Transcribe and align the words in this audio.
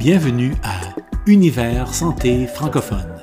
Bienvenue 0.00 0.54
à 0.62 0.80
Univers 1.26 1.92
Santé 1.92 2.46
francophone, 2.46 3.20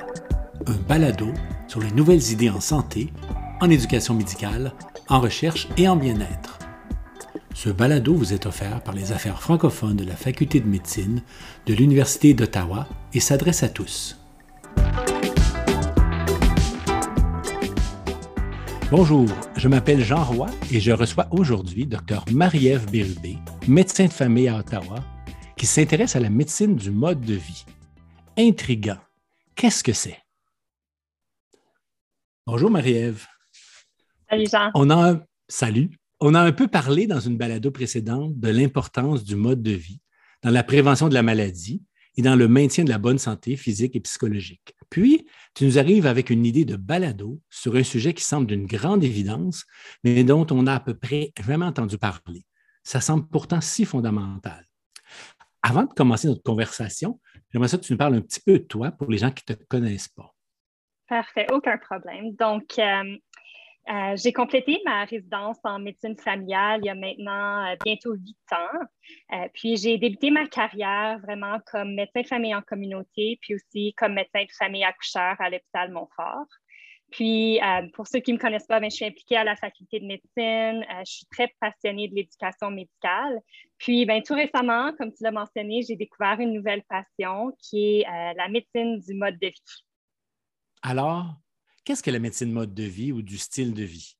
un 0.64 0.76
balado 0.88 1.26
sur 1.66 1.80
les 1.80 1.90
nouvelles 1.90 2.30
idées 2.30 2.50
en 2.50 2.60
santé, 2.60 3.12
en 3.60 3.68
éducation 3.68 4.14
médicale, 4.14 4.72
en 5.08 5.18
recherche 5.18 5.66
et 5.76 5.88
en 5.88 5.96
bien-être. 5.96 6.60
Ce 7.52 7.68
balado 7.68 8.14
vous 8.14 8.32
est 8.32 8.46
offert 8.46 8.80
par 8.80 8.94
les 8.94 9.10
affaires 9.10 9.42
francophones 9.42 9.96
de 9.96 10.04
la 10.04 10.14
Faculté 10.14 10.60
de 10.60 10.68
médecine 10.68 11.22
de 11.66 11.74
l'Université 11.74 12.32
d'Ottawa 12.32 12.86
et 13.12 13.18
s'adresse 13.18 13.64
à 13.64 13.68
tous. 13.68 14.16
Bonjour, 18.92 19.26
je 19.56 19.66
m'appelle 19.66 20.04
Jean 20.04 20.22
Roy 20.22 20.46
et 20.70 20.78
je 20.78 20.92
reçois 20.92 21.26
aujourd'hui 21.32 21.86
Dr 21.86 22.24
Marie-Ève 22.30 22.88
Bérubé, 22.88 23.36
médecin 23.66 24.04
de 24.04 24.12
famille 24.12 24.46
à 24.46 24.58
Ottawa, 24.58 25.00
qui 25.58 25.66
s'intéresse 25.66 26.16
à 26.16 26.20
la 26.20 26.30
médecine 26.30 26.76
du 26.76 26.90
mode 26.90 27.20
de 27.20 27.34
vie. 27.34 27.66
Intriguant. 28.38 29.00
Qu'est-ce 29.56 29.82
que 29.82 29.92
c'est? 29.92 30.18
Bonjour 32.46 32.70
Marie-Ève. 32.70 33.26
Salut 34.30 34.46
Jean. 34.50 34.70
On 34.74 34.88
a 34.90 35.20
Salut. 35.48 35.90
On 36.20 36.34
a 36.34 36.40
un 36.40 36.52
peu 36.52 36.68
parlé 36.68 37.06
dans 37.06 37.20
une 37.20 37.36
balado 37.36 37.70
précédente 37.70 38.38
de 38.38 38.48
l'importance 38.48 39.24
du 39.24 39.34
mode 39.34 39.62
de 39.62 39.72
vie 39.72 40.00
dans 40.42 40.50
la 40.50 40.62
prévention 40.62 41.08
de 41.08 41.14
la 41.14 41.22
maladie 41.22 41.82
et 42.16 42.22
dans 42.22 42.36
le 42.36 42.48
maintien 42.48 42.84
de 42.84 42.90
la 42.90 42.98
bonne 42.98 43.18
santé 43.18 43.56
physique 43.56 43.96
et 43.96 44.00
psychologique. 44.00 44.74
Puis, 44.90 45.26
tu 45.54 45.64
nous 45.64 45.78
arrives 45.78 46.06
avec 46.06 46.30
une 46.30 46.46
idée 46.46 46.64
de 46.64 46.76
balado 46.76 47.40
sur 47.50 47.76
un 47.76 47.82
sujet 47.82 48.14
qui 48.14 48.24
semble 48.24 48.46
d'une 48.46 48.66
grande 48.66 49.04
évidence, 49.04 49.64
mais 50.04 50.22
dont 50.22 50.46
on 50.50 50.66
a 50.66 50.74
à 50.74 50.80
peu 50.80 50.94
près 50.94 51.32
jamais 51.40 51.64
entendu 51.64 51.98
parler. 51.98 52.44
Ça 52.84 53.00
semble 53.00 53.26
pourtant 53.28 53.60
si 53.60 53.84
fondamental. 53.84 54.67
Avant 55.62 55.82
de 55.82 55.92
commencer 55.92 56.28
notre 56.28 56.42
conversation, 56.42 57.20
j'aimerais 57.52 57.68
que 57.68 57.76
tu 57.76 57.92
nous 57.92 57.98
parles 57.98 58.14
un 58.14 58.20
petit 58.20 58.40
peu 58.40 58.58
de 58.58 58.64
toi 58.64 58.90
pour 58.92 59.10
les 59.10 59.18
gens 59.18 59.30
qui 59.30 59.44
ne 59.48 59.54
te 59.54 59.64
connaissent 59.64 60.08
pas. 60.08 60.34
Parfait, 61.08 61.46
aucun 61.50 61.78
problème. 61.78 62.34
Donc, 62.36 62.78
euh, 62.78 63.16
euh, 63.90 64.16
j'ai 64.16 64.32
complété 64.32 64.78
ma 64.84 65.04
résidence 65.04 65.56
en 65.64 65.78
médecine 65.78 66.16
familiale 66.18 66.80
il 66.82 66.86
y 66.86 66.90
a 66.90 66.94
maintenant 66.94 67.66
euh, 67.66 67.76
bientôt 67.82 68.12
huit 68.14 68.36
ans. 68.52 69.48
puis 69.54 69.78
j'ai 69.78 69.96
débuté 69.96 70.30
ma 70.30 70.46
carrière 70.46 71.18
vraiment 71.20 71.58
comme 71.72 71.94
médecin 71.94 72.20
de 72.20 72.26
famille 72.26 72.54
en 72.54 72.60
communauté, 72.60 73.38
puis 73.40 73.54
aussi 73.54 73.94
comme 73.96 74.14
médecin 74.14 74.44
de 74.44 74.52
famille 74.52 74.84
accoucheur 74.84 75.36
à 75.38 75.48
l'hôpital 75.48 75.90
Montfort. 75.90 76.46
Puis, 77.10 77.58
euh, 77.60 77.88
pour 77.94 78.06
ceux 78.06 78.20
qui 78.20 78.32
ne 78.32 78.36
me 78.36 78.40
connaissent 78.40 78.66
pas, 78.66 78.80
ben, 78.80 78.90
je 78.90 78.96
suis 78.96 79.04
impliquée 79.04 79.36
à 79.36 79.44
la 79.44 79.56
faculté 79.56 79.98
de 80.00 80.06
médecine. 80.06 80.84
Euh, 80.90 81.02
je 81.06 81.12
suis 81.12 81.26
très 81.26 81.52
passionnée 81.58 82.08
de 82.08 82.14
l'éducation 82.14 82.70
médicale. 82.70 83.40
Puis, 83.78 84.04
ben, 84.04 84.22
tout 84.22 84.34
récemment, 84.34 84.92
comme 84.98 85.12
tu 85.12 85.22
l'as 85.22 85.30
mentionné, 85.30 85.82
j'ai 85.82 85.96
découvert 85.96 86.38
une 86.38 86.52
nouvelle 86.52 86.82
passion 86.88 87.52
qui 87.62 88.00
est 88.00 88.06
euh, 88.06 88.34
la 88.36 88.48
médecine 88.48 89.00
du 89.00 89.14
mode 89.14 89.38
de 89.40 89.46
vie. 89.46 89.84
Alors, 90.82 91.26
qu'est-ce 91.84 92.02
que 92.02 92.10
la 92.10 92.18
médecine 92.18 92.52
mode 92.52 92.74
de 92.74 92.84
vie 92.84 93.12
ou 93.12 93.22
du 93.22 93.38
style 93.38 93.72
de 93.72 93.84
vie? 93.84 94.14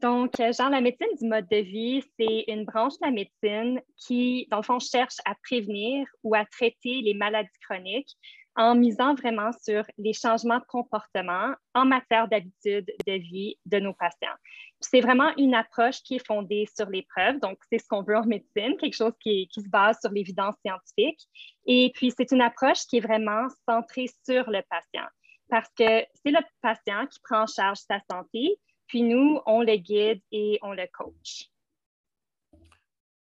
Donc, 0.00 0.36
genre, 0.38 0.70
la 0.70 0.80
médecine 0.80 1.08
du 1.20 1.28
mode 1.28 1.48
de 1.50 1.56
vie, 1.56 2.04
c'est 2.18 2.44
une 2.48 2.64
branche 2.64 2.94
de 3.00 3.06
la 3.06 3.10
médecine 3.10 3.80
qui, 3.96 4.46
dans 4.50 4.58
le 4.58 4.62
fond, 4.62 4.78
cherche 4.78 5.16
à 5.24 5.34
prévenir 5.42 6.06
ou 6.22 6.34
à 6.34 6.44
traiter 6.44 7.00
les 7.02 7.14
maladies 7.14 7.48
chroniques 7.68 8.16
en 8.58 8.74
misant 8.74 9.14
vraiment 9.14 9.52
sur 9.52 9.84
les 9.96 10.12
changements 10.12 10.58
de 10.58 10.64
comportement 10.64 11.54
en 11.74 11.84
matière 11.84 12.26
d'habitude 12.28 12.92
de 13.06 13.12
vie 13.12 13.56
de 13.64 13.78
nos 13.78 13.94
patients. 13.94 14.34
C'est 14.80 15.00
vraiment 15.00 15.30
une 15.36 15.54
approche 15.54 16.02
qui 16.02 16.16
est 16.16 16.26
fondée 16.26 16.68
sur 16.76 16.90
les 16.90 17.02
preuves, 17.02 17.38
donc 17.38 17.58
c'est 17.70 17.78
ce 17.78 17.86
qu'on 17.88 18.02
veut 18.02 18.16
en 18.16 18.26
médecine, 18.26 18.76
quelque 18.76 18.96
chose 18.96 19.14
qui, 19.20 19.48
qui 19.48 19.62
se 19.62 19.68
base 19.68 19.98
sur 20.00 20.10
l'évidence 20.10 20.56
scientifique. 20.66 21.20
Et 21.66 21.92
puis, 21.94 22.12
c'est 22.16 22.32
une 22.32 22.42
approche 22.42 22.80
qui 22.88 22.96
est 22.96 23.00
vraiment 23.00 23.46
centrée 23.66 24.10
sur 24.26 24.50
le 24.50 24.62
patient, 24.68 25.08
parce 25.48 25.68
que 25.78 26.04
c'est 26.14 26.32
le 26.32 26.40
patient 26.60 27.06
qui 27.06 27.20
prend 27.22 27.42
en 27.42 27.46
charge 27.46 27.78
sa 27.78 28.00
santé, 28.10 28.58
puis 28.88 29.02
nous, 29.02 29.40
on 29.46 29.62
le 29.62 29.76
guide 29.76 30.20
et 30.32 30.58
on 30.62 30.72
le 30.72 30.86
coach. 30.92 31.48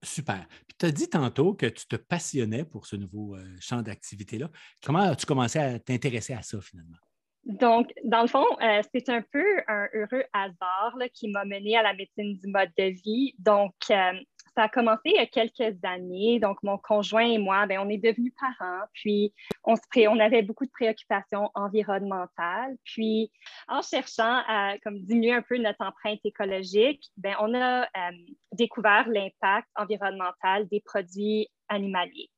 Super. 0.08 0.48
Puis 0.68 0.78
tu 0.80 0.86
as 0.86 0.92
dit 0.92 1.10
tantôt 1.10 1.54
que 1.54 1.66
tu 1.66 1.86
te 1.86 1.98
passionnais 1.98 2.64
pour 2.64 2.86
ce 2.88 2.96
nouveau 2.96 3.36
euh, 3.36 3.44
champ 3.60 3.82
d'activité-là. 3.82 4.50
Comment 4.84 5.00
as-tu 5.00 5.26
commencé 5.26 5.60
à 5.60 5.80
t'intéresser 5.80 6.34
à 6.34 6.42
ça 6.42 6.60
finalement? 6.62 6.98
Donc, 7.44 7.92
dans 8.04 8.22
le 8.22 8.28
fond, 8.28 8.46
euh, 8.62 8.82
c'est 8.94 9.10
un 9.10 9.22
peu 9.22 9.46
un 9.68 9.88
heureux 9.94 10.24
hasard 10.34 10.98
qui 11.14 11.30
m'a 11.30 11.46
mené 11.46 11.78
à 11.78 11.84
la 11.84 11.94
médecine 11.94 12.38
du 12.38 12.48
mode 12.48 12.72
de 12.78 12.94
vie. 13.04 13.36
Donc, 13.40 13.74
euh, 13.90 14.14
ça 14.58 14.64
a 14.64 14.70
commencé 14.70 15.02
il 15.06 15.16
y 15.16 15.20
a 15.20 15.28
quelques 15.28 15.78
années. 15.84 16.40
Donc, 16.40 16.58
mon 16.64 16.80
conjoint 16.80 17.26
et 17.26 17.38
moi, 17.38 17.68
ben, 17.68 17.80
on 17.80 17.90
est 17.90 18.00
devenus 18.00 18.34
parents. 18.40 18.86
Puis, 18.92 19.32
on, 19.64 19.76
avait 20.20 20.42
beaucoup 20.42 20.66
de 20.66 20.72
préoccupations 20.72 21.52
environnementales. 21.54 22.76
Puis, 22.84 23.32
en 23.68 23.84
cherchant 23.84 24.42
à 24.48 24.74
comme, 24.84 25.00
diminuer 25.00 25.34
un 25.34 25.44
peu 25.44 25.58
notre 25.58 25.86
empreinte 25.86 26.22
écologique, 26.24 27.04
ben, 27.18 27.36
on 27.40 27.54
a 27.54 27.84
euh, 27.84 28.12
découvert 28.54 29.08
l'impact 29.08 29.68
environnemental 29.76 30.68
des 30.70 30.82
produits 30.82 31.48
animaliers. 31.70 32.32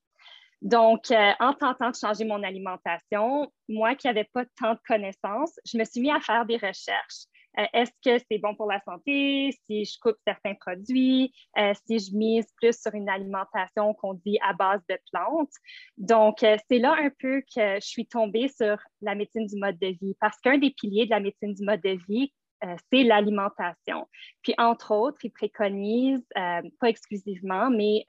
Donc, 0.61 1.11
euh, 1.11 1.31
en 1.39 1.53
tentant 1.53 1.89
de 1.89 1.95
changer 1.95 2.25
mon 2.25 2.43
alimentation, 2.43 3.49
moi 3.69 3.95
qui 3.95 4.07
n'avais 4.07 4.25
pas 4.33 4.43
tant 4.59 4.73
de 4.73 4.79
connaissances, 4.85 5.57
je 5.65 5.77
me 5.77 5.85
suis 5.85 6.01
mis 6.01 6.11
à 6.11 6.19
faire 6.19 6.45
des 6.45 6.57
recherches. 6.57 7.27
Euh, 7.57 7.65
est-ce 7.73 7.91
que 8.05 8.23
c'est 8.29 8.37
bon 8.37 8.55
pour 8.55 8.67
la 8.67 8.79
santé? 8.81 9.51
Si 9.65 9.85
je 9.85 9.97
coupe 9.99 10.17
certains 10.25 10.53
produits, 10.55 11.33
euh, 11.57 11.73
si 11.85 11.99
je 11.99 12.15
mise 12.15 12.47
plus 12.57 12.79
sur 12.79 12.93
une 12.93 13.09
alimentation 13.09 13.93
qu'on 13.95 14.13
dit 14.13 14.37
à 14.47 14.53
base 14.53 14.81
de 14.89 14.97
plantes? 15.11 15.51
Donc, 15.97 16.43
euh, 16.43 16.57
c'est 16.69 16.79
là 16.79 16.95
un 16.99 17.09
peu 17.19 17.41
que 17.41 17.75
je 17.75 17.85
suis 17.85 18.05
tombée 18.05 18.49
sur 18.49 18.77
la 19.01 19.15
médecine 19.15 19.47
du 19.47 19.57
mode 19.57 19.79
de 19.79 19.87
vie 19.87 20.15
parce 20.19 20.39
qu'un 20.41 20.57
des 20.57 20.71
piliers 20.71 21.05
de 21.05 21.11
la 21.11 21.19
médecine 21.19 21.53
du 21.53 21.63
mode 21.63 21.81
de 21.81 21.97
vie, 22.07 22.31
c'est 22.91 23.03
l'alimentation. 23.03 24.05
Puis, 24.41 24.53
entre 24.57 24.93
autres, 24.93 25.19
ils 25.23 25.31
préconisent, 25.31 26.27
pas 26.35 26.89
exclusivement, 26.89 27.69
mais 27.69 28.03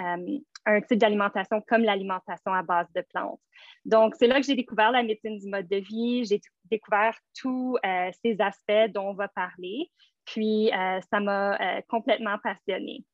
un 0.66 0.81
type 0.81 0.98
d'alimentation 0.98 1.62
comme 1.66 1.82
l'alimentation 1.82 2.53
à 2.53 2.62
base 2.62 2.87
de 2.94 3.03
plantes. 3.12 3.41
Donc, 3.84 4.15
c'est 4.19 4.26
là 4.26 4.41
que 4.41 4.47
j'ai 4.47 4.54
découvert 4.54 4.91
la 4.91 5.03
médecine 5.03 5.38
du 5.38 5.48
mode 5.48 5.69
de 5.69 5.76
vie, 5.76 6.25
j'ai 6.25 6.41
découvert 6.71 7.16
tous 7.38 7.76
euh, 7.84 8.10
ces 8.22 8.41
aspects 8.41 8.93
dont 8.93 9.09
on 9.09 9.15
va 9.15 9.28
parler, 9.28 9.91
puis 10.25 10.72
euh, 10.72 11.00
ça 11.10 11.21
m'a 11.21 11.54
euh, 11.54 11.81
complètement 11.88 12.38
passionnée. 12.43 13.04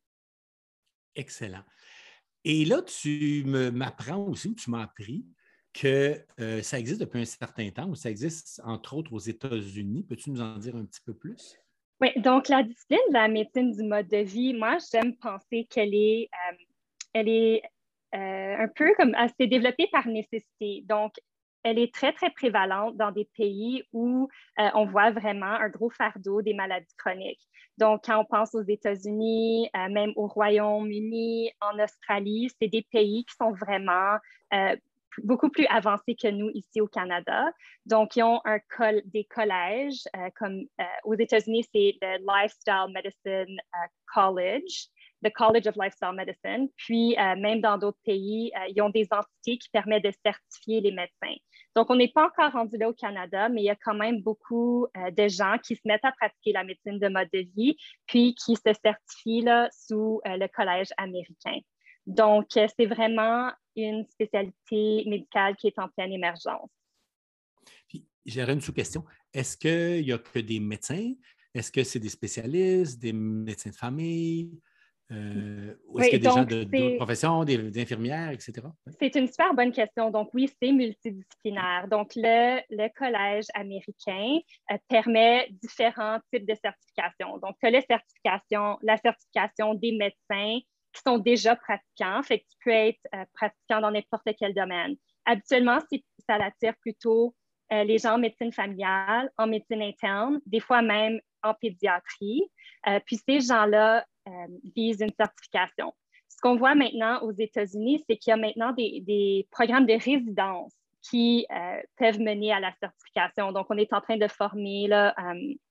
Excellent. 1.14 1.64
Et 2.44 2.64
là, 2.64 2.82
tu 2.82 3.44
m'apprends 3.44 4.24
aussi, 4.26 4.48
ou 4.48 4.54
tu 4.54 4.70
m'as 4.70 4.82
appris, 4.82 5.24
que 5.72 6.24
ça 6.62 6.78
existe 6.78 7.00
depuis 7.00 7.20
un 7.20 7.24
certain 7.24 7.68
temps, 7.70 7.88
ou 7.88 7.94
ça 7.94 8.08
existe 8.08 8.62
entre 8.64 8.94
autres 8.94 9.12
aux 9.12 9.18
États-Unis. 9.18 10.04
Peux-tu 10.04 10.30
nous 10.30 10.40
en 10.40 10.56
dire 10.56 10.74
un 10.76 10.84
petit 10.86 11.02
peu 11.04 11.12
plus? 11.12 11.58
Oui, 12.00 12.08
donc 12.16 12.48
la 12.48 12.62
discipline 12.62 12.98
de 13.08 13.14
la 13.14 13.28
médecine 13.28 13.72
du 13.72 13.82
mode 13.82 14.08
de 14.08 14.18
vie, 14.18 14.54
moi, 14.54 14.78
j'aime 14.90 15.16
penser 15.16 15.66
qu'elle 15.68 15.94
est 15.94 16.30
elle 17.12 17.28
est 17.28 17.62
euh, 18.14 18.56
un 18.58 18.68
peu 18.68 18.94
comme, 18.96 19.14
elle 19.18 19.30
s'est 19.38 19.46
développée 19.46 19.88
par 19.92 20.06
nécessité. 20.06 20.84
Donc, 20.88 21.14
elle 21.64 21.78
est 21.78 21.92
très, 21.92 22.12
très 22.12 22.30
prévalente 22.30 22.96
dans 22.96 23.10
des 23.10 23.28
pays 23.36 23.82
où 23.92 24.28
euh, 24.60 24.68
on 24.74 24.86
voit 24.86 25.10
vraiment 25.10 25.46
un 25.46 25.68
gros 25.68 25.90
fardeau 25.90 26.40
des 26.40 26.54
maladies 26.54 26.94
chroniques. 26.96 27.42
Donc, 27.78 28.04
quand 28.06 28.18
on 28.20 28.24
pense 28.24 28.54
aux 28.54 28.62
États-Unis, 28.62 29.68
euh, 29.76 29.88
même 29.88 30.12
au 30.16 30.28
Royaume-Uni, 30.28 31.50
en 31.60 31.78
Australie, 31.82 32.48
c'est 32.60 32.68
des 32.68 32.86
pays 32.90 33.24
qui 33.24 33.34
sont 33.34 33.52
vraiment 33.52 34.16
beaucoup 35.24 35.48
plus 35.48 35.66
avancés 35.66 36.14
que 36.14 36.28
nous 36.28 36.50
ici 36.54 36.80
au 36.80 36.86
Canada. 36.86 37.46
Donc, 37.84 38.16
ils 38.16 38.22
ont 38.22 38.40
des 39.06 39.24
collèges, 39.24 40.04
comme 40.38 40.62
aux 41.04 41.14
États-Unis, 41.14 41.66
c'est 41.74 41.98
le 42.00 42.18
Lifestyle 42.24 42.92
Medicine 42.94 43.58
College 44.14 44.88
le 45.22 45.30
College 45.30 45.66
of 45.66 45.76
Lifestyle 45.76 46.12
Medicine. 46.14 46.68
Puis, 46.76 47.16
euh, 47.18 47.36
même 47.36 47.60
dans 47.60 47.78
d'autres 47.78 47.98
pays, 48.04 48.52
euh, 48.56 48.66
ils 48.74 48.80
ont 48.82 48.90
des 48.90 49.06
entités 49.10 49.58
qui 49.58 49.68
permettent 49.70 50.04
de 50.04 50.12
certifier 50.24 50.80
les 50.80 50.92
médecins. 50.92 51.36
Donc, 51.74 51.90
on 51.90 51.96
n'est 51.96 52.12
pas 52.12 52.26
encore 52.26 52.52
rendu 52.52 52.76
là 52.76 52.88
au 52.88 52.92
Canada, 52.92 53.48
mais 53.48 53.62
il 53.62 53.64
y 53.64 53.70
a 53.70 53.76
quand 53.76 53.94
même 53.94 54.22
beaucoup 54.22 54.86
euh, 54.96 55.10
de 55.10 55.28
gens 55.28 55.56
qui 55.62 55.76
se 55.76 55.82
mettent 55.84 56.04
à 56.04 56.12
pratiquer 56.12 56.52
la 56.52 56.64
médecine 56.64 56.98
de 56.98 57.08
mode 57.08 57.28
de 57.32 57.46
vie, 57.56 57.76
puis 58.06 58.34
qui 58.34 58.56
se 58.56 58.72
certifient 58.82 59.42
là, 59.42 59.68
sous 59.72 60.20
le 60.24 60.46
collège 60.48 60.88
américain. 60.96 61.58
Donc, 62.06 62.46
c'est 62.52 62.86
vraiment 62.86 63.50
une 63.74 64.06
spécialité 64.06 65.04
médicale 65.06 65.56
qui 65.56 65.66
est 65.66 65.78
en 65.78 65.88
pleine 65.88 66.12
émergence. 66.12 66.70
Puis, 67.88 68.06
j'aurais 68.24 68.52
une 68.52 68.60
sous-question. 68.60 69.04
Est-ce 69.32 69.56
qu'il 69.56 70.04
n'y 70.04 70.12
a 70.12 70.18
que 70.18 70.38
des 70.38 70.60
médecins? 70.60 71.12
Est-ce 71.52 71.72
que 71.72 71.82
c'est 71.84 71.98
des 71.98 72.10
spécialistes, 72.10 73.00
des 73.00 73.12
médecins 73.12 73.70
de 73.70 73.74
famille? 73.76 74.60
Euh, 75.12 75.74
est-ce 75.98 76.08
qu'il 76.10 76.24
y 76.24 76.26
a 76.26 76.30
des 76.30 76.36
gens 76.36 76.44
d'autres 76.44 76.96
professions, 76.96 77.44
des, 77.44 77.80
infirmières, 77.80 78.30
etc.? 78.30 78.66
C'est 78.98 79.14
une 79.14 79.28
super 79.28 79.54
bonne 79.54 79.72
question. 79.72 80.10
Donc, 80.10 80.30
oui, 80.34 80.50
c'est 80.60 80.72
multidisciplinaire. 80.72 81.86
Donc, 81.88 82.12
le, 82.16 82.60
le 82.70 82.88
collège 82.96 83.46
américain 83.54 84.38
euh, 84.72 84.76
permet 84.88 85.48
différents 85.50 86.18
types 86.32 86.46
de 86.46 86.54
certifications. 86.54 87.38
Donc, 87.38 87.56
tu 87.60 87.66
as 87.66 87.70
la 87.70 87.82
certification, 87.82 88.78
la 88.82 88.96
certification 88.96 89.74
des 89.74 89.92
médecins 89.92 90.58
qui 90.92 91.02
sont 91.06 91.18
déjà 91.18 91.54
pratiquants. 91.54 92.22
Fait 92.22 92.40
que 92.40 92.44
tu 92.44 92.56
peux 92.64 92.70
être 92.70 93.00
pratiquant 93.34 93.80
dans 93.80 93.90
n'importe 93.90 94.28
quel 94.38 94.54
domaine. 94.54 94.96
Habituellement, 95.24 95.78
ça 96.26 96.34
attire 96.34 96.74
plutôt 96.80 97.34
les 97.70 97.98
gens 97.98 98.14
en 98.14 98.18
médecine 98.18 98.52
familiale, 98.52 99.30
en 99.36 99.46
médecine 99.46 99.82
interne, 99.82 100.40
des 100.46 100.60
fois 100.60 100.82
même 100.82 101.20
en 101.42 101.52
pédiatrie. 101.52 102.44
puis 103.04 103.18
ces 103.28 103.40
gens-là 103.40 104.06
visent 104.74 105.00
une 105.00 105.12
certification. 105.18 105.92
Ce 106.28 106.36
qu'on 106.42 106.56
voit 106.56 106.74
maintenant 106.74 107.22
aux 107.22 107.32
États-Unis, 107.32 108.04
c'est 108.08 108.16
qu'il 108.16 108.30
y 108.30 108.34
a 108.34 108.36
maintenant 108.36 108.72
des, 108.72 109.46
programmes 109.50 109.86
de 109.86 109.94
résidence 109.94 110.72
qui 111.02 111.46
euh, 111.50 111.80
peuvent 111.96 112.20
mener 112.20 112.52
à 112.52 112.60
la 112.60 112.72
certification. 112.80 113.52
Donc, 113.52 113.66
on 113.70 113.76
est 113.76 113.92
en 113.92 114.00
train 114.00 114.16
de 114.16 114.28
former 114.28 114.92
euh, 114.92 115.10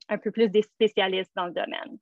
un 0.10 0.18
peu 0.18 0.31
plus 0.31 0.50
des 0.50 0.62
spécialistes 0.62 1.31
dans 1.36 1.46
le 1.46 1.52
domaine. 1.52 1.98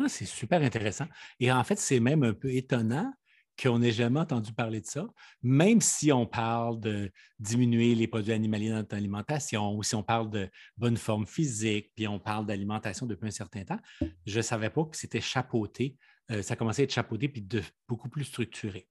Ah, 0.00 0.08
c'est 0.08 0.24
super 0.24 0.60
intéressant. 0.62 1.06
Et 1.38 1.52
en 1.52 1.62
fait, 1.62 1.78
c'est 1.78 2.00
même 2.00 2.24
un 2.24 2.32
peu 2.32 2.50
étonnant 2.50 3.12
qu'on 3.60 3.78
n'ait 3.78 3.92
jamais 3.92 4.20
entendu 4.20 4.52
parler 4.52 4.80
de 4.80 4.86
ça, 4.86 5.06
même 5.42 5.80
si 5.80 6.10
on 6.12 6.26
parle 6.26 6.80
de 6.80 7.10
diminuer 7.38 7.94
les 7.94 8.06
produits 8.06 8.32
animaliers 8.32 8.70
dans 8.70 8.76
notre 8.76 8.96
alimentation, 8.96 9.76
ou 9.76 9.82
si 9.82 9.94
on 9.94 10.02
parle 10.02 10.30
de 10.30 10.48
bonne 10.76 10.96
forme 10.96 11.26
physique, 11.26 11.92
puis 11.94 12.08
on 12.08 12.18
parle 12.18 12.46
d'alimentation 12.46 13.06
depuis 13.06 13.28
un 13.28 13.32
certain 13.32 13.64
temps, 13.64 13.78
je 14.26 14.36
ne 14.36 14.42
savais 14.42 14.70
pas 14.70 14.84
que 14.84 14.96
c'était 14.96 15.20
chapeauté 15.20 15.96
euh, 16.30 16.42
ça 16.42 16.56
commençait 16.56 16.82
à 16.82 16.84
être 16.84 16.92
chapeauté 16.92 17.28
puis 17.28 17.42
de, 17.42 17.62
beaucoup 17.88 18.08
plus 18.08 18.24
structuré. 18.24 18.88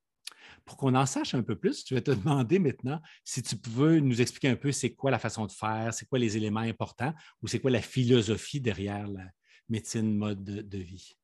Pour 0.66 0.78
qu'on 0.78 0.94
en 0.96 1.06
sache 1.06 1.34
un 1.34 1.42
peu 1.42 1.56
plus, 1.56 1.84
je 1.88 1.96
vais 1.96 2.02
te 2.02 2.12
demander 2.12 2.60
maintenant 2.60 3.02
si 3.24 3.42
tu 3.42 3.58
peux 3.58 4.00
nous 4.00 4.22
expliquer 4.22 4.50
un 4.50 4.56
peu 4.56 4.72
c'est 4.72 4.94
quoi 4.94 5.12
la 5.12 5.20
façon 5.20 5.46
de 5.46 5.52
faire, 5.52 5.94
c'est 5.94 6.08
quoi 6.08 6.20
les 6.20 6.38
éléments 6.38 6.60
importants 6.60 7.14
ou 7.42 7.48
c'est 7.48 7.60
quoi 7.60 7.72
la 7.72 7.82
philosophie 7.82 8.62
derrière 8.62 9.08
la 9.08 9.26
médecine 9.70 10.16
mode 10.16 10.44
de, 10.44 10.78
vie. 10.78 11.16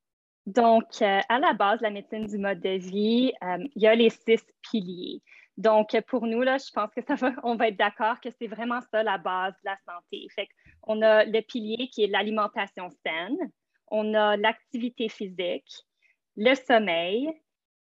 Donc, 0.50 1.04
euh, 1.04 1.20
à 1.30 1.38
la 1.38 1.54
base, 1.54 1.80
la 1.82 1.92
médecine 1.92 2.26
du 2.26 2.40
mode 2.40 2.60
de 2.60 2.80
vie, 2.80 3.32
euh, 3.44 3.64
il 3.76 3.84
y 3.84 3.86
a 3.86 3.94
les 3.94 4.10
six 4.10 4.44
piliers. 4.64 5.22
Donc, 5.58 5.96
pour 6.08 6.26
nous, 6.26 6.42
là, 6.42 6.58
je 6.58 6.72
pense 6.72 6.90
que 6.92 7.02
ça 7.08 7.14
va, 7.14 7.34
on 7.44 7.56
va 7.56 7.68
être 7.68 7.78
d'accord 7.78 8.20
que 8.20 8.30
c'est 8.32 8.48
vraiment 8.48 8.80
ça 8.92 9.04
la 9.04 9.20
base 9.20 9.54
de 9.64 9.70
la 9.70 9.78
santé. 9.86 10.28
Fait 10.34 10.48
on 10.88 11.04
a 11.04 11.24
le 11.24 11.42
pilier 11.42 11.88
qui 11.90 12.04
est 12.04 12.08
l'alimentation 12.08 12.90
saine, 13.06 13.38
on 13.92 14.16
a 14.16 14.38
l'activité 14.38 15.08
physique, 15.08 15.72
le 16.36 16.56
sommeil, 16.56 17.32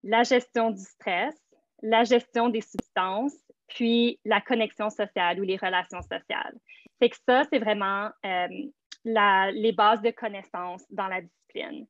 la 0.02 0.22
gestion 0.22 0.70
du 0.70 0.82
stress, 0.82 1.36
la 1.82 2.04
gestion 2.04 2.48
des 2.48 2.62
substances, 2.62 3.36
puis 3.68 4.18
la 4.24 4.40
connexion 4.40 4.88
sociale 4.88 5.38
ou 5.38 5.42
les 5.42 5.58
relations 5.58 6.00
sociales. 6.00 6.56
C'est 6.98 7.10
que 7.10 7.16
ça, 7.28 7.42
c'est 7.52 7.58
vraiment 7.58 8.08
euh, 8.24 8.48
les 9.04 9.72
bases 9.72 10.00
de 10.00 10.12
connaissances 10.12 10.86
dans 10.90 11.08
la 11.08 11.20
discipline. 11.20 11.86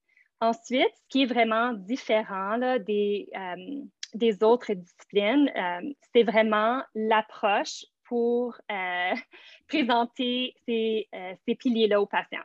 Ensuite, 0.49 0.95
ce 0.95 1.09
qui 1.09 1.23
est 1.23 1.27
vraiment 1.27 1.73
différent 1.73 2.59
des, 2.79 3.29
euh, 3.37 3.83
des 4.15 4.43
autres 4.43 4.73
disciplines, 4.75 5.51
euh, 5.57 5.93
c'est 6.13 6.23
vraiment 6.23 6.83
l'approche 6.95 7.85
pour 8.07 8.59
présenter 9.69 10.55
ces, 10.67 11.09
ces 11.47 11.55
piliers-là 11.55 12.01
aux 12.01 12.07
patients. 12.07 12.45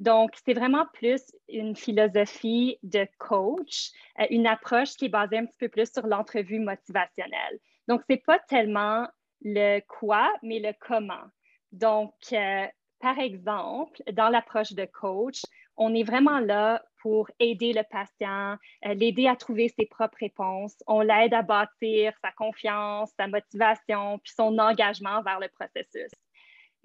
Donc, 0.00 0.30
c'est 0.46 0.54
vraiment 0.54 0.86
plus 0.94 1.20
une 1.50 1.76
philosophie 1.76 2.78
de 2.82 3.06
coach, 3.18 3.90
euh, 4.18 4.24
une 4.30 4.46
approche 4.46 4.96
qui 4.96 5.04
est 5.04 5.10
basée 5.10 5.36
un 5.36 5.44
petit 5.44 5.58
peu 5.58 5.68
plus 5.68 5.92
sur 5.92 6.06
l'entrevue 6.06 6.58
motivationnelle. 6.58 7.60
Donc, 7.86 8.00
ce 8.08 8.14
n'est 8.14 8.22
pas 8.26 8.38
tellement 8.38 9.06
le 9.42 9.80
quoi, 9.80 10.32
mais 10.42 10.58
le 10.58 10.72
comment. 10.80 11.26
Donc, 11.70 12.14
euh, 12.32 12.66
par 12.98 13.18
exemple, 13.18 14.00
dans 14.14 14.30
l'approche 14.30 14.72
de 14.72 14.86
coach, 14.86 15.42
on 15.80 15.94
est 15.94 16.04
vraiment 16.04 16.38
là 16.38 16.84
pour 17.00 17.30
aider 17.40 17.72
le 17.72 17.82
patient, 17.90 18.58
euh, 18.84 18.94
l'aider 18.94 19.26
à 19.26 19.34
trouver 19.34 19.72
ses 19.76 19.86
propres 19.86 20.18
réponses. 20.20 20.76
On 20.86 21.00
l'aide 21.00 21.32
à 21.32 21.40
bâtir 21.40 22.12
sa 22.22 22.30
confiance, 22.32 23.10
sa 23.18 23.26
motivation, 23.26 24.18
puis 24.18 24.32
son 24.36 24.58
engagement 24.58 25.22
vers 25.22 25.40
le 25.40 25.48
processus. 25.48 26.10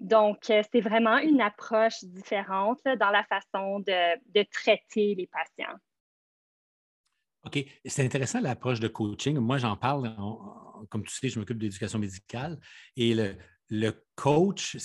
Donc, 0.00 0.48
euh, 0.48 0.62
c'est 0.72 0.80
vraiment 0.80 1.18
une 1.18 1.42
approche 1.42 2.02
différente 2.04 2.80
dans 2.84 3.10
la 3.10 3.24
façon 3.24 3.80
de, 3.80 4.42
traiter 4.50 5.14
les 5.14 5.26
patients. 5.26 5.76
OK. 7.44 7.64
C'est 7.84 8.04
intéressant 8.04 8.40
l'approche 8.40 8.80
de 8.80 8.88
coaching. 8.88 9.38
Moi, 9.38 9.58
j'en 9.58 9.76
parle, 9.76 10.16
comme 10.88 11.04
tu 11.04 11.14
sais, 11.14 11.28
je 11.28 11.38
m'occupe 11.38 11.58
d'éducation 11.58 11.98
médicale 11.98 12.58
et 12.96 13.14
le 13.68 13.92
coach, 14.14 14.76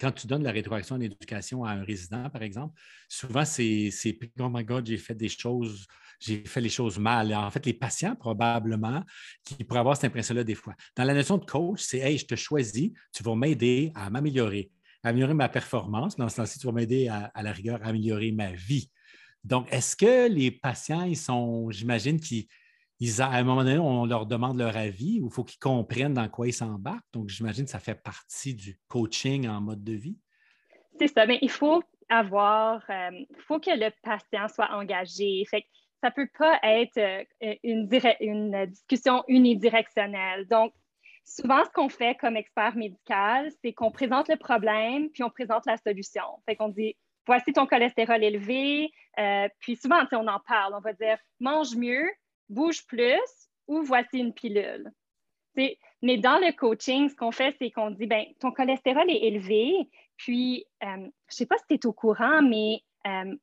quand 0.00 0.12
tu 0.12 0.26
donnes 0.26 0.42
la 0.42 0.52
rétroaction 0.52 0.96
en 0.96 1.00
éducation 1.00 1.64
à 1.64 1.72
un 1.72 1.84
résident, 1.84 2.30
par 2.30 2.42
exemple, 2.42 2.80
souvent 3.08 3.44
c'est 3.44 3.90
Oh 4.38 4.48
my 4.48 4.64
God, 4.64 4.86
j'ai 4.86 4.96
fait 4.96 5.14
des 5.14 5.28
choses, 5.28 5.86
j'ai 6.18 6.44
fait 6.44 6.60
les 6.60 6.68
choses 6.68 6.98
mal. 6.98 7.34
En 7.34 7.50
fait, 7.50 7.64
les 7.66 7.74
patients, 7.74 8.16
probablement, 8.16 9.04
qui 9.44 9.62
pourraient 9.64 9.80
avoir 9.80 9.96
cette 9.96 10.06
impression-là 10.06 10.44
des 10.44 10.54
fois. 10.54 10.74
Dans 10.96 11.04
la 11.04 11.14
notion 11.14 11.38
de 11.38 11.44
coach, 11.44 11.82
c'est 11.82 11.98
Hey, 11.98 12.18
je 12.18 12.26
te 12.26 12.34
choisis, 12.34 12.90
tu 13.12 13.22
vas 13.22 13.34
m'aider 13.34 13.92
à 13.94 14.08
m'améliorer, 14.10 14.70
à 15.02 15.10
améliorer 15.10 15.34
ma 15.34 15.48
performance. 15.48 16.16
Dans 16.16 16.28
ce 16.28 16.36
sens-ci, 16.36 16.58
tu 16.58 16.66
vas 16.66 16.72
m'aider 16.72 17.08
à, 17.08 17.30
à, 17.34 17.42
la 17.42 17.52
rigueur 17.52 17.80
à 17.82 17.88
améliorer 17.88 18.32
ma 18.32 18.52
vie. 18.52 18.90
Donc, 19.44 19.66
est-ce 19.70 19.96
que 19.96 20.28
les 20.30 20.50
patients, 20.50 21.04
ils 21.04 21.16
sont, 21.16 21.70
j'imagine, 21.70 22.18
qu'ils 23.00 23.22
à 23.22 23.30
un 23.30 23.44
moment 23.44 23.64
donné, 23.64 23.78
on 23.78 24.04
leur 24.04 24.26
demande 24.26 24.58
leur 24.58 24.76
avis 24.76 25.20
ou 25.20 25.26
il 25.26 25.32
faut 25.32 25.44
qu'ils 25.44 25.58
comprennent 25.58 26.14
dans 26.14 26.28
quoi 26.28 26.46
ils 26.48 26.52
s'embarquent. 26.52 27.12
Donc, 27.12 27.28
j'imagine 27.28 27.64
que 27.64 27.70
ça 27.70 27.78
fait 27.78 27.94
partie 27.94 28.54
du 28.54 28.78
coaching 28.88 29.48
en 29.48 29.60
mode 29.60 29.82
de 29.82 29.94
vie. 29.94 30.18
C'est 30.98 31.08
ça, 31.08 31.24
mais 31.26 31.38
il 31.40 31.50
faut 31.50 31.82
avoir, 32.10 32.82
euh, 32.90 33.10
faut 33.46 33.58
que 33.58 33.70
le 33.70 33.90
patient 34.02 34.48
soit 34.48 34.70
engagé. 34.72 35.44
Fait 35.50 35.64
ça 36.02 36.08
ne 36.08 36.14
peut 36.14 36.30
pas 36.38 36.58
être 36.62 36.98
euh, 36.98 37.54
une, 37.62 37.88
une 38.20 38.66
discussion 38.66 39.22
unidirectionnelle. 39.28 40.46
Donc, 40.48 40.72
souvent, 41.24 41.64
ce 41.64 41.70
qu'on 41.70 41.88
fait 41.88 42.16
comme 42.16 42.36
expert 42.36 42.74
médical, 42.74 43.50
c'est 43.62 43.72
qu'on 43.72 43.90
présente 43.90 44.28
le 44.28 44.36
problème, 44.36 45.10
puis 45.10 45.22
on 45.22 45.30
présente 45.30 45.66
la 45.66 45.76
solution. 45.76 46.22
Fait 46.46 46.56
qu'on 46.56 46.68
dit, 46.68 46.96
voici 47.26 47.52
ton 47.52 47.66
cholestérol 47.66 48.24
élevé, 48.24 48.90
euh, 49.18 49.48
puis 49.60 49.76
souvent, 49.76 50.00
on 50.12 50.26
en 50.26 50.40
parle, 50.40 50.74
on 50.74 50.80
va 50.80 50.92
dire, 50.92 51.18
mange 51.38 51.76
mieux, 51.76 52.08
bouge 52.50 52.86
plus 52.86 53.48
ou 53.66 53.82
voici 53.82 54.18
une 54.18 54.34
pilule. 54.34 54.90
mais 56.02 56.16
dans 56.18 56.38
le 56.38 56.52
coaching, 56.56 57.08
ce 57.08 57.14
qu'on 57.14 57.32
fait, 57.32 57.54
c'est 57.58 57.70
qu'on 57.70 57.90
dit, 57.90 58.06
ben, 58.06 58.24
ton 58.40 58.50
cholestérol 58.50 59.10
est 59.10 59.24
élevé, 59.24 59.88
puis 60.16 60.64
euh, 60.82 60.96
je 60.96 61.02
ne 61.02 61.10
sais 61.28 61.46
pas 61.46 61.56
si 61.58 61.64
tu 61.68 61.74
es 61.74 61.86
au 61.86 61.92
courant, 61.92 62.42
mais 62.42 62.82
euh, 63.06 63.34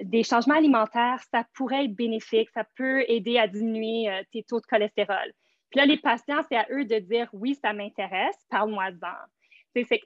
des 0.00 0.22
changements 0.22 0.56
alimentaires, 0.56 1.22
ça 1.30 1.44
pourrait 1.54 1.84
être 1.84 1.94
bénéfique, 1.94 2.50
ça 2.50 2.64
peut 2.76 3.04
aider 3.08 3.38
à 3.38 3.48
diminuer 3.48 4.10
euh, 4.10 4.22
tes 4.32 4.42
taux 4.42 4.60
de 4.60 4.66
cholestérol. 4.66 5.32
Puis 5.70 5.80
là, 5.80 5.86
les 5.86 5.98
patients, 5.98 6.42
c'est 6.48 6.56
à 6.56 6.66
eux 6.70 6.84
de 6.84 6.98
dire, 6.98 7.28
oui, 7.32 7.54
ça 7.54 7.72
m'intéresse, 7.72 8.36
parle-moi-en. 8.50 8.92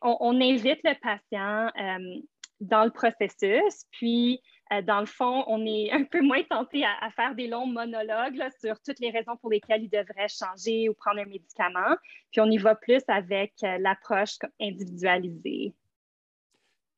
On 0.02 0.40
invite 0.40 0.81
le 0.83 0.99
patient 1.00 1.71
dans 2.61 2.85
le 2.85 2.90
processus, 2.90 3.85
puis 3.93 4.40
euh, 4.73 4.83
dans 4.83 5.00
le 5.00 5.07
fond, 5.07 5.45
on 5.47 5.65
est 5.67 5.91
un 5.91 6.05
peu 6.05 6.21
moins 6.23 6.43
tenté 6.45 6.85
à, 6.85 7.11
faire 7.11 7.35
des 7.35 7.49
longs 7.49 7.67
monologues 7.67 8.41
sur 8.61 8.81
toutes 8.81 9.00
les 9.00 9.11
raisons 9.11 9.37
pour 9.41 9.50
lesquelles 9.50 9.83
il 9.83 9.91
devrait 9.91 10.29
changer 10.29 10.89
ou 10.89 10.95
prendre 10.95 11.21
un 11.21 11.27
médicament. 11.27 11.97
Puis 12.31 12.41
on 12.41 12.50
y 12.50 12.59
va 12.59 12.75
plus 12.75 13.03
avec 13.09 13.55
euh, 13.62 13.79
l'approche 13.79 14.39
individualisée. 14.61 15.75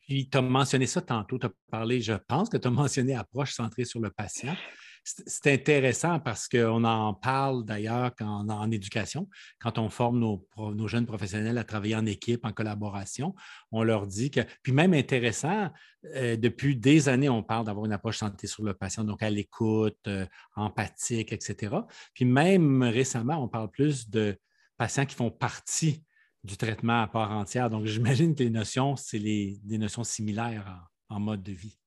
Puis 0.00 0.28
tu 0.28 0.36
as 0.36 0.42
mentionné 0.42 0.86
ça 0.86 1.00
tantôt, 1.00 1.38
tu 1.38 1.46
as 1.46 1.52
parlé, 1.70 2.00
je 2.00 2.14
pense 2.14 2.48
que 2.48 2.56
tu 2.56 2.68
as 2.68 2.70
mentionné 2.70 3.14
approche 3.14 3.52
centrée 3.52 3.84
sur 3.84 4.00
le 4.00 4.10
patient 4.10 4.54
c'est 5.04 5.52
intéressant 5.52 6.20
parce 6.20 6.48
qu'on 6.48 6.84
en 6.84 7.14
parle 7.14 7.64
d'ailleurs 7.64 8.12
en, 8.20 8.70
éducation. 8.70 9.28
Quand 9.60 9.78
on 9.78 9.88
forme 9.88 10.18
nos, 10.18 10.88
jeunes 10.88 11.06
professionnels 11.06 11.58
à 11.58 11.64
travailler 11.64 11.96
en 11.96 12.06
équipe, 12.06 12.44
en 12.44 12.52
collaboration, 12.52 13.34
on 13.72 13.82
leur 13.82 14.06
dit 14.06 14.30
que, 14.30 14.40
puis 14.62 14.72
même 14.72 14.94
intéressant, 14.94 15.70
euh, 16.14 16.36
depuis 16.36 16.76
des 16.76 17.08
années, 17.08 17.28
on 17.28 17.42
parle 17.42 17.66
d'avoir 17.66 17.86
une 17.86 17.92
approche 17.92 18.18
santé 18.18 18.46
sur 18.46 18.62
le 18.64 18.74
patient, 18.74 19.04
donc 19.04 19.22
à 19.22 19.30
l'écoute, 19.30 19.98
euh, 20.06 20.26
empathique, 20.54 21.32
etc. 21.32 21.74
Puis 22.14 22.24
même 22.24 22.82
récemment, 22.82 23.42
on 23.42 23.48
parle 23.48 23.70
plus 23.70 24.08
de 24.08 24.36
patients 24.76 25.06
qui 25.06 25.16
font 25.16 25.30
partie 25.30 26.04
du 26.44 26.56
traitement 26.56 27.02
à 27.02 27.06
part 27.06 27.30
entière. 27.32 27.70
Donc, 27.70 27.86
j'imagine 27.86 28.34
que 28.34 28.42
les 28.42 28.50
notions, 28.50 28.96
c'est 28.96 29.20
des 29.20 29.78
notions 29.78 30.04
similaires 30.04 30.88
en 31.08 31.20
mode 31.20 31.42
de 31.42 31.52
vie. 31.52 31.78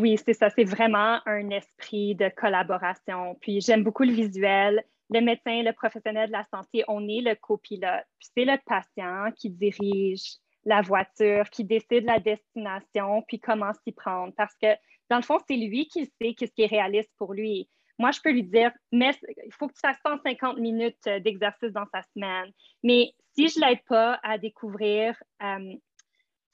Oui, 0.00 0.16
c'est 0.24 0.32
ça. 0.32 0.48
C'est 0.48 0.64
vraiment 0.64 1.20
un 1.26 1.50
esprit 1.50 2.14
de 2.14 2.30
collaboration. 2.34 3.36
Puis 3.42 3.60
j'aime 3.60 3.84
beaucoup 3.84 4.04
le 4.04 4.12
visuel. 4.12 4.82
Le 5.10 5.20
médecin, 5.20 5.62
le 5.62 5.72
professionnel 5.72 6.28
de 6.28 6.32
la 6.32 6.46
santé, 6.50 6.84
on 6.88 7.06
est 7.06 7.20
le 7.20 7.34
copilote. 7.34 8.06
Puis 8.18 8.28
c'est 8.34 8.46
le 8.46 8.56
patient 8.64 9.30
qui 9.36 9.50
dirige 9.50 10.36
la 10.64 10.80
voiture, 10.80 11.50
qui 11.50 11.64
décide 11.64 12.04
la 12.04 12.18
destination, 12.18 13.22
puis 13.28 13.40
comment 13.40 13.72
s'y 13.84 13.92
prendre. 13.92 14.32
Parce 14.36 14.54
que 14.54 14.68
dans 15.10 15.16
le 15.16 15.22
fond, 15.22 15.38
c'est 15.46 15.56
lui 15.56 15.86
qui 15.86 16.06
sait 16.06 16.34
ce 16.38 16.46
qui 16.46 16.62
est 16.62 16.66
réaliste 16.66 17.10
pour 17.18 17.34
lui. 17.34 17.68
Moi, 17.98 18.10
je 18.12 18.20
peux 18.22 18.32
lui 18.32 18.44
dire, 18.44 18.70
mais 18.92 19.10
il 19.44 19.52
faut 19.52 19.68
que 19.68 19.74
tu 19.74 19.80
fasses 19.80 19.98
150 20.06 20.56
minutes 20.56 21.04
d'exercice 21.22 21.72
dans 21.72 21.86
sa 21.92 22.02
semaine. 22.14 22.50
Mais 22.82 23.12
si 23.34 23.48
je 23.48 23.60
ne 23.60 23.66
l'aide 23.66 23.84
pas 23.86 24.18
à 24.22 24.38
découvrir 24.38 25.14
euh, 25.42 25.74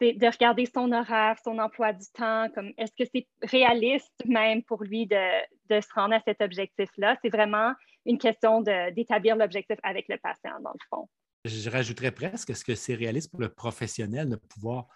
c'est 0.00 0.12
de 0.12 0.26
regarder 0.26 0.67
son 0.67 0.93
horaire, 0.93 1.37
son 1.43 1.59
emploi 1.59 1.93
du 1.93 2.07
temps, 2.12 2.49
comme 2.55 2.73
est-ce 2.76 2.93
que 2.97 3.09
c'est 3.15 3.26
réaliste 3.43 4.23
même 4.26 4.62
pour 4.62 4.83
lui 4.83 5.07
de, 5.07 5.41
de 5.71 5.81
se 5.81 5.88
rendre 5.95 6.15
à 6.15 6.21
cet 6.26 6.41
objectif-là? 6.43 7.17
C'est 7.23 7.31
vraiment 7.31 7.73
une 8.05 8.19
question 8.19 8.61
d'établir 8.61 9.37
l'objectif 9.37 9.79
avec 9.83 10.07
le 10.09 10.19
patient, 10.19 10.61
dans 10.62 10.73
le 10.73 10.85
fond. 10.91 11.09
Je 11.45 11.71
rajouterais 11.71 12.12
presque, 12.12 12.50
est-ce 12.50 12.65
que 12.65 12.75
c'est 12.75 12.95
réaliste 12.95 13.31
pour 13.31 13.41
le 13.41 13.49
professionnel 13.49 14.29
de 14.29 14.37
pouvoir 14.37 14.87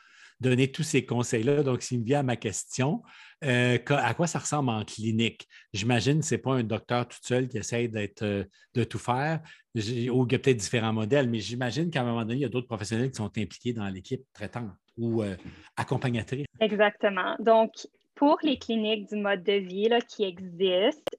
donner 0.41 0.73
tous 0.73 0.83
ces 0.83 1.05
conseils-là? 1.05 1.63
Donc, 1.63 1.83
s'il 1.83 2.01
me 2.01 2.05
vient 2.05 2.21
à 2.21 2.23
ma 2.25 2.37
question, 2.37 3.03
euh, 3.45 3.79
à 3.89 4.15
quoi 4.15 4.27
ça 4.27 4.39
ressemble 4.39 4.71
en 4.71 4.85
clinique? 4.85 5.47
J'imagine 5.73 6.21
que 6.21 6.27
ce 6.27 6.35
n'est 6.35 6.41
pas 6.41 6.55
un 6.55 6.63
docteur 6.63 7.07
tout 7.07 7.19
seul 7.23 7.49
qui 7.49 7.59
d'être, 7.89 8.23
euh, 8.23 8.45
de 8.75 8.85
tout 8.85 8.99
faire, 8.99 9.41
ou 9.75 9.81
il 9.81 10.05
y 10.07 10.35
a 10.35 10.39
peut-être 10.39 10.57
différents 10.57 10.93
modèles, 10.93 11.29
mais 11.29 11.39
j'imagine 11.39 11.91
qu'à 11.91 12.01
un 12.01 12.05
moment 12.05 12.23
donné, 12.23 12.35
il 12.35 12.41
y 12.41 12.45
a 12.45 12.49
d'autres 12.49 12.67
professionnels 12.67 13.11
qui 13.11 13.17
sont 13.17 13.27
impliqués 13.39 13.73
dans 13.73 13.89
l'équipe 13.89 14.23
traitante 14.33 14.73
ou 15.01 15.23
euh, 15.23 15.37
accompagnatrice. 15.77 16.47
Exactement. 16.61 17.37
Donc, 17.39 17.73
pour 18.15 18.39
les 18.43 18.59
cliniques 18.59 19.09
du 19.09 19.17
mode 19.17 19.43
de 19.43 19.55
vie 19.55 19.89
qui 20.09 20.25
existent, 20.25 21.13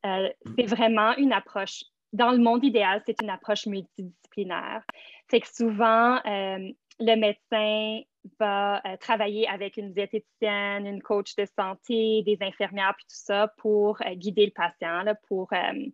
c'est 0.57 0.67
vraiment 0.67 1.15
une 1.17 1.33
approche 1.33 1.83
dans 2.13 2.31
le 2.31 2.37
monde 2.37 2.63
idéal, 2.63 3.01
c'est 3.05 3.21
une 3.21 3.29
approche 3.29 3.65
multidisciplinaire. 3.65 4.83
C'est 5.29 5.39
que 5.39 5.47
souvent, 5.47 6.19
le 6.25 7.15
médecin 7.15 8.01
va 8.39 8.81
euh, 8.85 8.97
travailler 8.97 9.47
avec 9.47 9.77
une 9.77 9.93
diététicienne, 9.93 10.85
une 10.85 11.01
coach 11.01 11.35
de 11.35 11.45
santé, 11.57 12.23
des 12.23 12.37
infirmières, 12.41 12.93
puis 12.95 13.05
tout 13.05 13.15
ça 13.15 13.51
pour 13.57 13.99
euh, 14.01 14.13
guider 14.15 14.45
le 14.45 14.51
patient, 14.51 15.03
pour 15.27 15.51
euh, 15.53 15.89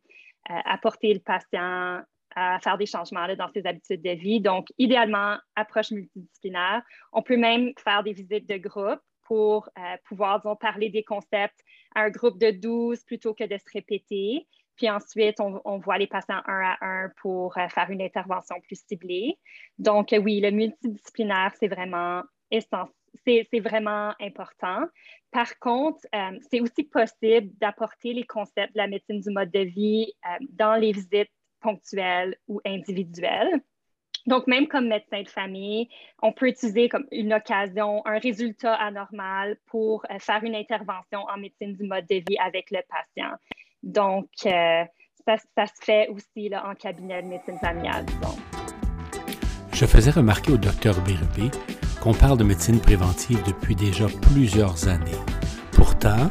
apporter 0.65 1.13
le 1.13 1.19
patient 1.19 2.01
à 2.39 2.59
faire 2.59 2.77
des 2.77 2.85
changements 2.85 3.27
dans 3.35 3.49
ses 3.53 3.65
habitudes 3.65 4.01
de 4.01 4.11
vie. 4.11 4.39
Donc, 4.39 4.67
idéalement, 4.77 5.37
approche 5.55 5.91
multidisciplinaire. 5.91 6.81
On 7.11 7.21
peut 7.21 7.37
même 7.37 7.73
faire 7.83 8.03
des 8.03 8.13
visites 8.13 8.47
de 8.47 8.57
groupe 8.57 8.99
pour 9.23 9.69
pouvoir, 10.05 10.39
disons, 10.39 10.55
parler 10.55 10.89
des 10.89 11.03
concepts 11.03 11.59
à 11.95 12.01
un 12.01 12.09
groupe 12.09 12.39
de 12.39 12.51
12 12.51 13.03
plutôt 13.03 13.33
que 13.33 13.43
de 13.43 13.57
se 13.57 13.65
répéter. 13.73 14.47
Puis 14.77 14.89
ensuite, 14.89 15.39
on, 15.39 15.79
voit 15.79 15.97
les 15.97 16.07
patients 16.07 16.41
un 16.45 16.61
à 16.61 16.77
un 16.81 17.09
pour 17.21 17.57
euh, 17.57 17.67
faire 17.67 17.89
une 17.89 18.01
intervention 18.01 18.55
plus 18.61 18.79
ciblée. 18.87 19.37
Donc, 19.79 20.13
euh, 20.13 20.19
oui, 20.19 20.39
le 20.39 20.51
multidisciplinaire, 20.51 21.51
c'est 21.59 21.67
vraiment 21.67 22.21
C'est 23.25 23.59
vraiment 23.59 24.13
important. 24.21 24.85
Par 25.31 25.57
contre, 25.59 26.05
euh, 26.13 26.37
c'est 26.49 26.61
aussi 26.61 26.83
possible 26.83 27.49
d'apporter 27.57 28.13
les 28.13 28.23
concepts 28.23 28.73
de 28.73 28.77
la 28.77 28.87
médecine 28.87 29.19
du 29.19 29.31
mode 29.31 29.51
de 29.51 29.61
vie 29.61 30.13
dans 30.51 30.75
les 30.75 30.91
visites 30.91 31.31
ponctuelles 31.67 32.37
ou 32.47 32.61
individuelles. 32.65 33.61
Donc, 34.25 34.47
même 34.47 34.67
comme 34.67 34.87
médecin 34.87 35.21
de 35.21 35.27
famille, 35.27 35.89
on 36.21 36.31
peut 36.31 36.47
utiliser 36.47 36.87
comme 36.87 37.05
une 37.11 37.33
occasion, 37.33 38.01
un 38.05 38.19
résultat 38.19 38.73
anormal 38.73 39.57
pour 39.65 40.05
faire 40.19 40.43
une 40.43 40.55
intervention 40.55 41.19
en 41.33 41.37
médecine 41.37 41.73
du 41.75 41.83
mode 41.83 42.05
de 42.09 42.15
vie 42.15 42.37
avec 42.37 42.71
le 42.71 42.79
patient. 42.89 43.35
Donc, 43.83 44.29
euh, 44.45 44.83
ça, 45.25 45.37
se 45.67 45.83
fait 45.83 46.07
aussi 46.07 46.49
là, 46.49 46.65
en 46.69 46.75
cabinet 46.75 47.21
de 47.21 47.27
médecine 47.27 47.57
familiale, 47.59 48.05
Je 49.73 49.85
faisais 49.85 50.11
remarquer 50.11 50.53
au 50.53 50.57
docteur 50.57 50.95
Bérubé 51.03 51.51
qu'on 52.01 52.13
parle 52.13 52.37
de 52.37 52.45
médecine 52.45 52.79
préventive 52.79 53.41
depuis 53.45 53.75
déjà 53.75 54.07
plusieurs 54.21 54.87
années. 54.87 55.21
Pourtant, 55.73 56.29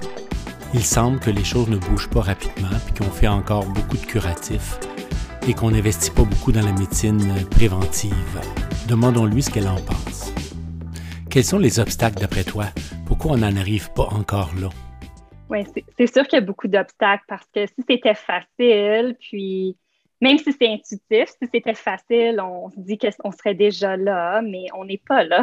il 0.75 0.83
semble 0.83 1.21
que 1.21 1.31
les 1.31 1.45
choses 1.45 1.69
ne 1.69 1.77
bougent 1.77 2.11
pas 2.11 2.23
rapidement 2.23 2.77
et 2.89 2.99
qu'on 2.99 3.11
fait 3.11 3.29
encore 3.29 3.67
beaucoup 3.67 3.97
de 3.97 4.07
curatifs 4.07 4.79
et 5.49 5.55
qu'on 5.55 5.71
n'investit 5.71 6.11
pas 6.11 6.25
beaucoup 6.25 6.53
dans 6.53 6.65
la 6.65 6.73
médecine 6.73 7.23
préventive. 7.51 8.41
Demandons-lui 8.89 9.43
ce 9.43 9.51
qu'elle 9.51 9.69
en 9.69 9.77
pense. 9.77 10.33
Quels 11.31 11.45
sont 11.45 11.59
les 11.59 11.79
obstacles 11.79 12.19
d'après 12.19 12.45
toi? 12.45 12.65
Pourquoi 13.07 13.33
on 13.33 13.39
n'en 13.39 13.57
arrive 13.57 13.93
pas 13.93 14.05
encore 14.05 14.51
là? 14.61 14.69
Oui, 15.49 15.61
c'est 15.97 16.13
sûr 16.13 16.25
qu'il 16.25 16.39
y 16.39 16.43
a 16.43 16.45
beaucoup 16.45 16.67
d'obstacles 16.67 17.25
parce 17.29 17.47
que 17.55 17.67
si 17.67 17.85
c'était 17.89 18.15
facile, 18.15 19.17
puis 19.21 19.77
même 20.21 20.39
si 20.39 20.53
c'est 20.53 20.67
intuitif, 20.67 21.29
si 21.29 21.49
c'était 21.53 21.75
facile, 21.75 22.41
on 22.41 22.71
se 22.71 22.81
dit 22.81 22.99
qu'on 22.99 23.31
serait 23.31 23.55
déjà 23.55 23.97
là, 23.97 24.41
mais 24.43 24.67
on 24.75 24.85
n'est 24.85 25.03
pas 25.07 25.23
là. 25.25 25.43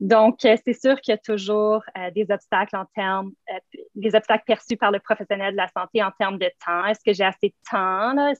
Donc, 0.00 0.44
euh, 0.44 0.56
c'est 0.64 0.72
sûr 0.72 1.00
qu'il 1.00 1.12
y 1.12 1.16
a 1.16 1.18
toujours 1.18 1.82
euh, 1.98 2.10
des 2.12 2.26
obstacles 2.30 2.76
en 2.76 2.84
termes, 2.94 3.32
euh, 3.52 3.78
des 3.94 4.14
obstacles 4.14 4.44
perçus 4.46 4.76
par 4.76 4.92
le 4.92 5.00
professionnel 5.00 5.52
de 5.52 5.56
la 5.56 5.68
santé 5.68 6.02
en 6.02 6.12
termes 6.12 6.38
de 6.38 6.50
temps. 6.64 6.86
Est-ce 6.86 7.00
que 7.04 7.12
j'ai 7.12 7.24
assez 7.24 7.48
de 7.48 7.54
temps? 7.70 8.32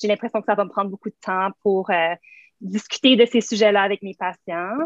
J'ai 0.00 0.08
l'impression 0.08 0.40
que 0.40 0.46
ça 0.46 0.54
va 0.54 0.64
me 0.64 0.70
prendre 0.70 0.90
beaucoup 0.90 1.10
de 1.10 1.16
temps 1.20 1.50
pour 1.62 1.90
discuter 2.60 3.16
de 3.16 3.26
ces 3.26 3.40
sujets-là 3.40 3.82
avec 3.82 4.02
mes 4.02 4.14
patients. 4.14 4.76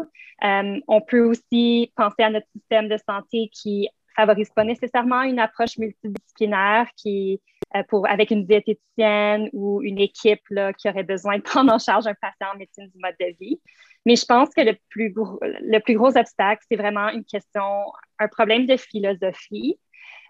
on 0.41 1.01
peut 1.01 1.21
aussi 1.21 1.91
penser 1.95 2.23
à 2.23 2.29
notre 2.29 2.47
système 2.55 2.89
de 2.89 2.97
santé 2.97 3.49
qui 3.51 3.89
favorise 4.17 4.49
pas 4.49 4.63
nécessairement 4.63 5.21
une 5.21 5.39
approche 5.39 5.77
multidisciplinaire 5.77 6.87
qui, 6.97 7.39
euh, 7.75 7.83
pour, 7.87 8.09
avec 8.09 8.31
une 8.31 8.45
diététicienne 8.45 9.49
ou 9.53 9.81
une 9.83 9.99
équipe 9.99 10.41
là, 10.49 10.73
qui 10.73 10.89
aurait 10.89 11.03
besoin 11.03 11.37
de 11.37 11.43
prendre 11.43 11.71
en 11.71 11.79
charge 11.79 12.07
un 12.07 12.15
patient 12.15 12.53
en 12.53 12.57
médecine 12.57 12.87
du 12.87 12.99
mode 12.99 13.15
de 13.19 13.35
vie. 13.39 13.61
Mais 14.05 14.15
je 14.15 14.25
pense 14.25 14.49
que 14.49 14.61
le 14.61 14.75
plus 14.89 15.11
gros, 15.11 15.39
le 15.41 15.79
plus 15.79 15.95
gros 15.95 16.17
obstacle, 16.17 16.63
c'est 16.69 16.77
vraiment 16.77 17.09
une 17.09 17.25
question, 17.25 17.63
un 18.19 18.27
problème 18.27 18.65
de 18.65 18.75
philosophie. 18.75 19.79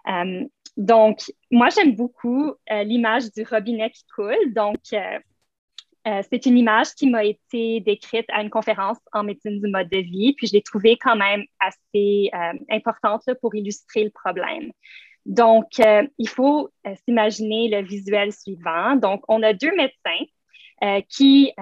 Euh, 0.08 0.44
donc, 0.76 1.32
moi, 1.50 1.68
j'aime 1.70 1.94
beaucoup 1.94 2.52
euh, 2.70 2.82
l'image 2.84 3.32
du 3.32 3.42
robinet 3.42 3.90
qui 3.90 4.04
coule. 4.14 4.52
Donc, 4.54 4.78
euh, 4.92 6.22
c'est 6.30 6.46
une 6.46 6.56
image 6.56 6.94
qui 6.94 7.08
m'a 7.10 7.24
été 7.24 7.80
décrite 7.80 8.26
à 8.30 8.42
une 8.42 8.50
conférence 8.50 8.98
en 9.12 9.24
médecine 9.24 9.60
du 9.60 9.68
mode 9.68 9.90
de 9.90 9.98
vie, 9.98 10.32
puis 10.34 10.46
je 10.46 10.54
l'ai 10.54 10.62
trouvée 10.62 10.96
quand 10.96 11.16
même 11.16 11.44
assez 11.60 12.30
importante 12.70 13.28
pour 13.42 13.54
illustrer 13.54 14.04
le 14.04 14.10
problème. 14.10 14.70
Donc, 15.26 15.66
il 15.76 16.28
faut 16.28 16.70
s'imaginer 17.04 17.68
le 17.68 17.86
visuel 17.86 18.32
suivant. 18.32 18.96
Donc, 18.96 19.22
on 19.28 19.42
a 19.42 19.52
deux 19.52 19.74
médecins 19.76 21.04
qui, 21.10 21.52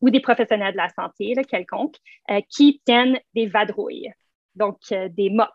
ou 0.00 0.10
des 0.10 0.20
professionnels 0.20 0.72
de 0.72 0.78
la 0.78 0.88
santé, 0.88 1.34
quelconque, 1.48 1.94
qui 2.48 2.82
tiennent 2.84 3.20
des 3.36 3.46
vadrouilles, 3.46 4.10
donc 4.56 4.78
des 4.90 5.30
mops. 5.30 5.52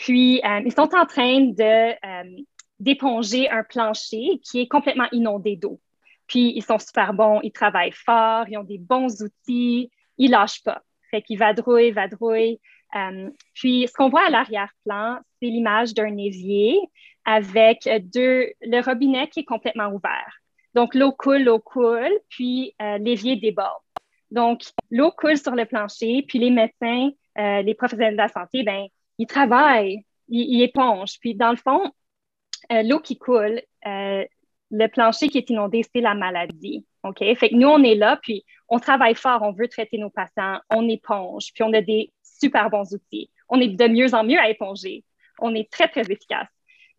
Puis, 0.00 0.40
ils 0.64 0.72
sont 0.72 0.94
en 0.94 1.04
train 1.04 1.40
de 1.40 2.42
d'éponger 2.80 3.50
un 3.50 3.62
plancher 3.62 4.40
qui 4.42 4.60
est 4.60 4.66
complètement 4.66 5.06
inondé 5.12 5.54
d'eau. 5.54 5.78
Puis, 6.26 6.52
ils 6.56 6.62
sont 6.62 6.78
super 6.78 7.12
bons, 7.12 7.40
ils 7.42 7.52
travaillent 7.52 7.92
fort, 7.92 8.46
ils 8.48 8.56
ont 8.56 8.64
des 8.64 8.78
bons 8.78 9.22
outils, 9.22 9.90
ils 10.16 10.30
lâchent 10.30 10.62
pas. 10.62 10.82
Fait 11.10 11.20
qu'ils 11.20 11.38
vadrouillent, 11.38 11.90
vadrouillent. 11.90 12.58
Euh, 12.96 13.28
puis, 13.52 13.86
ce 13.86 13.92
qu'on 13.92 14.08
voit 14.08 14.26
à 14.26 14.30
l'arrière-plan, 14.30 15.18
c'est 15.38 15.48
l'image 15.48 15.92
d'un 15.92 16.16
évier 16.16 16.80
avec 17.26 17.84
le 17.84 18.80
robinet 18.80 19.28
qui 19.28 19.40
est 19.40 19.44
complètement 19.44 19.88
ouvert. 19.88 20.40
Donc, 20.74 20.94
l'eau 20.94 21.12
coule, 21.12 21.42
l'eau 21.42 21.58
coule, 21.58 22.10
puis 22.30 22.74
euh, 22.80 22.96
l'évier 22.98 23.36
déborde. 23.36 23.82
Donc, 24.30 24.62
l'eau 24.90 25.10
coule 25.10 25.36
sur 25.36 25.54
le 25.54 25.66
plancher, 25.66 26.24
puis 26.26 26.38
les 26.38 26.50
médecins, 26.50 27.10
euh, 27.38 27.62
les 27.62 27.74
professionnels 27.74 28.14
de 28.14 28.22
la 28.22 28.28
santé, 28.28 28.62
ben, 28.62 28.86
ils 29.20 29.26
travaillent, 29.26 30.04
ils, 30.28 30.56
ils 30.56 30.62
épongent. 30.62 31.18
Puis, 31.20 31.34
dans 31.34 31.50
le 31.50 31.56
fond, 31.56 31.92
l'eau 32.70 33.00
qui 33.00 33.18
coule, 33.18 33.60
le 33.84 34.86
plancher 34.86 35.28
qui 35.28 35.38
est 35.38 35.50
inondé, 35.50 35.82
c'est 35.82 36.00
la 36.00 36.14
maladie. 36.14 36.86
OK? 37.02 37.18
Fait 37.18 37.50
que 37.50 37.54
nous, 37.54 37.68
on 37.68 37.82
est 37.82 37.94
là, 37.94 38.18
puis 38.22 38.44
on 38.68 38.78
travaille 38.78 39.14
fort, 39.14 39.42
on 39.42 39.52
veut 39.52 39.68
traiter 39.68 39.98
nos 39.98 40.10
patients, 40.10 40.60
on 40.70 40.88
éponge, 40.88 41.52
puis 41.54 41.64
on 41.64 41.72
a 41.72 41.80
des 41.80 42.12
super 42.22 42.70
bons 42.70 42.94
outils. 42.94 43.30
On 43.48 43.60
est 43.60 43.68
de 43.68 43.88
mieux 43.88 44.14
en 44.14 44.24
mieux 44.24 44.38
à 44.38 44.48
éponger. 44.48 45.04
On 45.40 45.54
est 45.54 45.70
très, 45.70 45.88
très 45.88 46.02
efficace. 46.02 46.48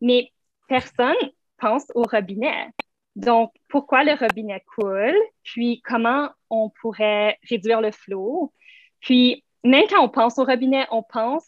Mais 0.02 0.32
personne 0.68 1.16
pense 1.58 1.86
au 1.96 2.04
robinet. 2.04 2.70
Donc, 3.16 3.54
pourquoi 3.70 4.04
le 4.04 4.14
robinet 4.14 4.64
coule? 4.76 5.16
Puis, 5.44 5.82
comment 5.84 6.30
on 6.50 6.72
pourrait 6.82 7.38
réduire 7.50 7.82
le 7.82 7.92
flot? 7.92 8.52
Puis, 9.00 9.44
même 9.64 9.86
quand 9.90 10.04
on 10.04 10.10
pense 10.10 10.40
au 10.40 10.46
robinet, 10.46 10.88
on 10.92 11.04
pense 11.04 11.46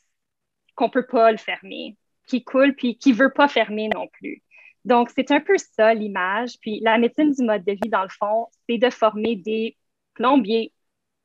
qu'on 0.75 0.89
peut 0.89 1.05
pas 1.05 1.31
le 1.31 1.37
fermer, 1.37 1.97
qui 2.27 2.43
coule, 2.43 2.75
puis 2.75 2.97
qui 2.97 3.13
veut 3.13 3.31
pas 3.31 3.47
fermer 3.47 3.89
non 3.89 4.07
plus. 4.07 4.41
Donc, 4.85 5.09
c'est 5.15 5.31
un 5.31 5.39
peu 5.39 5.55
ça 5.57 5.93
l'image. 5.93 6.57
Puis 6.59 6.79
la 6.81 6.97
médecine 6.97 7.31
du 7.31 7.43
mode 7.43 7.63
de 7.63 7.71
vie, 7.73 7.89
dans 7.89 8.03
le 8.03 8.09
fond, 8.09 8.47
c'est 8.67 8.77
de 8.77 8.89
former 8.89 9.35
des 9.35 9.77
plombiers 10.13 10.73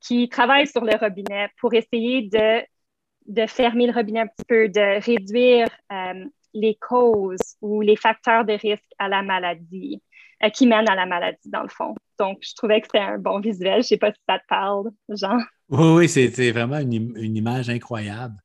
qui 0.00 0.28
travaillent 0.28 0.67
sur 0.67 0.85
le 0.85 0.97
robinet 0.97 1.50
pour 1.61 1.75
essayer 1.75 2.23
de, 2.23 2.62
de 3.26 3.47
fermer 3.47 3.87
le 3.87 3.93
robinet 3.93 4.21
un 4.21 4.26
petit 4.28 4.45
peu, 4.47 4.69
de 4.69 5.05
réduire 5.05 5.69
euh, 5.93 6.25
les 6.55 6.76
causes 6.76 7.57
ou 7.61 7.81
les 7.81 7.97
facteurs 7.97 8.45
de 8.45 8.52
risque 8.52 8.93
à 8.99 9.09
la 9.09 9.23
maladie, 9.23 10.02
euh, 10.45 10.50
qui 10.50 10.66
mènent 10.66 10.88
à 10.88 10.95
la 10.95 11.07
maladie, 11.07 11.50
dans 11.50 11.62
le 11.62 11.68
fond. 11.68 11.95
Donc, 12.18 12.38
je 12.42 12.54
trouvais 12.54 12.80
que 12.80 12.87
c'était 12.87 13.04
un 13.04 13.18
bon 13.18 13.40
visuel. 13.40 13.75
Je 13.75 13.78
ne 13.78 13.83
sais 13.83 13.97
pas 13.97 14.12
si 14.12 14.21
ça 14.28 14.38
te 14.38 14.47
parle, 14.49 14.90
Jean. 15.09 15.38
Oui, 15.68 15.97
oui, 15.97 16.09
c'était 16.09 16.50
vraiment 16.50 16.78
une, 16.78 17.16
une, 17.16 17.37
image 17.37 17.68
incroyable. 17.68 18.37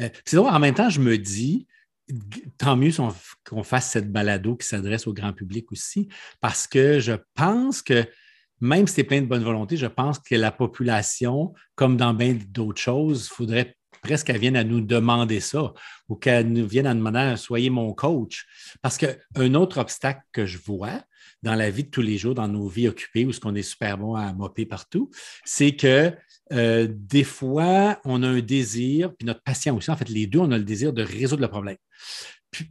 Euh, 0.00 0.08
en 0.38 0.58
même 0.58 0.74
temps, 0.74 0.88
je 0.88 1.00
me 1.00 1.18
dis, 1.18 1.66
tant 2.58 2.76
mieux 2.76 2.90
qu'on 3.48 3.62
fasse 3.62 3.90
cette 3.90 4.10
balado 4.10 4.56
qui 4.56 4.66
s'adresse 4.66 5.06
au 5.06 5.12
grand 5.12 5.32
public 5.32 5.70
aussi, 5.72 6.08
parce 6.40 6.66
que 6.66 6.98
je 6.98 7.12
pense 7.34 7.82
que 7.82 8.04
même 8.60 8.86
si 8.86 8.94
c'est 8.94 9.04
plein 9.04 9.22
de 9.22 9.26
bonne 9.26 9.42
volonté, 9.42 9.76
je 9.76 9.86
pense 9.86 10.18
que 10.18 10.34
la 10.34 10.52
population, 10.52 11.54
comme 11.74 11.96
dans 11.96 12.14
bien 12.14 12.36
d'autres 12.48 12.80
choses, 12.80 13.28
faudrait 13.28 13.74
presque 14.02 14.26
qu'elles 14.26 14.38
viennent 14.38 14.56
à 14.56 14.64
nous 14.64 14.80
demander 14.80 15.40
ça 15.40 15.72
ou 16.08 16.16
qu'elles 16.16 16.50
nous 16.50 16.66
viennent 16.66 16.86
à 16.86 16.94
demander 16.94 17.34
soyez 17.36 17.70
mon 17.70 17.92
coach. 17.92 18.46
Parce 18.82 18.98
qu'un 18.98 19.54
autre 19.54 19.78
obstacle 19.78 20.22
que 20.32 20.46
je 20.46 20.58
vois 20.58 21.02
dans 21.42 21.54
la 21.54 21.70
vie 21.70 21.84
de 21.84 21.90
tous 21.90 22.02
les 22.02 22.18
jours, 22.18 22.34
dans 22.34 22.48
nos 22.48 22.68
vies 22.68 22.88
occupées, 22.88 23.24
où 23.24 23.32
ce 23.32 23.40
qu'on 23.40 23.54
est 23.54 23.62
super 23.62 23.96
bon 23.98 24.14
à 24.14 24.32
mopper 24.32 24.66
partout, 24.66 25.10
c'est 25.44 25.74
que 25.74 26.12
euh, 26.52 26.88
des 26.90 27.24
fois, 27.24 28.00
on 28.04 28.22
a 28.22 28.28
un 28.28 28.40
désir, 28.40 29.14
puis 29.16 29.26
notre 29.26 29.42
patient 29.42 29.76
aussi, 29.76 29.90
en 29.90 29.96
fait, 29.96 30.08
les 30.08 30.26
deux, 30.26 30.40
on 30.40 30.50
a 30.50 30.58
le 30.58 30.64
désir 30.64 30.92
de 30.92 31.02
résoudre 31.02 31.42
le 31.42 31.48
problème. 31.48 31.76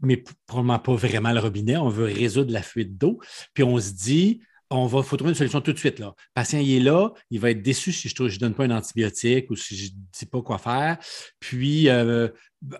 mais 0.01 0.23
probablement 0.45 0.79
pas 0.79 0.95
vraiment 0.95 1.31
le 1.31 1.39
robinet, 1.39 1.77
on 1.77 1.89
veut 1.89 2.05
résoudre 2.05 2.51
la 2.51 2.61
fuite 2.61 2.97
d'eau, 2.97 3.19
puis 3.53 3.63
on 3.63 3.79
se 3.79 3.91
dit, 3.91 4.41
on 4.71 4.85
va 4.85 5.01
faut 5.01 5.17
trouver 5.17 5.31
une 5.31 5.35
solution 5.35 5.61
tout 5.61 5.73
de 5.73 5.77
suite. 5.77 5.99
Là. 5.99 6.07
Le 6.15 6.33
patient 6.33 6.59
il 6.59 6.75
est 6.75 6.79
là, 6.79 7.11
il 7.31 7.39
va 7.39 7.51
être 7.51 7.61
déçu 7.61 7.91
si 7.91 8.07
je 8.09 8.23
ne 8.23 8.37
donne 8.37 8.53
pas 8.53 8.65
un 8.65 8.71
antibiotique 8.71 9.49
ou 9.49 9.55
si 9.55 9.75
je 9.75 9.91
ne 9.91 9.99
dis 10.17 10.25
pas 10.25 10.41
quoi 10.41 10.57
faire. 10.57 10.97
Puis, 11.39 11.89
euh, 11.89 12.27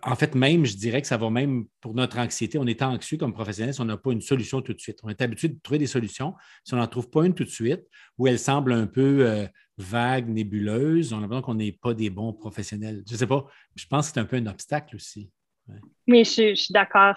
en 0.03 0.15
fait, 0.15 0.35
même, 0.35 0.65
je 0.65 0.75
dirais 0.75 1.01
que 1.01 1.07
ça 1.07 1.17
va 1.17 1.29
même 1.29 1.65
pour 1.81 1.93
notre 1.95 2.19
anxiété. 2.19 2.57
On 2.59 2.67
est 2.67 2.81
anxieux 2.81 3.17
comme 3.17 3.33
professionnel 3.33 3.73
si 3.73 3.81
on 3.81 3.85
n'a 3.85 3.97
pas 3.97 4.11
une 4.11 4.21
solution 4.21 4.61
tout 4.61 4.73
de 4.73 4.79
suite. 4.79 4.99
On 5.03 5.09
est 5.09 5.21
habitué 5.21 5.47
de 5.47 5.59
trouver 5.61 5.79
des 5.79 5.87
solutions. 5.87 6.35
Si 6.63 6.73
on 6.73 6.77
n'en 6.77 6.87
trouve 6.87 7.09
pas 7.09 7.25
une 7.25 7.33
tout 7.33 7.45
de 7.45 7.49
suite, 7.49 7.87
ou 8.17 8.27
elle 8.27 8.39
semble 8.39 8.73
un 8.73 8.87
peu 8.87 9.25
euh, 9.27 9.47
vague, 9.77 10.29
nébuleuse, 10.29 11.13
on 11.13 11.17
a 11.17 11.21
l'impression 11.21 11.41
qu'on 11.41 11.55
n'est 11.55 11.71
pas 11.71 11.93
des 11.93 12.09
bons 12.09 12.33
professionnels. 12.33 13.03
Je 13.07 13.13
ne 13.13 13.17
sais 13.17 13.27
pas, 13.27 13.45
je 13.75 13.85
pense 13.87 14.07
que 14.07 14.13
c'est 14.13 14.19
un 14.19 14.25
peu 14.25 14.35
un 14.35 14.47
obstacle 14.47 14.95
aussi. 14.95 15.31
Oui, 16.07 16.23
je, 16.25 16.55
suis 16.55 16.73
d'accord. 16.73 17.15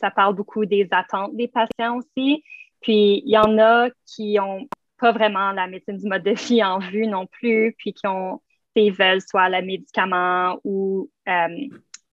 Ça 0.00 0.10
parle 0.10 0.34
beaucoup 0.34 0.66
des 0.66 0.88
attentes 0.90 1.36
des 1.36 1.48
patients 1.48 1.98
aussi. 1.98 2.42
Puis 2.80 3.22
il 3.24 3.30
y 3.30 3.38
en 3.38 3.58
a 3.58 3.88
qui 4.06 4.34
n'ont 4.34 4.66
pas 4.98 5.12
vraiment 5.12 5.52
la 5.52 5.66
médecine 5.66 5.96
du 5.96 6.08
mode 6.08 6.22
de 6.22 6.32
vie 6.32 6.62
en 6.62 6.78
vue 6.78 7.06
non 7.06 7.26
plus, 7.26 7.74
puis 7.78 7.92
qui 7.92 8.06
ont, 8.06 8.40
ils 8.74 8.92
veulent 8.92 9.20
soit 9.20 9.48
le 9.48 9.64
médicament 9.64 10.58
ou 10.64 11.10
euh, 11.28 11.68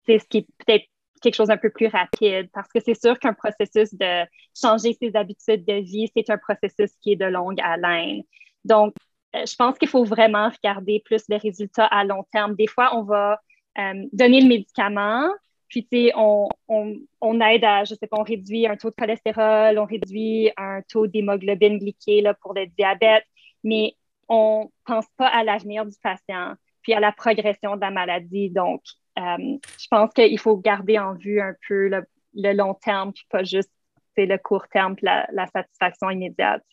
ce 0.06 0.25
qui 0.28 0.38
est 0.38 0.47
peut-être 0.59 0.85
quelque 1.23 1.35
chose 1.35 1.49
d'un 1.49 1.56
peu 1.56 1.71
plus 1.71 1.87
rapide, 1.87 2.50
parce 2.52 2.68
que 2.68 2.80
c'est 2.80 3.00
sûr 3.00 3.18
qu'un 3.18 3.33
processus 3.33 3.94
de 3.94 4.25
changer 4.54 4.92
ses 5.00 5.16
habitudes 5.16 5.64
de 5.64 5.80
vie, 5.80 6.11
c'est 6.14 6.28
un 6.28 6.38
processus 6.38 6.92
qui 7.00 7.12
est 7.12 7.16
de 7.16 7.25
longue 7.25 7.61
haleine. 7.62 8.23
Donc, 8.64 8.94
euh, 9.35 9.44
je 9.47 9.56
pense 9.56 9.78
qu'il 9.78 9.88
faut 9.88 10.04
vraiment 10.04 10.50
regarder 10.50 11.02
plus 11.04 11.23
les 11.28 11.38
résultats 11.38 11.87
à 11.87 12.04
long 12.04 12.25
terme. 12.30 12.54
Des 12.56 12.66
fois, 12.66 12.97
on 12.97 13.02
va 13.02 13.40
euh, 13.78 14.04
donner 14.12 14.42
le 14.42 14.49
médicament, 14.49 15.28
puis, 15.68 15.87
tu 15.87 16.06
sais, 16.06 16.12
on, 16.16 17.40
aide 17.40 17.64
à, 17.64 17.85
je 17.85 17.94
sais 17.94 18.06
pas, 18.06 18.18
on 18.18 18.23
réduit 18.23 18.66
un 18.66 18.76
taux 18.76 18.90
de 18.90 18.94
cholestérol, 18.94 19.78
on 19.78 19.87
réduit 19.87 20.50
un 20.56 20.83
taux 20.83 21.06
d'hémoglobine 21.06 21.78
glyquée 21.78 22.23
pour 22.40 22.54
le 22.54 22.66
diabète, 22.66 23.25
mais 23.62 23.97
on 24.28 24.71
pense 24.85 25.06
pas 25.16 25.28
à 25.28 25.42
l'avenir 25.44 25.85
du 25.85 25.97
patient, 26.02 26.54
puis 26.83 26.92
à 26.94 27.00
la 27.00 27.12
progression 27.12 27.76
de 27.76 27.80
la 27.80 27.90
maladie. 27.90 28.50
Donc, 28.50 28.83
euh, 29.18 29.59
je 29.78 29.87
pense 29.90 30.12
qu'il 30.12 30.38
faut 30.38 30.56
garder 30.56 30.99
en 30.99 31.14
vue 31.14 31.40
un 31.40 31.54
peu 31.66 31.88
le, 31.88 32.52
long 32.52 32.75
terme, 32.75 33.12
puis 33.12 33.25
pas 33.30 33.44
juste 33.44 33.71
le 34.16 34.37
court 34.37 34.68
terme, 34.68 34.97
puis 34.97 35.06
la, 35.06 35.47
satisfaction 35.47 36.11
immédiate. 36.11 36.64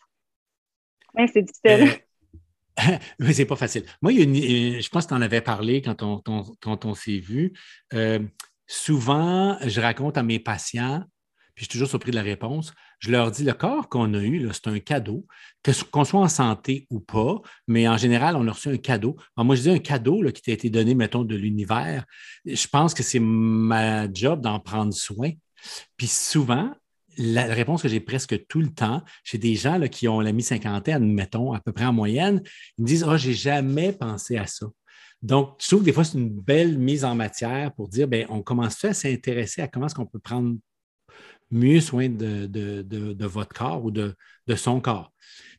c'est 1.16 1.42
difficile. 1.42 1.88
Euh, 2.78 2.96
mais 3.18 3.32
c'est 3.32 3.46
pas 3.46 3.56
facile. 3.56 3.84
Moi, 4.00 4.12
je 4.12 4.88
pense 4.88 5.04
que 5.04 5.08
tu 5.08 5.14
en 5.14 5.22
avais 5.22 5.40
parlé 5.40 5.82
quand 5.82 6.02
on, 6.02 6.22
quand 6.60 6.84
on 6.84 6.94
s'est 6.94 7.18
vu. 7.18 7.52
Euh, 7.94 8.20
souvent, 8.72 9.58
je 9.66 9.80
raconte 9.80 10.16
à 10.16 10.22
mes 10.22 10.38
patients, 10.38 11.04
puis 11.54 11.64
je 11.64 11.70
suis 11.70 11.72
toujours 11.72 11.88
surpris 11.88 12.10
de 12.10 12.16
la 12.16 12.22
réponse, 12.22 12.72
je 13.00 13.10
leur 13.10 13.30
dis 13.30 13.44
le 13.44 13.52
corps 13.52 13.88
qu'on 13.90 14.14
a 14.14 14.22
eu, 14.22 14.48
c'est 14.52 14.68
un 14.68 14.78
cadeau, 14.78 15.26
qu'on 15.90 16.04
soit 16.04 16.20
en 16.20 16.28
santé 16.28 16.86
ou 16.88 16.98
pas, 17.00 17.42
mais 17.68 17.86
en 17.86 17.98
général, 17.98 18.34
on 18.36 18.48
a 18.48 18.52
reçu 18.52 18.70
un 18.70 18.78
cadeau. 18.78 19.16
moi, 19.36 19.56
je 19.56 19.62
dis 19.62 19.70
un 19.70 19.78
cadeau 19.78 20.22
qui 20.32 20.40
t'a 20.40 20.52
été 20.52 20.70
donné, 20.70 20.94
mettons, 20.94 21.24
de 21.24 21.36
l'univers. 21.36 22.06
Je 22.46 22.66
pense 22.66 22.94
que 22.94 23.02
c'est 23.02 23.20
ma 23.20 24.10
job 24.10 24.40
d'en 24.40 24.58
prendre 24.58 24.94
soin. 24.94 25.32
Puis 25.98 26.06
souvent, 26.06 26.72
la 27.18 27.44
réponse 27.44 27.82
que 27.82 27.88
j'ai 27.88 28.00
presque 28.00 28.46
tout 28.46 28.60
le 28.60 28.72
temps 28.72 29.02
chez 29.22 29.36
des 29.36 29.54
gens 29.54 29.78
qui 29.88 30.08
ont 30.08 30.20
la 30.20 30.32
mi-cinquantaine, 30.32 31.04
mettons, 31.12 31.52
à 31.52 31.60
peu 31.60 31.72
près 31.72 31.84
en 31.84 31.92
moyenne, 31.92 32.40
ils 32.78 32.82
me 32.82 32.86
disent 32.86 33.04
Oh, 33.06 33.18
j'ai 33.18 33.34
jamais 33.34 33.92
pensé 33.92 34.38
à 34.38 34.46
ça. 34.46 34.66
Donc, 35.22 35.54
je 35.60 35.68
trouve 35.68 35.80
que 35.80 35.84
des 35.84 35.92
fois, 35.92 36.04
c'est 36.04 36.18
une 36.18 36.30
belle 36.30 36.78
mise 36.78 37.04
en 37.04 37.14
matière 37.14 37.72
pour 37.74 37.88
dire, 37.88 38.08
bien, 38.08 38.26
on 38.28 38.42
commence 38.42 38.84
à 38.84 38.92
s'intéresser 38.92 39.62
à 39.62 39.68
comment 39.68 39.86
est-ce 39.86 39.94
qu'on 39.94 40.06
peut 40.06 40.18
prendre 40.18 40.56
mieux 41.50 41.80
soin 41.80 42.08
de, 42.08 43.26
votre 43.26 43.54
corps 43.54 43.84
ou 43.84 43.90
de, 43.90 44.14
son 44.56 44.80
corps. 44.80 45.12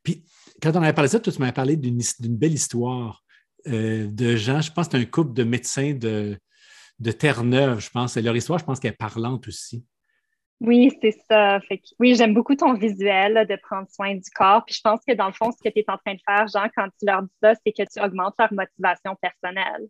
Puis, 0.04 0.26
quand 0.62 0.71
on 0.76 0.82
avait 0.82 0.93
parlé 0.93 1.08
de 1.08 1.13
ça, 1.13 1.19
tu 1.19 1.32
m'avais 1.39 1.54
parlé 1.54 1.78
d'une 1.78 2.02
belle 2.38 2.54
histoire 2.54 3.23
euh, 3.67 4.08
de 4.08 4.36
gens, 4.36 4.62
je 4.62 4.71
pense 4.71 4.88
que 4.88 4.97
c'est 4.97 5.04
un 5.04 5.06
couple 5.06 5.34
de 5.34 5.43
médecins 5.43 5.93
de, 5.93 6.38
de 6.99 7.12
Terre-Neuve, 7.12 7.80
je 7.80 7.89
pense. 7.89 8.17
Et 8.17 8.21
leur 8.21 8.36
histoire, 8.36 8.60
je 8.60 8.65
pense 8.65 8.80
qu'elle 8.80 8.91
est 8.91 8.97
parlante 8.97 9.47
aussi. 9.47 9.86
Oui, 10.63 10.89
c'est 11.02 11.12
ça. 11.30 11.60
oui, 11.99 12.15
j'aime 12.15 12.34
beaucoup 12.34 12.56
ton 12.56 12.73
visuel 12.73 13.45
de 13.49 13.56
prendre 13.58 13.89
soin 13.89 14.15
du 14.15 14.30
corps. 14.34 14.63
Puis 14.65 14.76
je 14.76 14.82
pense 14.82 15.02
que 15.06 15.13
dans 15.13 15.28
le 15.28 15.34
fond, 15.34 15.52
ce 15.52 15.62
que 15.62 15.67
tu 15.67 15.80
es 15.80 15.86
en 15.89 15.97
train 15.97 16.13
de 16.13 16.21
faire, 16.26 16.47
Jean, 16.47 16.69
quand 16.73 16.88
tu 16.97 17.06
leur 17.06 17.23
dis 17.23 17.36
ça, 17.41 17.54
c'est 17.56 17.73
que 17.73 17.84
tu 17.84 18.02
augmentes 18.02 18.36
leur 18.39 18.54
motivation 18.54 19.13
personnelle. 19.21 19.89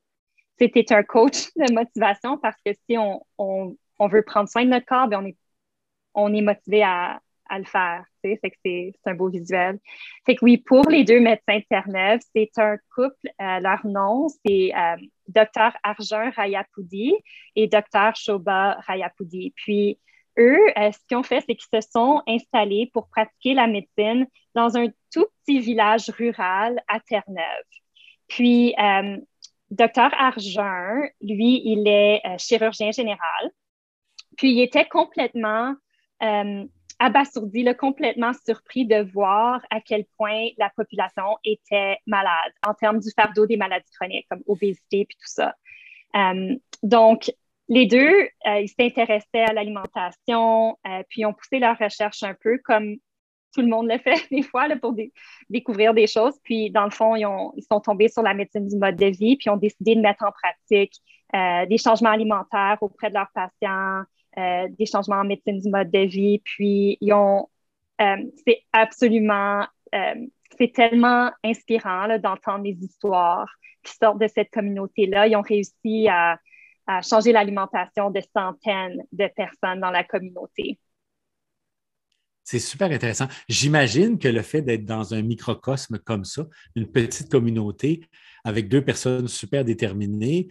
Tu 0.58 0.66
es 0.74 0.94
un 0.94 1.04
coach 1.04 1.54
de 1.56 1.72
motivation 1.72 2.40
parce 2.40 2.58
que 2.66 2.72
si 2.90 2.98
on, 2.98 3.78
veut 4.00 4.24
prendre 4.24 4.50
soin 4.50 4.66
de 4.66 4.70
notre 4.72 4.88
corps, 4.88 5.08
bien, 5.08 5.22
on, 5.22 5.26
est, 5.28 5.38
on 6.16 6.34
est 6.34 6.42
motivé 6.42 6.82
à, 6.82 7.22
le 7.52 7.66
faire. 7.66 8.04
Fait 8.24 8.38
que 8.38 8.58
c'est 8.66 8.96
un 9.06 9.14
beau 9.14 9.30
visuel. 9.30 9.80
Fait 10.26 10.36
que 10.36 10.44
oui, 10.44 10.58
pour 10.58 10.90
les 10.90 11.04
deux 11.04 11.20
médecins 11.20 11.60
de 11.60 11.66
Terre-Neuve, 11.70 12.22
c'est 12.36 12.50
un 12.58 12.78
couple. 12.96 13.30
Euh, 13.40 13.60
leur 13.60 13.86
nom, 13.86 14.28
c'est 14.44 14.74
euh, 14.76 14.96
Dr. 15.28 15.78
Arjun 15.84 16.32
Rayapoudi 16.32 17.14
et 17.56 17.68
Dr. 17.68 18.16
Shoba 18.16 18.80
Rayapoudi. 18.88 19.54
Puis, 19.56 20.00
eux, 20.38 20.60
euh, 20.78 20.92
ce 20.92 20.98
qu'ils 21.08 21.18
ont 21.18 21.24
fait, 21.24 21.42
c'est 21.42 21.56
qu'ils 21.56 21.82
se 21.82 21.88
sont 21.90 22.22
installés 22.28 22.90
pour 22.94 23.08
pratiquer 23.08 23.54
la 23.54 23.68
médecine 23.68 24.28
dans 24.56 24.78
un 24.78 24.88
tout 25.12 25.26
petit 25.46 25.60
village 25.60 26.10
rural 26.10 26.82
à 26.88 27.00
Terre-Neuve. 27.00 27.66
Puis, 28.28 28.74
euh, 28.80 29.18
docteur 29.70 30.12
Argent, 30.18 31.02
lui, 31.22 31.62
il 31.66 31.88
est 31.88 32.22
euh, 32.26 32.38
chirurgien 32.38 32.92
général. 32.92 33.52
Puis, 34.38 34.52
il 34.52 34.62
était 34.62 34.86
complètement 34.86 35.76
abasourdi, 37.00 37.68
complètement 37.78 38.32
surpris 38.46 38.86
de 38.86 39.02
voir 39.12 39.60
à 39.70 39.82
quel 39.82 40.06
point 40.18 40.48
la 40.58 40.70
population 40.70 41.38
était 41.44 41.98
malade 42.08 42.54
en 42.66 42.74
termes 42.74 43.00
du 43.00 43.10
fardeau 43.12 43.46
des 43.46 43.58
maladies 43.58 43.92
chroniques, 44.00 44.26
comme 44.30 44.42
obésité 44.48 45.06
puis 45.06 45.18
tout 45.18 45.28
ça. 45.28 45.54
donc, 46.82 47.30
les 47.70 47.86
deux, 47.86 48.28
euh, 48.48 48.60
ils 48.60 48.70
s'intéressaient 48.70 49.46
à 49.48 49.54
l'alimentation, 49.54 50.78
euh, 50.86 51.04
puis 51.10 51.26
ont 51.26 51.34
poussé 51.34 51.60
leur 51.60 51.78
recherche 51.78 52.24
un 52.24 52.34
peu 52.34 52.60
comme 52.64 52.96
tout 53.54 53.62
le 53.62 53.68
monde 53.68 53.88
le 53.88 53.98
fait 54.00 54.16
des 54.32 54.42
fois 54.42 54.68
pour 54.82 54.96
découvrir 55.50 55.94
des 55.94 56.08
choses. 56.08 56.38
Puis, 56.44 56.72
dans 56.72 56.86
le 56.86 56.92
fond, 56.92 57.16
ils, 57.16 57.64
sont 57.70 57.80
tombés 57.80 58.10
sur 58.10 58.22
la 58.22 58.34
médecine 58.34 58.68
du 58.68 58.78
mode 58.78 58.96
de 58.96 59.06
vie, 59.06 59.38
puis 59.38 59.50
ont 59.50 59.58
décidé 59.58 59.96
de 59.96 60.02
mettre 60.02 60.24
en 60.26 60.32
pratique 60.32 60.96
euh, 61.36 61.66
des 61.66 61.78
changements 61.78 62.12
alimentaires 62.12 62.78
auprès 62.82 63.10
de 63.10 63.16
leurs 63.16 63.32
patients, 63.34 64.04
des 64.36 64.88
changements 64.88 65.18
en 65.18 65.26
médecine 65.26 65.60
du 65.60 65.70
mode 65.70 65.92
de 65.92 66.00
vie. 66.00 66.42
Puis, 66.44 66.98
ils 67.02 67.14
ont, 67.14 67.48
c'est 68.00 68.64
absolument, 68.74 69.64
c'est 70.58 70.74
tellement 70.74 71.30
inspirant 71.44 72.18
d'entendre 72.18 72.64
les 72.64 72.84
histoires 72.84 73.48
qui 73.84 73.94
sortent 73.94 74.20
de 74.20 74.28
cette 74.28 74.50
communauté-là. 74.50 75.28
Ils 75.28 75.36
ont 75.36 75.42
réussi 75.42 76.08
à 76.10 76.40
à 76.88 77.02
changer 77.02 77.32
l'alimentation 77.32 78.12
de 78.12 78.22
centaines 78.36 79.04
de 79.12 79.28
personnes 79.36 79.80
dans 79.80 79.92
la 79.92 80.04
communauté. 80.04 80.80
C'est 82.44 82.60
super 82.60 82.92
intéressant. 82.92 83.28
J'imagine 83.48 84.20
que 84.20 84.28
le 84.28 84.42
fait 84.42 84.62
d'être 84.62 84.86
dans 84.86 85.14
un 85.14 85.22
microcosme 85.22 85.98
comme 86.00 86.26
ça, 86.26 86.46
une 86.76 86.92
petite 86.92 87.32
communauté 87.32 88.02
avec 88.44 88.68
deux 88.68 88.84
personnes 88.84 89.30
super 89.30 89.64
déterminées, 89.64 90.50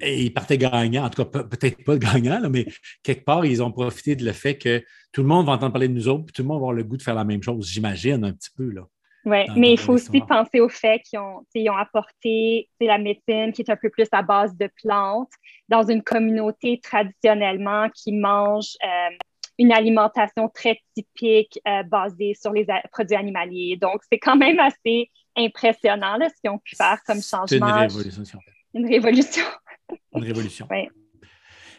et 0.00 0.22
ils 0.22 0.32
partaient 0.32 0.58
gagnants, 0.58 1.04
en 1.04 1.10
tout 1.10 1.24
cas 1.24 1.44
peut-être 1.44 1.84
pas 1.84 1.96
gagnants, 1.96 2.48
mais 2.50 2.66
quelque 3.02 3.24
part, 3.24 3.44
ils 3.46 3.62
ont 3.62 3.72
profité 3.72 4.16
de 4.16 4.24
le 4.24 4.32
fait 4.32 4.58
que 4.58 4.84
tout 5.12 5.22
le 5.22 5.28
monde 5.28 5.46
va 5.46 5.52
entendre 5.52 5.72
parler 5.72 5.88
de 5.88 5.94
nous 5.94 6.08
autres, 6.08 6.24
puis 6.26 6.32
tout 6.32 6.42
le 6.42 6.48
monde 6.48 6.58
va 6.58 6.64
avoir 6.64 6.72
le 6.72 6.84
goût 6.84 6.96
de 6.96 7.02
faire 7.02 7.14
la 7.14 7.24
même 7.24 7.42
chose, 7.42 7.68
j'imagine 7.68 8.24
un 8.24 8.32
petit 8.32 8.50
peu. 8.54 8.70
Là. 8.70 8.86
Oui, 9.24 9.46
mais 9.56 9.72
il 9.72 9.78
faut 9.78 9.94
aussi 9.94 10.20
penser 10.20 10.60
au 10.60 10.68
fait 10.68 11.00
qu'ils 11.00 11.18
ont, 11.18 11.44
ont 11.56 11.76
apporté 11.76 12.68
la 12.80 12.98
médecine 12.98 13.52
qui 13.52 13.62
est 13.62 13.70
un 13.70 13.76
peu 13.76 13.88
plus 13.88 14.06
à 14.12 14.22
base 14.22 14.54
de 14.56 14.68
plantes 14.82 15.32
dans 15.68 15.82
une 15.82 16.02
communauté 16.02 16.78
traditionnellement 16.82 17.88
qui 17.94 18.12
mange 18.12 18.76
euh, 18.84 19.16
une 19.58 19.72
alimentation 19.72 20.48
très 20.48 20.78
typique 20.94 21.58
euh, 21.66 21.82
basée 21.84 22.34
sur 22.34 22.52
les 22.52 22.66
produits 22.92 23.16
animaliers. 23.16 23.78
Donc, 23.80 24.02
c'est 24.10 24.18
quand 24.18 24.36
même 24.36 24.58
assez 24.58 25.10
impressionnant 25.36 26.18
ce 26.20 26.40
qu'ils 26.40 26.50
ont 26.50 26.58
pu 26.58 26.76
faire 26.76 26.98
comme 27.06 27.22
changement. 27.22 27.66
Une 27.66 27.88
révolution. 27.88 28.38
Une 28.74 28.86
révolution. 28.86 29.44
une 30.14 30.24
révolution. 30.24 30.68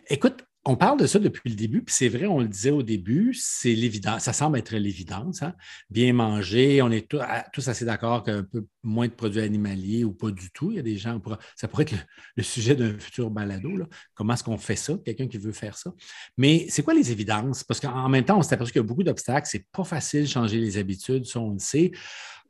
Écoute, 0.10 0.46
on 0.68 0.76
parle 0.76 1.00
de 1.00 1.06
ça 1.06 1.20
depuis 1.20 1.52
le 1.52 1.56
début, 1.56 1.84
puis 1.84 1.94
c'est 1.94 2.10
vrai, 2.10 2.26
on 2.26 2.40
le 2.40 2.48
disait 2.48 2.72
au 2.72 2.82
début, 2.82 3.36
c'est 3.40 3.76
l'évidence, 3.76 4.24
ça 4.24 4.34
semble 4.34 4.58
être 4.58 4.76
l'évidence. 4.76 5.44
Hein. 5.44 5.54
Bien 5.92 6.12
manger, 6.12 6.82
on 6.82 6.90
est 6.90 7.08
tous 7.54 7.68
assez 7.68 7.86
d'accord 7.86 8.24
qu'un 8.24 8.44
peu 8.44 8.66
moins 8.82 9.08
de 9.08 9.14
produits 9.14 9.42
animaliers 9.42 10.04
ou 10.04 10.12
pas 10.12 10.32
du 10.32 10.50
tout. 10.50 10.72
Il 10.72 10.78
y 10.78 10.80
a 10.80 10.84
des 10.84 10.98
gens, 10.98 11.22
ça 11.56 11.68
pourrait 11.68 11.84
être 11.84 11.96
le, 12.36 12.42
sujet 12.42 12.76
d'un 12.76 12.98
futur 12.98 13.30
balado. 13.30 13.70
Comment 14.16 14.34
est-ce 14.34 14.44
qu'on 14.44 14.58
fait 14.58 14.76
ça, 14.76 14.96
quelqu'un 15.06 15.28
qui 15.28 15.38
veut 15.38 15.52
faire 15.52 15.78
ça? 15.78 15.94
Mais 16.36 16.66
c'est 16.70 16.82
quoi 16.82 16.96
les 16.96 17.12
évidences? 17.12 17.64
Parce 17.64 17.80
qu'en 17.80 18.10
même 18.10 18.26
temps, 18.26 18.40
on 18.40 18.42
s'est 18.42 18.56
aperçu 18.56 18.72
qu'il 18.72 18.82
y 18.82 18.86
a 18.86 18.88
beaucoup 18.88 19.04
d'obstacles. 19.04 19.48
C'est 19.48 19.68
pas 19.72 19.84
facile 19.84 20.24
de 20.24 20.30
changer 20.30 20.58
les 20.60 20.80
habitudes, 20.80 21.26
ça, 21.26 21.40
on 21.40 21.54
le 21.54 21.60
sait. 21.60 21.92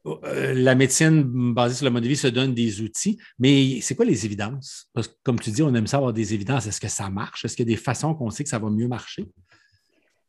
Euh, 0.05 0.53
la 0.53 0.75
médecine 0.75 1.53
basée 1.53 1.75
sur 1.75 1.85
le 1.85 1.91
mode 1.91 2.03
de 2.03 2.07
vie 2.07 2.15
se 2.15 2.27
donne 2.27 2.53
des 2.53 2.81
outils, 2.81 3.17
mais 3.39 3.81
c'est 3.81 3.95
quoi 3.95 4.05
les 4.05 4.25
évidences? 4.25 4.89
Parce 4.93 5.07
que, 5.07 5.15
comme 5.23 5.39
tu 5.39 5.49
dis, 5.49 5.63
on 5.63 5.73
aime 5.73 5.87
ça 5.87 5.97
avoir 5.97 6.13
des 6.13 6.33
évidences. 6.33 6.67
Est-ce 6.67 6.79
que 6.79 6.87
ça 6.87 7.09
marche? 7.09 7.43
Est-ce 7.45 7.55
qu'il 7.55 7.67
y 7.67 7.71
a 7.71 7.75
des 7.75 7.81
façons 7.81 8.13
qu'on 8.13 8.29
sait 8.29 8.43
que 8.43 8.49
ça 8.49 8.59
va 8.59 8.69
mieux 8.69 8.87
marcher? 8.87 9.25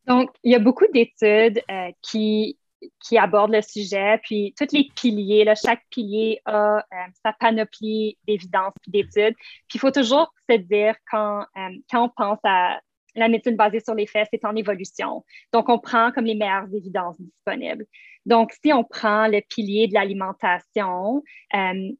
Donc, 0.06 0.30
il 0.44 0.52
y 0.52 0.54
a 0.54 0.60
beaucoup 0.60 0.86
d'études 0.92 1.60
euh, 1.70 1.90
qui, 2.00 2.58
qui 3.04 3.18
abordent 3.18 3.52
le 3.52 3.62
sujet, 3.62 4.18
puis 4.22 4.54
tous 4.56 4.72
les 4.72 4.88
piliers, 4.94 5.52
chaque 5.62 5.82
pilier 5.90 6.40
a 6.46 6.78
euh, 6.78 6.80
sa 7.22 7.32
panoplie 7.34 8.16
d'évidences 8.26 8.74
et 8.86 8.90
d'études. 8.90 9.34
Puis 9.68 9.76
il 9.76 9.80
faut 9.80 9.90
toujours 9.90 10.32
se 10.48 10.56
dire 10.56 10.94
quand, 11.10 11.44
quand 11.90 12.04
on 12.04 12.08
pense 12.16 12.38
à 12.44 12.80
la 13.16 13.29
médecine 13.29 13.57
basée 13.57 13.81
sur 13.81 13.94
les 13.94 14.07
faits, 14.07 14.29
c'est 14.33 14.44
en 14.44 14.55
évolution. 14.55 15.24
Donc, 15.52 15.68
on 15.68 15.79
prend 15.79 16.12
comme 16.12 16.24
les 16.24 16.35
meilleures 16.35 16.72
évidences 16.72 17.20
disponibles. 17.20 17.87
Donc, 18.26 18.52
si 18.64 18.72
on 18.72 18.85
prend 18.85 19.29
le 19.29 19.40
pilier 19.48 19.87
de 19.88 19.94
l'alimentation, 19.94 21.22
euh, 21.55 21.90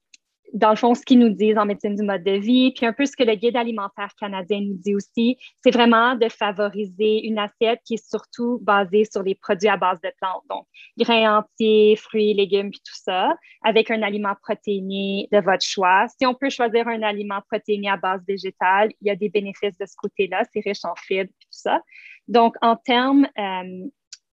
dans 0.52 0.70
le 0.70 0.76
fond, 0.76 0.94
ce 0.94 1.02
qu'ils 1.02 1.18
nous 1.18 1.30
disent 1.30 1.59
en 1.59 1.66
médecine 1.66 1.94
du 1.94 2.02
mode 2.02 2.22
de 2.22 2.32
vie, 2.32 2.72
puis 2.72 2.87
un 2.87 2.92
peu 2.92 3.04
ce 3.04 3.16
que 3.16 3.24
le 3.24 3.35
guide 3.35 3.56
alimentaire 3.56 4.12
canadien 4.18 4.61
nous 4.61 4.76
dit 4.78 4.94
aussi, 4.94 5.37
c'est 5.62 5.70
vraiment 5.70 6.14
de 6.14 6.28
favoriser 6.28 7.26
une 7.26 7.38
assiette 7.38 7.80
qui 7.85 7.94
est 7.94 8.09
surtout 8.09 8.59
basée 8.62 9.04
sur 9.11 9.22
les 9.22 9.35
produits 9.35 9.68
à 9.68 9.76
base 9.76 10.00
de 10.00 10.11
plantes, 10.20 10.42
donc 10.48 10.66
grains 10.98 11.38
entiers, 11.38 11.96
fruits, 11.96 12.35
légumes, 12.35 12.70
puis 12.70 12.80
tout 12.85 12.94
ça, 12.94 13.35
avec 13.62 13.90
un 13.90 14.02
aliment 14.02 14.35
protéiné 14.42 15.28
de 15.32 15.38
votre 15.38 15.64
choix. 15.64 16.06
Si 16.18 16.26
on 16.26 16.35
peut 16.35 16.50
choisir 16.50 16.87
un 16.88 17.02
aliment 17.02 17.40
protéiné 17.50 17.88
à 17.88 17.96
base 17.96 18.20
végétale, 18.26 18.90
il 19.00 19.09
y 19.09 19.11
a 19.11 19.16
des 19.16 19.28
bénéfices 19.28 19.76
de 19.78 19.87
ce 19.87 19.96
côté-là, 19.96 20.42
c'est 20.52 20.61
riche 20.61 20.85
en 20.85 20.94
fibres, 20.96 21.30
puis 21.38 21.46
tout 21.46 21.59
ça. 21.59 21.80
Donc, 22.28 22.56
en 22.61 22.76
termes 22.76 23.28
euh, 23.38 23.87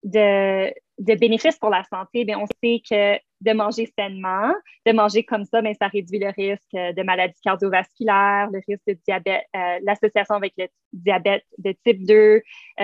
de, 0.05 1.15
bénéfices 1.17 1.59
pour 1.59 1.71
la 1.71 1.85
santé, 1.85 2.27
on 2.37 2.47
sait 2.47 2.83
que 2.89 3.19
de 3.43 3.53
manger 3.53 3.93
sainement, 3.99 4.53
de 4.87 4.93
manger 4.93 5.25
comme 5.25 5.45
ça, 5.45 5.61
bien, 5.61 5.73
ça 5.75 5.89
réduit 5.89 6.19
le 6.19 6.29
risque 6.29 6.73
de 6.73 7.03
maladies 7.03 7.41
cardiovasculaires, 7.43 8.49
le 8.53 8.61
risque 8.67 8.87
de 8.87 8.97
diabète, 9.05 9.45
euh, 9.57 9.79
l'association 9.83 10.37
avec 10.37 10.55
le 10.57 10.67
diabète 10.93 11.45
de 11.59 11.75
type 11.85 12.07
2, 12.07 12.15
euh, 12.15 12.41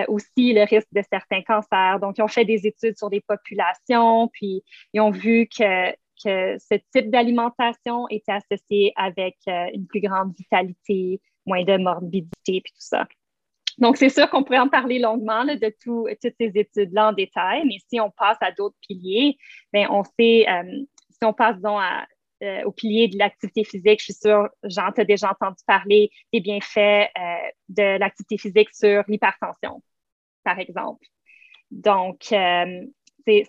aussi 0.09 0.53
le 0.53 0.64
risque 0.64 0.88
de 0.92 1.03
certains 1.11 1.42
cancers. 1.42 2.01
Donc, 2.01 2.18
ils 2.18 2.23
ont 2.23 2.29
fait 2.29 2.44
des 2.44 2.66
études 2.66 2.99
sur 2.99 3.11
des 3.11 3.21
populations, 3.21 4.29
puis 4.33 4.62
ils 4.92 5.01
ont 5.01 5.11
vu 5.11 5.47
que, 5.47 5.92
que 6.25 6.59
ce 6.59 6.75
type 6.92 7.11
d'alimentation 7.11 8.09
était 8.09 8.33
associé 8.33 8.92
avec 8.97 9.37
euh, 9.47 9.66
une 9.75 9.87
plus 9.87 10.01
grande 10.01 10.35
vitalité, 10.37 11.21
moins 11.47 11.62
de 11.62 11.77
morbidité, 11.77 12.61
puis 12.61 12.73
tout 12.73 12.81
ça. 12.81 13.07
Donc, 13.79 13.97
c'est 13.97 14.09
sûr 14.09 14.29
qu'on 14.29 14.43
pourrait 14.43 14.59
en 14.59 14.69
parler 14.69 14.99
longuement 14.99 15.45
de 15.45 15.75
toutes 15.83 16.35
ces 16.38 16.51
études-là 16.55 17.11
en 17.11 17.12
détail, 17.12 17.62
mais 17.64 17.77
si 17.88 18.01
on 18.01 18.11
passe 18.11 18.38
à 18.41 18.51
d'autres 18.51 18.77
piliers, 18.87 19.37
bien, 19.73 19.88
on 19.91 20.03
sait, 20.03 20.47
euh, 20.49 20.85
si 21.11 21.25
on 21.25 21.33
passe 21.33 21.59
donc 21.61 21.81
euh, 22.43 22.62
au 22.64 22.73
pilier 22.73 23.07
de 23.09 23.17
l'activité 23.19 23.64
physique, 23.64 24.01
je 24.01 24.05
suis 24.05 24.14
sûre, 24.14 24.49
Jean, 24.64 24.91
tu 24.93 25.01
as 25.01 25.05
déjà 25.05 25.31
entendu 25.31 25.62
parler 25.64 26.11
des 26.33 26.41
bienfaits 26.41 26.77
euh, 27.17 27.51
de 27.69 27.99
l'activité 27.99 28.37
physique 28.37 28.69
sur 28.73 29.05
l'hypertension, 29.07 29.81
par 30.43 30.59
exemple. 30.59 31.07
Donc, 31.71 32.19
c'est 32.31 33.45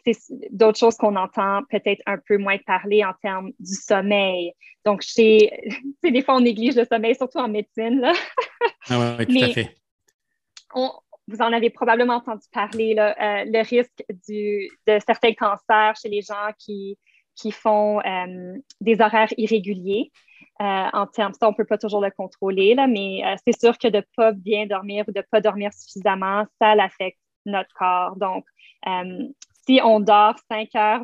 d'autres 0.52 0.78
choses 0.78 0.98
qu'on 0.98 1.16
entend 1.16 1.62
peut-être 1.72 2.02
un 2.06 2.18
peu 2.18 2.38
moins 2.38 2.58
parler 2.60 3.04
en 3.04 3.14
termes 3.24 3.52
du 3.60 3.74
sommeil. 3.74 4.52
Donc, 4.86 5.02
chez, 5.02 5.50
des 6.04 6.22
fois, 6.22 6.36
on 6.36 6.42
néglige 6.42 6.76
le 6.76 6.86
sommeil, 6.86 7.16
surtout 7.16 7.40
en 7.40 7.48
médecine. 7.48 8.00
Là. 8.00 8.14
ah 8.90 9.16
oui, 9.18 9.26
tout 9.26 9.44
à 9.44 9.48
fait 9.50 9.80
vous 11.30 11.42
en 11.42 11.54
avez 11.54 11.70
probablement 11.70 12.16
entendu 12.16 12.48
parler, 12.52 12.96
euh, 12.98 13.46
le 13.46 13.68
risque 13.68 14.04
de 14.28 15.00
certains 15.06 15.34
cancers 15.34 15.96
chez 16.02 16.10
les 16.10 16.22
gens 16.22 16.52
qui, 16.58 16.98
qui 17.36 17.52
font 17.52 18.00
euh, 18.02 18.58
des 18.82 19.00
horaires 19.00 19.32
irréguliers. 19.38 20.12
Euh, 20.62 20.88
en 20.92 21.08
termes, 21.08 21.34
ça, 21.34 21.48
on 21.48 21.52
ne 21.52 21.56
peut 21.56 21.66
pas 21.66 21.78
toujours 21.78 22.02
le 22.02 22.12
contrôler, 22.12 22.76
là, 22.76 22.88
mais 22.88 23.22
c'est 23.46 23.58
sûr 23.58 23.78
que 23.78 23.88
de 23.88 23.98
ne 23.98 24.04
pas 24.18 24.34
bien 24.34 24.66
dormir 24.66 25.06
ou 25.08 25.12
de 25.12 25.20
ne 25.20 25.26
pas 25.32 25.40
dormir 25.40 25.72
suffisamment, 25.72 26.46
ça 26.60 26.76
l'affecte 26.76 27.20
notre 27.46 27.74
corps. 27.76 28.18
Donc, 28.18 28.46
si 29.66 29.80
on 29.82 30.02
dort 30.02 30.36
cinq 30.52 30.76
heures 30.76 31.04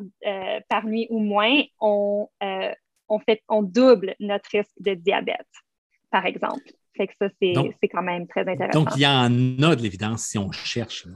par 0.67 0.85
nuit 0.85 1.07
ou 1.09 1.19
moins, 1.19 1.61
on, 1.79 2.27
on, 3.07 3.63
double 3.63 4.15
notre 4.19 4.49
risque 4.51 4.75
de 4.79 4.93
diabète, 4.93 5.47
par 6.11 6.25
exemple. 6.25 6.69
Fait 6.97 7.07
que 7.07 7.13
ça, 7.19 7.27
c'est 7.41 7.87
quand 7.89 8.01
même 8.01 8.27
très 8.27 8.47
intéressant. 8.47 8.83
Donc, 8.83 8.95
il 8.95 9.01
y 9.01 9.07
en 9.07 9.63
a 9.63 9.75
de 9.75 9.81
l'évidence 9.81 10.23
si 10.23 10.37
on 10.37 10.51
cherche. 10.51 11.07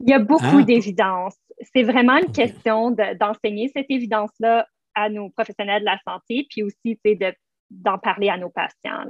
Il 0.00 0.08
y 0.08 0.12
a 0.12 0.18
beaucoup 0.18 0.44
hein? 0.44 0.62
d'évidence. 0.62 1.36
C'est 1.74 1.82
vraiment 1.82 2.16
une 2.16 2.32
question 2.32 2.90
d'enseigner 2.90 3.70
cette 3.74 3.90
évidence-là 3.90 4.66
à 4.94 5.08
nos 5.10 5.28
professionnels 5.30 5.80
de 5.80 5.86
la 5.86 5.98
santé, 6.06 6.46
puis 6.48 6.62
aussi 6.62 6.98
d'en 7.70 7.98
parler 7.98 8.28
à 8.30 8.38
nos 8.38 8.50
patients. 8.50 9.04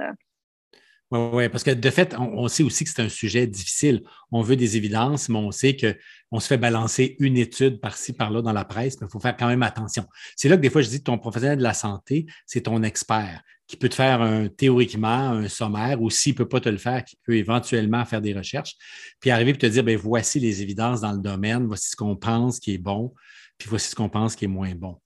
Oui, 1.11 1.19
ouais, 1.33 1.49
parce 1.49 1.63
que 1.63 1.71
de 1.71 1.89
fait, 1.89 2.15
on, 2.17 2.47
sait 2.47 2.63
aussi 2.63 2.85
que 2.85 2.89
c'est 2.89 3.01
un 3.01 3.09
sujet 3.09 3.45
difficile. 3.45 4.01
On 4.31 4.41
veut 4.41 4.55
des 4.55 4.77
évidences, 4.77 5.27
mais 5.27 5.37
on 5.37 5.51
sait 5.51 5.75
qu'on 5.75 6.39
se 6.39 6.47
fait 6.47 6.57
balancer 6.57 7.17
une 7.19 7.35
étude 7.35 7.81
par-ci, 7.81 8.13
par-là 8.13 8.41
dans 8.41 8.53
la 8.53 8.63
presse, 8.63 8.99
mais 9.01 9.07
il 9.07 9.11
faut 9.11 9.19
faire 9.19 9.35
quand 9.35 9.47
même 9.47 9.61
attention. 9.61 10.05
C'est 10.37 10.47
là 10.47 10.55
que 10.55 10.61
des 10.61 10.69
fois, 10.69 10.81
je 10.81 10.87
dis 10.87 11.03
ton 11.03 11.17
professionnel 11.17 11.57
de 11.57 11.63
la 11.63 11.73
santé, 11.73 12.27
c'est 12.45 12.61
ton 12.61 12.81
expert 12.83 13.41
qui 13.67 13.77
peut 13.77 13.89
te 13.89 13.95
faire 13.95 14.21
un, 14.21 14.47
théoriquement 14.49 15.31
un 15.31 15.47
sommaire 15.47 16.01
ou 16.01 16.09
s'il 16.09 16.33
ne 16.33 16.37
peut 16.37 16.47
pas 16.47 16.59
te 16.59 16.67
le 16.67 16.77
faire, 16.77 17.03
qui 17.05 17.17
peut 17.25 17.35
éventuellement 17.35 18.03
faire 18.05 18.21
des 18.21 18.33
recherches, 18.33 18.75
puis 19.19 19.31
arriver 19.31 19.51
et 19.51 19.57
te 19.57 19.65
dire, 19.65 19.83
ben 19.83 19.97
voici 19.97 20.39
les 20.41 20.61
évidences 20.61 21.01
dans 21.01 21.13
le 21.13 21.19
domaine, 21.21 21.67
voici 21.67 21.89
ce 21.89 21.95
qu'on 21.95 22.17
pense 22.17 22.59
qui 22.59 22.73
est 22.73 22.77
bon, 22.77 23.13
puis 23.57 23.69
voici 23.69 23.89
ce 23.89 23.95
qu'on 23.95 24.09
pense 24.09 24.35
qui 24.35 24.45
est 24.45 24.49
moins 24.49 24.75
bon. 24.75 24.97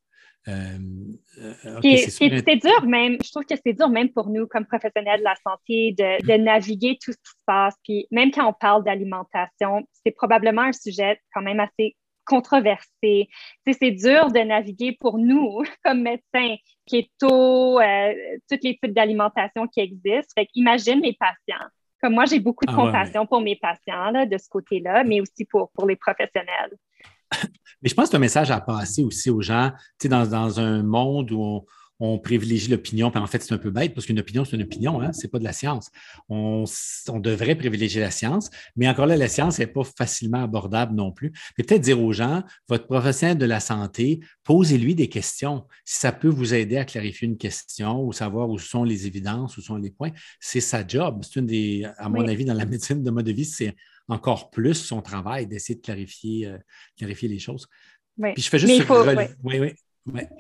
Euh, 0.47 0.77
euh, 1.39 1.79
c'est 2.07 2.29
dur 2.29 2.85
même, 2.85 3.17
je 3.23 3.31
trouve 3.31 3.45
que 3.45 3.55
c'est 3.65 3.73
dur 3.73 3.89
même 3.89 4.09
pour 4.09 4.29
nous 4.29 4.45
comme 4.45 4.65
professionnels 4.65 5.19
de 5.19 5.23
la 5.23 5.35
santé 5.43 5.95
de, 5.97 6.37
naviguer 6.37 6.97
tout 7.01 7.11
ce 7.11 7.17
qui 7.17 7.31
se 7.31 7.43
passe. 7.45 7.75
Puis 7.83 8.07
même 8.11 8.31
quand 8.31 8.47
on 8.47 8.53
parle 8.53 8.83
d'alimentation, 8.83 9.87
c'est 10.03 10.11
probablement 10.11 10.61
un 10.61 10.73
sujet 10.73 11.19
quand 11.33 11.41
même 11.41 11.59
assez 11.59 11.95
controversé. 12.25 13.29
C'est 13.67 13.91
dur 13.91 14.31
de 14.31 14.39
naviguer 14.39 14.97
pour 14.99 15.17
nous 15.17 15.63
comme 15.83 16.01
médecins, 16.01 16.55
keto, 16.85 17.79
euh, 17.79 18.13
tous 18.49 18.59
les 18.61 18.77
types 18.77 18.93
d'alimentation 18.93 19.67
qui 19.67 19.79
existent. 19.79 20.33
Fait 20.35 20.47
imagine 20.53 21.01
les 21.01 21.13
patients. 21.13 21.65
Comme 22.01 22.13
moi, 22.13 22.25
j'ai 22.25 22.39
beaucoup 22.39 22.65
de 22.65 22.71
ah 22.71 22.75
compassion 22.75 23.25
pour 23.25 23.41
mes 23.41 23.55
patients 23.55 24.11
là, 24.11 24.25
de 24.25 24.37
ce 24.37 24.47
côté-là, 24.49 25.03
mais 25.03 25.21
aussi 25.21 25.45
pour, 25.45 25.71
pour 25.71 25.87
les 25.87 25.95
professionnels. 25.95 26.71
Mais 27.81 27.89
je 27.89 27.93
pense 27.93 28.05
que 28.05 28.11
c'est 28.11 28.17
un 28.17 28.19
message 28.19 28.51
à 28.51 28.61
passer 28.61 29.03
aussi 29.03 29.29
aux 29.29 29.41
gens, 29.41 29.71
tu 29.99 30.03
sais, 30.03 30.09
dans, 30.09 30.25
dans 30.25 30.59
un 30.59 30.81
monde 30.81 31.31
où 31.31 31.65
on, 31.99 32.19
privilégie 32.19 32.69
l'opinion, 32.69 33.09
puis 33.09 33.19
en 33.19 33.27
fait, 33.27 33.41
c'est 33.41 33.53
un 33.53 33.57
peu 33.57 33.71
bête 33.71 33.93
parce 33.93 34.05
qu'une 34.05 34.19
opinion, 34.19 34.43
c'est 34.43 34.55
une 34.55 34.63
opinion, 34.63 35.01
hein, 35.01 35.13
ce 35.13 35.23
n'est 35.23 35.29
pas 35.29 35.39
de 35.39 35.43
la 35.43 35.53
science. 35.53 35.91
On, 36.27 36.65
devrait 37.19 37.55
privilégier 37.55 38.01
la 38.01 38.11
science, 38.11 38.49
mais 38.75 38.89
encore 38.89 39.05
là, 39.05 39.15
la 39.15 39.27
science 39.27 39.59
n'est 39.59 39.67
pas 39.67 39.83
facilement 39.83 40.43
abordable 40.43 40.93
non 40.93 41.11
plus. 41.11 41.31
Mais 41.57 41.63
peut-être 41.63 41.81
dire 41.81 42.01
aux 42.01 42.11
gens, 42.11 42.43
votre 42.67 42.85
professionnel 42.85 43.37
de 43.37 43.45
la 43.45 43.59
santé, 43.59 44.19
posez-lui 44.43 44.95
des 44.95 45.07
questions. 45.07 45.63
Si 45.85 45.99
ça 45.99 46.11
peut 46.11 46.27
vous 46.27 46.53
aider 46.53 46.77
à 46.77 46.85
clarifier 46.85 47.27
une 47.27 47.37
question 47.37 48.03
ou 48.03 48.11
savoir 48.11 48.49
où 48.49 48.57
sont 48.57 48.83
les 48.83 49.07
évidences, 49.07 49.57
où 49.57 49.61
sont 49.61 49.77
les 49.77 49.91
points, 49.91 50.11
c'est 50.39 50.61
sa 50.61 50.85
job. 50.85 51.23
C'est 51.23 51.39
une 51.39 51.45
des, 51.45 51.87
à 51.97 52.09
mon 52.09 52.27
avis, 52.27 52.45
dans 52.45 52.53
la 52.53 52.65
médecine 52.65 53.03
de 53.03 53.11
mode 53.11 53.25
de 53.25 53.31
vie, 53.31 53.45
c'est 53.45 53.75
encore 54.07 54.49
plus 54.49 54.75
son 54.75 55.01
travail 55.01 55.47
d'essayer 55.47 55.75
de 55.75 55.81
clarifier, 55.81 56.47
euh, 56.47 56.57
clarifier 56.97 57.27
les 57.27 57.39
choses. 57.39 57.67
Oui. 58.17 58.33
Puis 58.33 58.43
je 58.43 58.49
fais 58.49 58.59
juste 58.59 58.83
oui, 59.43 59.59
oui. 59.59 59.73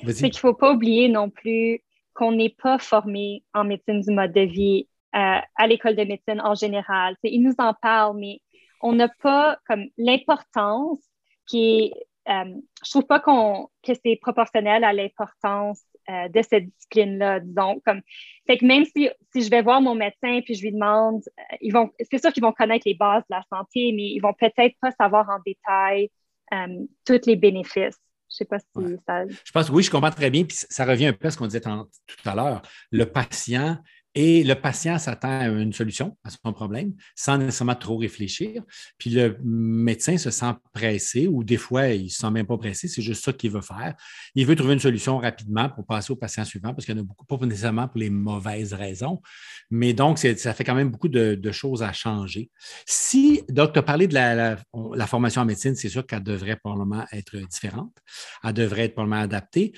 C'est 0.07 0.29
qu'il 0.29 0.29
ne 0.29 0.35
faut 0.35 0.53
pas 0.53 0.73
oublier 0.73 1.09
non 1.09 1.29
plus 1.29 1.81
qu'on 2.13 2.31
n'est 2.31 2.55
pas 2.61 2.77
formé 2.77 3.43
en 3.53 3.63
médecine 3.63 4.01
du 4.01 4.11
mode 4.11 4.31
de 4.31 4.41
vie 4.41 4.87
euh, 5.15 5.39
à 5.55 5.67
l'école 5.67 5.95
de 5.95 6.03
médecine 6.03 6.39
en 6.41 6.55
général. 6.55 7.15
ils 7.23 7.41
nous 7.41 7.55
en 7.57 7.73
parlent, 7.73 8.17
mais 8.17 8.39
on 8.81 8.93
n'a 8.93 9.09
pas 9.21 9.57
comme 9.67 9.85
l'importance 9.97 10.99
qui 11.47 11.79
est. 11.79 11.93
Euh, 12.29 12.55
je 12.83 12.89
trouve 12.89 13.05
pas 13.05 13.19
qu'on 13.19 13.69
que 13.83 13.93
c'est 14.03 14.17
proportionnel 14.21 14.83
à 14.83 14.93
l'importance 14.93 15.81
euh, 16.09 16.27
de 16.29 16.41
cette 16.43 16.65
discipline-là, 16.65 17.39
disons. 17.39 17.81
Comme, 17.85 18.01
fait 18.45 18.57
que 18.57 18.65
même 18.65 18.85
si, 18.85 19.09
si 19.33 19.41
je 19.41 19.49
vais 19.49 19.63
voir 19.63 19.81
mon 19.81 19.95
médecin 19.95 20.39
puis 20.43 20.53
je 20.53 20.61
lui 20.61 20.71
demande, 20.71 21.21
euh, 21.39 21.55
ils 21.61 21.71
vont, 21.71 21.91
c'est 22.11 22.19
sûr 22.19 22.31
qu'ils 22.31 22.43
vont 22.43 22.51
connaître 22.51 22.83
les 22.85 22.93
bases 22.93 23.23
de 23.29 23.35
la 23.35 23.43
santé, 23.51 23.91
mais 23.91 24.11
ils 24.11 24.19
vont 24.19 24.33
peut-être 24.33 24.75
pas 24.79 24.91
savoir 24.91 25.27
en 25.29 25.39
détail 25.45 26.11
euh, 26.53 26.85
tous 27.05 27.25
les 27.25 27.35
bénéfices. 27.35 27.97
Je 28.29 28.35
sais 28.37 28.45
pas 28.45 28.59
si 28.59 28.97
ça. 29.07 29.25
Je 29.27 29.51
pense 29.51 29.69
oui, 29.69 29.81
je 29.81 29.89
comprends 29.89 30.11
très 30.11 30.29
bien. 30.29 30.43
Puis 30.43 30.57
ça 30.69 30.85
revient 30.85 31.07
un 31.07 31.13
peu 31.13 31.27
à 31.27 31.31
ce 31.31 31.37
qu'on 31.37 31.47
disait 31.47 31.61
tout 31.61 32.29
à 32.29 32.35
l'heure. 32.35 32.61
Le 32.91 33.05
patient 33.05 33.77
Et 34.17 34.45
le 34.45 34.55
patient 34.55 34.97
s'attend 34.97 35.39
à 35.39 35.47
une 35.47 35.73
solution 35.73 36.17
à 36.23 36.29
son 36.29 36.53
problème 36.53 36.93
sans 37.15 37.37
nécessairement 37.37 37.75
trop 37.75 37.97
réfléchir. 37.97 38.63
Puis 38.97 39.09
le 39.09 39.37
médecin 39.43 40.17
se 40.17 40.31
sent 40.31 40.53
pressé 40.73 41.27
ou 41.27 41.43
des 41.43 41.57
fois, 41.57 41.89
il 41.89 42.05
ne 42.05 42.09
se 42.09 42.19
sent 42.19 42.31
même 42.31 42.47
pas 42.47 42.57
pressé, 42.57 42.87
c'est 42.87 43.01
juste 43.01 43.25
ça 43.25 43.33
qu'il 43.33 43.51
veut 43.51 43.61
faire. 43.61 43.93
Il 44.33 44.45
veut 44.45 44.55
trouver 44.55 44.73
une 44.73 44.79
solution 44.79 45.17
rapidement 45.17 45.69
pour 45.69 45.85
passer 45.85 46.13
au 46.13 46.15
patient 46.15 46.45
suivant 46.45 46.73
parce 46.73 46.85
qu'il 46.85 46.95
y 46.95 46.97
en 46.97 47.01
a 47.01 47.05
beaucoup, 47.05 47.25
pas 47.25 47.45
nécessairement 47.45 47.89
pour 47.89 47.99
les 47.99 48.09
mauvaises 48.09 48.73
raisons. 48.73 49.21
Mais 49.69 49.93
donc, 49.93 50.17
ça 50.17 50.53
fait 50.53 50.63
quand 50.63 50.75
même 50.75 50.91
beaucoup 50.91 51.09
de, 51.09 51.51
choses 51.51 51.83
à 51.83 51.93
changer. 51.93 52.49
Si, 52.85 53.43
donc, 53.49 53.73
tu 53.73 53.79
as 53.79 53.83
parlé 53.83 54.07
de 54.07 54.13
la, 54.13 54.57
la 54.73 55.07
formation 55.07 55.41
en 55.41 55.45
médecine, 55.45 55.75
c'est 55.75 55.89
sûr 55.89 56.05
qu'elle 56.05 56.23
devrait 56.23 56.57
probablement 56.57 57.05
être 57.11 57.37
différente. 57.37 57.95
Elle 58.43 58.53
devrait 58.53 58.85
être 58.85 58.93
probablement 58.93 59.21
adaptée 59.21 59.73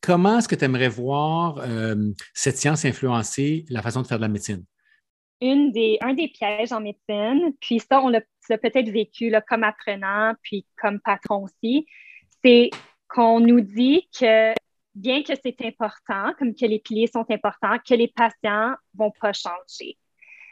comment 0.00 0.38
est-ce 0.38 0.48
que 0.48 0.54
tu 0.54 0.64
aimerais 0.64 0.88
voir 0.88 1.58
euh, 1.58 1.94
cette 2.34 2.56
science 2.56 2.84
influencer 2.84 3.64
la 3.68 3.82
façon 3.82 4.02
de 4.02 4.06
faire 4.06 4.18
de 4.18 4.22
la 4.22 4.28
médecine? 4.28 4.64
Un 5.40 5.70
des 5.70 6.28
pièges 6.28 6.72
en 6.72 6.80
médecine, 6.80 7.52
puis 7.60 7.78
ça, 7.78 8.02
on 8.02 8.08
l'a 8.08 8.20
peut-être 8.48 8.90
vécu 8.90 9.32
comme 9.48 9.62
apprenant, 9.62 10.34
puis 10.42 10.66
comme 10.80 10.98
patron 11.00 11.44
aussi, 11.44 11.86
c'est 12.44 12.70
qu'on 13.08 13.40
nous 13.40 13.60
dit 13.60 14.08
que 14.18 14.52
bien 14.94 15.22
que 15.22 15.32
c'est 15.42 15.56
important, 15.64 16.32
comme 16.38 16.54
que 16.54 16.66
les 16.66 16.80
piliers 16.80 17.06
sont 17.06 17.24
importants, 17.30 17.76
que 17.86 17.94
les 17.94 18.08
patients 18.08 18.70
ne 18.70 18.98
vont 18.98 19.12
pas 19.20 19.32
changer. 19.32 19.96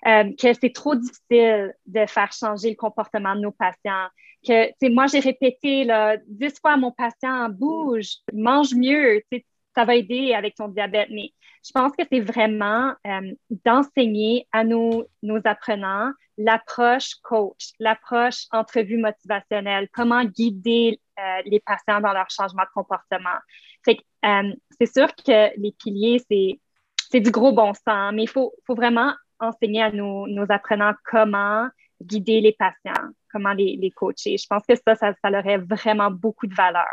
Euh, 0.06 0.32
que 0.40 0.52
c'est 0.60 0.72
trop 0.72 0.94
difficile 0.94 1.74
de 1.86 2.06
faire 2.06 2.32
changer 2.32 2.70
le 2.70 2.76
comportement 2.76 3.34
de 3.34 3.40
nos 3.40 3.50
patients. 3.50 4.06
Que, 4.46 4.88
moi, 4.88 5.08
j'ai 5.08 5.18
répété 5.18 5.82
là, 5.82 6.16
dix 6.28 6.54
fois 6.60 6.74
à 6.74 6.76
mon 6.76 6.92
patient, 6.92 7.48
bouge, 7.48 8.18
mange 8.32 8.72
mieux, 8.74 9.20
ça 9.74 9.84
va 9.84 9.96
aider 9.96 10.32
avec 10.32 10.54
ton 10.54 10.68
diabète. 10.68 11.08
Mais 11.10 11.32
je 11.64 11.72
pense 11.72 11.90
que 11.96 12.04
c'est 12.10 12.20
vraiment 12.20 12.92
euh, 13.04 13.34
d'enseigner 13.64 14.46
à 14.52 14.62
nos, 14.62 15.06
nos 15.22 15.40
apprenants 15.44 16.12
l'approche 16.38 17.14
coach, 17.22 17.70
l'approche 17.80 18.46
entrevue 18.52 18.98
motivationnelle, 18.98 19.88
comment 19.92 20.22
guider 20.24 21.00
euh, 21.18 21.42
les 21.46 21.60
patients 21.60 22.00
dans 22.00 22.12
leur 22.12 22.28
changement 22.30 22.62
de 22.62 22.68
comportement. 22.74 23.38
c'est 23.84 24.92
sûr 24.92 25.08
que 25.14 25.58
les 25.58 25.72
piliers, 25.72 26.22
c'est 26.28 27.20
du 27.20 27.30
gros 27.30 27.52
bon 27.52 27.72
sens, 27.72 28.12
mais 28.12 28.24
il 28.24 28.28
faut, 28.28 28.52
faut 28.66 28.74
vraiment 28.74 29.14
enseigner 29.40 29.82
à 29.82 29.92
nos, 29.92 30.26
apprenants 30.48 30.94
comment 31.04 31.68
guider 32.02 32.40
les 32.40 32.52
patients, 32.52 33.08
comment 33.32 33.52
les, 33.52 33.92
coacher. 33.94 34.36
Je 34.36 34.46
pense 34.48 34.62
que 34.68 34.74
ça, 34.76 34.94
ça, 34.94 35.14
ça 35.22 35.30
aurait 35.30 35.58
vraiment 35.58 36.10
beaucoup 36.10 36.46
de 36.46 36.54
valeur. 36.54 36.84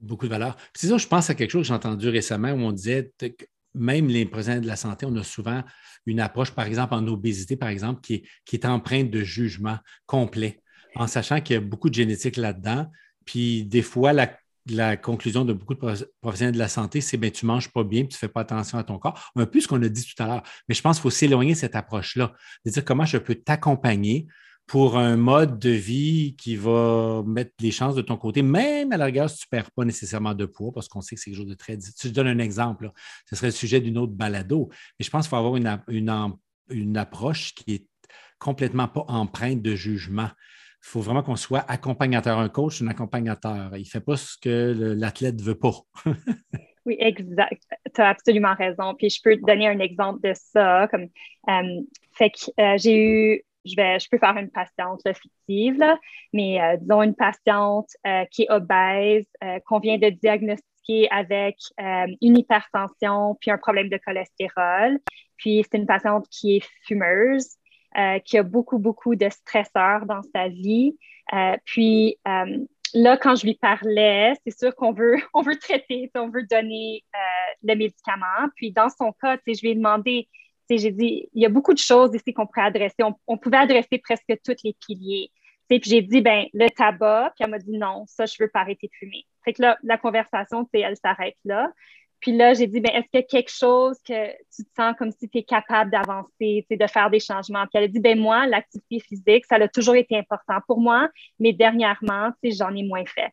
Beaucoup 0.00 0.26
de 0.26 0.30
valeur. 0.30 0.56
C'est 0.74 0.86
ça, 0.86 0.96
je 0.96 1.06
pense 1.06 1.28
à 1.28 1.34
quelque 1.34 1.50
chose 1.50 1.62
que 1.62 1.68
j'ai 1.68 1.74
entendu 1.74 2.08
récemment 2.08 2.50
où 2.50 2.60
on 2.60 2.72
disait 2.72 3.12
que 3.18 3.44
même 3.74 4.08
les 4.08 4.24
professionnels 4.24 4.62
de 4.62 4.66
la 4.66 4.76
santé, 4.76 5.06
on 5.06 5.14
a 5.16 5.22
souvent 5.22 5.62
une 6.06 6.20
approche, 6.20 6.52
par 6.52 6.66
exemple, 6.66 6.94
en 6.94 7.06
obésité, 7.06 7.56
par 7.56 7.68
exemple, 7.68 8.00
qui 8.00 8.14
est, 8.14 8.22
qui 8.44 8.56
est 8.56 8.66
empreinte 8.66 9.10
de 9.10 9.22
jugement 9.22 9.78
complet, 10.06 10.60
en 10.94 11.06
sachant 11.06 11.40
qu'il 11.40 11.54
y 11.54 11.56
a 11.56 11.60
beaucoup 11.60 11.88
de 11.90 11.94
génétique 11.94 12.36
là-dedans. 12.36 12.90
Puis 13.24 13.64
des 13.64 13.82
fois, 13.82 14.12
la 14.12 14.30
la 14.66 14.96
conclusion 14.96 15.44
de 15.44 15.52
beaucoup 15.52 15.74
de 15.74 15.80
professionnels 16.20 16.54
de 16.54 16.58
la 16.58 16.68
santé, 16.68 17.00
c'est 17.00 17.16
ben, 17.16 17.30
tu 17.30 17.46
ne 17.46 17.48
manges 17.48 17.70
pas 17.70 17.84
bien, 17.84 18.02
tu 18.02 18.14
ne 18.14 18.18
fais 18.18 18.28
pas 18.28 18.40
attention 18.42 18.78
à 18.78 18.84
ton 18.84 18.98
corps. 18.98 19.30
Un 19.36 19.46
peu 19.46 19.60
ce 19.60 19.68
qu'on 19.68 19.82
a 19.82 19.88
dit 19.88 20.04
tout 20.04 20.22
à 20.22 20.26
l'heure. 20.26 20.42
Mais 20.68 20.74
je 20.74 20.82
pense 20.82 20.96
qu'il 20.96 21.02
faut 21.02 21.10
s'éloigner 21.10 21.52
de 21.52 21.58
cette 21.58 21.76
approche-là, 21.76 22.32
de 22.64 22.70
dire 22.70 22.84
comment 22.84 23.04
je 23.04 23.18
peux 23.18 23.34
t'accompagner 23.34 24.26
pour 24.66 24.98
un 24.98 25.16
mode 25.16 25.58
de 25.58 25.70
vie 25.70 26.36
qui 26.36 26.54
va 26.54 27.22
mettre 27.26 27.52
les 27.60 27.70
chances 27.70 27.94
de 27.94 28.02
ton 28.02 28.18
côté, 28.18 28.42
même 28.42 28.92
à 28.92 28.98
la 28.98 29.06
rigueur 29.06 29.30
si 29.30 29.38
tu 29.38 29.46
ne 29.50 29.58
perds 29.58 29.70
pas 29.70 29.86
nécessairement 29.86 30.34
de 30.34 30.44
poids, 30.44 30.72
parce 30.74 30.88
qu'on 30.88 31.00
sait 31.00 31.14
que 31.14 31.22
c'est 31.22 31.30
quelque 31.30 31.40
chose 31.40 31.48
de 31.48 31.54
très 31.54 31.78
difficile. 31.78 32.10
Je 32.10 32.14
donne 32.14 32.26
un 32.26 32.38
exemple, 32.38 32.92
ce 33.24 33.34
serait 33.34 33.46
le 33.46 33.52
sujet 33.52 33.80
d'une 33.80 33.96
autre 33.96 34.12
balado, 34.12 34.68
mais 34.98 35.06
je 35.06 35.10
pense 35.10 35.24
qu'il 35.24 35.30
faut 35.30 35.36
avoir 35.36 35.56
une 35.56 36.96
approche 36.98 37.54
qui 37.54 37.72
est 37.72 37.86
complètement 38.38 38.88
pas 38.88 39.06
empreinte 39.08 39.62
de 39.62 39.74
jugement. 39.74 40.28
Il 40.80 40.90
faut 40.90 41.00
vraiment 41.00 41.22
qu'on 41.22 41.36
soit 41.36 41.64
accompagnateur. 41.68 42.38
Un 42.38 42.48
coach, 42.48 42.82
un 42.82 42.86
accompagnateur. 42.88 43.76
Il 43.76 43.80
ne 43.80 43.84
fait 43.84 44.00
pas 44.00 44.16
ce 44.16 44.36
que 44.38 44.94
l'athlète 44.96 45.36
ne 45.36 45.42
veut 45.42 45.58
pas. 45.58 45.74
oui, 46.86 46.96
exact. 46.98 47.62
Tu 47.94 48.00
as 48.00 48.08
absolument 48.08 48.54
raison. 48.54 48.94
Puis 48.94 49.10
je 49.10 49.20
peux 49.22 49.36
te 49.36 49.44
donner 49.44 49.68
un 49.68 49.78
exemple 49.78 50.26
de 50.26 50.32
ça. 50.34 50.88
Comme, 50.88 51.08
euh, 51.48 51.80
fait 52.12 52.30
que 52.30 52.50
euh, 52.60 52.78
j'ai 52.78 52.96
eu, 52.96 53.42
je, 53.64 53.74
vais, 53.76 53.98
je 53.98 54.08
peux 54.10 54.18
faire 54.18 54.36
une 54.36 54.50
patiente 54.50 55.02
fictive, 55.04 55.84
mais 56.32 56.60
euh, 56.60 56.76
disons 56.78 57.02
une 57.02 57.14
patiente 57.14 57.90
qui 58.30 58.42
est 58.42 58.50
obèse, 58.50 59.26
qu'on 59.66 59.80
vient 59.80 59.98
de 59.98 60.08
diagnostiquer 60.08 61.08
avec 61.10 61.56
une 61.78 62.38
hypertension 62.38 63.36
puis 63.40 63.50
un 63.50 63.58
problème 63.58 63.90
de 63.90 63.98
cholestérol. 63.98 64.98
Puis 65.36 65.64
c'est 65.64 65.78
une 65.78 65.86
patiente 65.86 66.26
qui 66.30 66.56
est 66.56 66.68
fumeuse. 66.86 67.57
Euh, 67.96 68.18
qui 68.18 68.36
a 68.36 68.42
beaucoup, 68.42 68.78
beaucoup 68.78 69.16
de 69.16 69.30
stresseurs 69.30 70.04
dans 70.04 70.20
sa 70.34 70.48
vie. 70.48 70.94
Euh, 71.32 71.56
puis 71.64 72.18
euh, 72.28 72.58
là, 72.92 73.16
quand 73.16 73.34
je 73.34 73.46
lui 73.46 73.54
parlais, 73.54 74.34
c'est 74.46 74.56
sûr 74.56 74.74
qu'on 74.76 74.92
veut, 74.92 75.16
on 75.34 75.40
veut 75.40 75.56
traiter, 75.56 76.10
on 76.14 76.28
veut 76.28 76.42
donner 76.42 77.02
le 77.62 77.74
médicament. 77.74 78.46
Puis 78.56 78.72
dans 78.72 78.90
son 78.90 79.12
cas, 79.12 79.38
je 79.46 79.60
lui 79.62 79.70
ai 79.70 79.74
demandé, 79.74 80.28
j'ai 80.68 80.90
dit, 80.90 81.30
il 81.32 81.42
y 81.42 81.46
a 81.46 81.48
beaucoup 81.48 81.72
de 81.72 81.78
choses 81.78 82.14
ici 82.14 82.34
qu'on 82.34 82.46
pourrait 82.46 82.66
adresser. 82.66 83.02
On, 83.26 83.38
pouvait 83.38 83.56
adresser 83.56 83.98
presque 83.98 84.34
tous 84.44 84.56
les 84.62 84.76
piliers. 84.86 85.30
Puis 85.66 85.80
j'ai 85.84 86.02
dit, 86.02 86.20
ben 86.20 86.44
le 86.52 86.68
tabac, 86.68 87.32
puis 87.36 87.44
elle 87.44 87.50
m'a 87.50 87.58
dit 87.58 87.76
non, 87.78 88.04
ça, 88.06 88.26
je 88.26 88.34
veux 88.38 88.48
pas 88.48 88.60
arrêter 88.60 88.86
de 88.88 88.92
fumer. 88.98 89.24
Fait 89.46 89.54
que 89.54 89.62
là, 89.62 89.78
la 89.82 89.96
conversation, 89.96 90.68
elle 90.74 90.96
s'arrête 90.96 91.38
là. 91.46 91.72
Puis 92.20 92.36
là, 92.36 92.54
j'ai 92.54 92.66
dit, 92.66 92.80
ben, 92.80 92.90
est-ce 92.92 93.08
qu'il 93.10 93.20
y 93.20 93.22
a 93.22 93.26
quelque 93.26 93.52
chose 93.52 93.96
que 94.06 94.32
tu 94.54 94.64
te 94.64 94.70
sens 94.76 94.94
comme 94.98 95.12
si 95.12 95.28
tu 95.28 95.38
es 95.38 95.42
capable 95.44 95.90
d'avancer, 95.90 96.66
de 96.70 96.86
faire 96.86 97.10
des 97.10 97.20
changements? 97.20 97.62
Puis 97.66 97.72
elle 97.74 97.84
a 97.84 97.88
dit, 97.88 98.00
ben 98.00 98.18
moi, 98.18 98.46
l'activité 98.46 99.00
physique, 99.00 99.46
ça 99.46 99.56
a 99.56 99.68
toujours 99.68 99.94
été 99.94 100.18
important 100.18 100.58
pour 100.66 100.80
moi, 100.80 101.08
mais 101.38 101.52
dernièrement, 101.52 102.30
j'en 102.42 102.74
ai 102.74 102.82
moins 102.82 103.04
fait. 103.06 103.30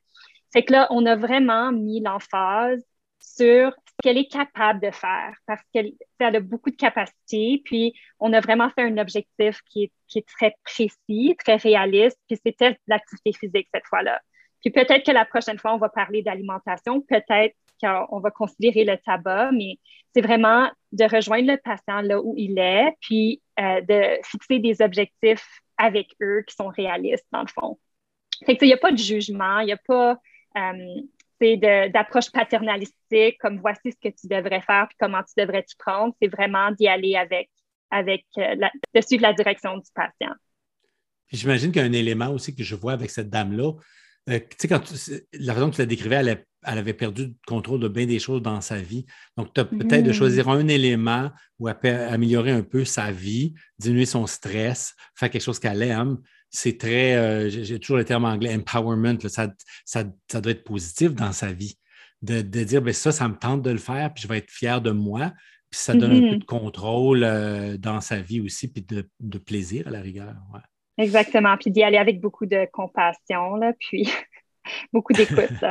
Fait 0.54 0.64
que 0.64 0.72
là, 0.72 0.88
on 0.92 1.06
a 1.06 1.16
vraiment 1.16 1.72
mis 1.72 2.02
l'emphase 2.02 2.84
sur 3.20 3.72
ce 3.72 3.94
qu'elle 4.04 4.18
est 4.18 4.32
capable 4.32 4.80
de 4.82 4.92
faire 4.92 5.36
parce 5.48 5.62
qu'elle 5.74 5.94
a 6.20 6.40
beaucoup 6.40 6.70
de 6.70 6.76
capacités. 6.76 7.62
Puis, 7.66 7.94
on 8.20 8.32
a 8.34 8.40
vraiment 8.40 8.70
fait 8.70 8.84
un 8.84 8.98
objectif 8.98 9.62
qui 9.66 9.86
est, 9.86 9.92
qui 10.08 10.20
est 10.20 10.28
très 10.28 10.56
précis, 10.64 11.36
très 11.44 11.56
réaliste. 11.56 12.20
Puis, 12.28 12.40
c'était 12.46 12.78
l'activité 12.88 13.34
physique 13.34 13.68
cette 13.74 13.86
fois-là. 13.88 14.22
Puis, 14.62 14.70
peut-être 14.70 15.06
que 15.06 15.12
la 15.12 15.26
prochaine 15.26 15.60
fois, 15.60 15.74
on 15.74 15.78
va 15.78 15.90
parler 15.90 16.22
d'alimentation. 16.22 17.02
Peut-être 17.02 17.56
on 17.84 18.20
va 18.20 18.32
considérer 18.32 18.84
le 18.84 18.98
tabac, 18.98 19.52
mais 19.52 19.80
c'est 20.16 20.22
vraiment 20.22 20.72
de 20.94 21.04
rejoindre 21.04 21.52
le 21.52 21.58
patient 21.58 22.02
là 22.02 22.22
où 22.22 22.34
il 22.38 22.58
est, 22.58 22.94
puis 23.02 23.42
euh, 23.60 23.82
de 23.82 24.20
fixer 24.24 24.60
des 24.60 24.82
objectifs 24.82 25.60
avec 25.78 26.08
eux 26.22 26.44
qui 26.48 26.56
sont 26.56 26.70
réalistes, 26.70 27.26
dans 27.34 27.42
le 27.42 27.48
fond. 27.48 27.78
Il 28.48 28.58
n'y 28.62 28.74
a 28.74 28.78
pas 28.78 28.92
de 28.92 28.98
jugement, 28.98 29.60
il 29.60 29.66
n'y 29.66 29.74
a 29.74 29.80
pas 29.86 30.18
euh, 30.58 31.90
d'approche 31.90 32.32
paternalistique, 32.32 33.38
comme 33.40 33.60
voici 33.60 33.92
ce 33.92 34.10
que 34.10 34.14
tu 34.16 34.28
devrais 34.28 34.62
faire, 34.62 34.88
puis 34.88 34.98
comment 35.00 35.22
tu 35.24 35.34
devrais 35.38 35.64
t'y 35.64 35.76
prendre. 35.76 36.16
C'est 36.22 36.30
vraiment 36.30 36.72
d'y 36.72 36.88
aller 36.88 37.18
avec, 37.18 37.50
avec 37.92 38.26
euh, 38.38 38.56
de 38.94 39.02
suivre 39.02 39.24
la 39.24 39.34
direction 39.34 39.78
du 39.78 39.90
patient. 39.94 40.34
J'imagine 41.28 41.72
qu'il 41.74 41.82
y 41.82 41.86
a 41.86 41.88
un 41.88 41.94
élément 41.94 42.30
aussi 42.30 42.56
que 42.56 42.64
je 42.64 42.76
vois 42.76 42.94
avec 42.94 43.10
cette 43.10 43.30
dame-là. 43.30 43.74
tu 44.28 44.42
sais, 44.58 44.68
quand 44.70 44.82
la 45.34 45.54
façon 45.54 45.70
que 45.72 45.76
tu 45.76 45.82
la 45.82 45.88
décrivais, 45.88 46.16
elle 46.16 46.46
elle 46.66 46.78
avait 46.78 46.94
perdu 46.94 47.26
le 47.26 47.34
contrôle 47.46 47.80
de 47.80 47.88
bien 47.88 48.06
des 48.06 48.20
choses 48.20 48.42
dans 48.42 48.62
sa 48.62 48.78
vie. 48.78 49.06
Donc, 49.38 49.54
tu 49.54 49.62
as 49.62 49.66
peut-être 49.66 50.04
de 50.04 50.10
mm. 50.10 50.14
choisir 50.14 50.50
un 50.50 50.68
élément 50.68 51.32
ou 51.60 51.68
améliorer 51.68 52.52
un 52.52 52.64
peu 52.64 52.86
sa 52.86 53.12
vie, 53.12 53.54
diminuer 53.80 54.06
son 54.06 54.28
stress, 54.28 54.96
faire 55.16 55.30
quelque 55.30 55.42
chose 55.42 55.60
qu'elle 55.60 55.82
aime. 55.82 56.18
C'est 56.50 56.78
très, 56.78 57.16
euh, 57.16 57.50
j'ai 57.50 57.80
toujours 57.80 57.98
le 57.98 58.06
terme 58.06 58.26
anglais, 58.26 58.56
empowerment. 58.56 59.20
ça, 59.28 59.50
ça, 59.86 60.04
doit 60.42 60.52
être 60.52 60.64
positif 60.64 61.14
dans 61.14 61.32
sa 61.32 61.52
vie. 61.52 61.78
De, 62.22 62.42
dire, 62.42 62.82
ben 62.82 62.94
ça, 62.94 63.12
ça 63.12 63.28
me 63.28 63.36
tente 63.36 63.62
de 63.62 63.70
le 63.70 63.78
faire, 63.78 64.12
puis 64.14 64.24
je 64.24 64.28
vais 64.28 64.40
être 64.40 64.50
fier 64.50 64.82
de 64.82 64.92
moi. 64.92 65.32
Puis 65.70 65.80
ça 65.80 65.94
donne 65.94 66.12
un 66.12 66.20
peu 66.20 66.26
mm-hmm. 66.36 66.40
de 66.40 66.46
contrôle 66.46 67.24
euh, 67.24 67.78
dans 67.78 68.02
sa 68.02 68.20
vie 68.20 68.40
aussi, 68.40 68.72
puis 68.72 68.86
de, 68.88 69.38
plaisir 69.38 69.88
à 69.88 69.92
la 69.92 70.02
rigueur. 70.02 70.34
Exactement. 70.98 71.58
Puis 71.58 71.72
d'y 71.72 71.84
aller 71.84 71.98
avec 71.98 72.22
beaucoup 72.22 72.46
de 72.46 72.68
compassion, 72.72 73.56
là, 73.56 73.74
puis 73.80 74.10
beaucoup 74.94 75.14
d'écoute. 75.14 75.64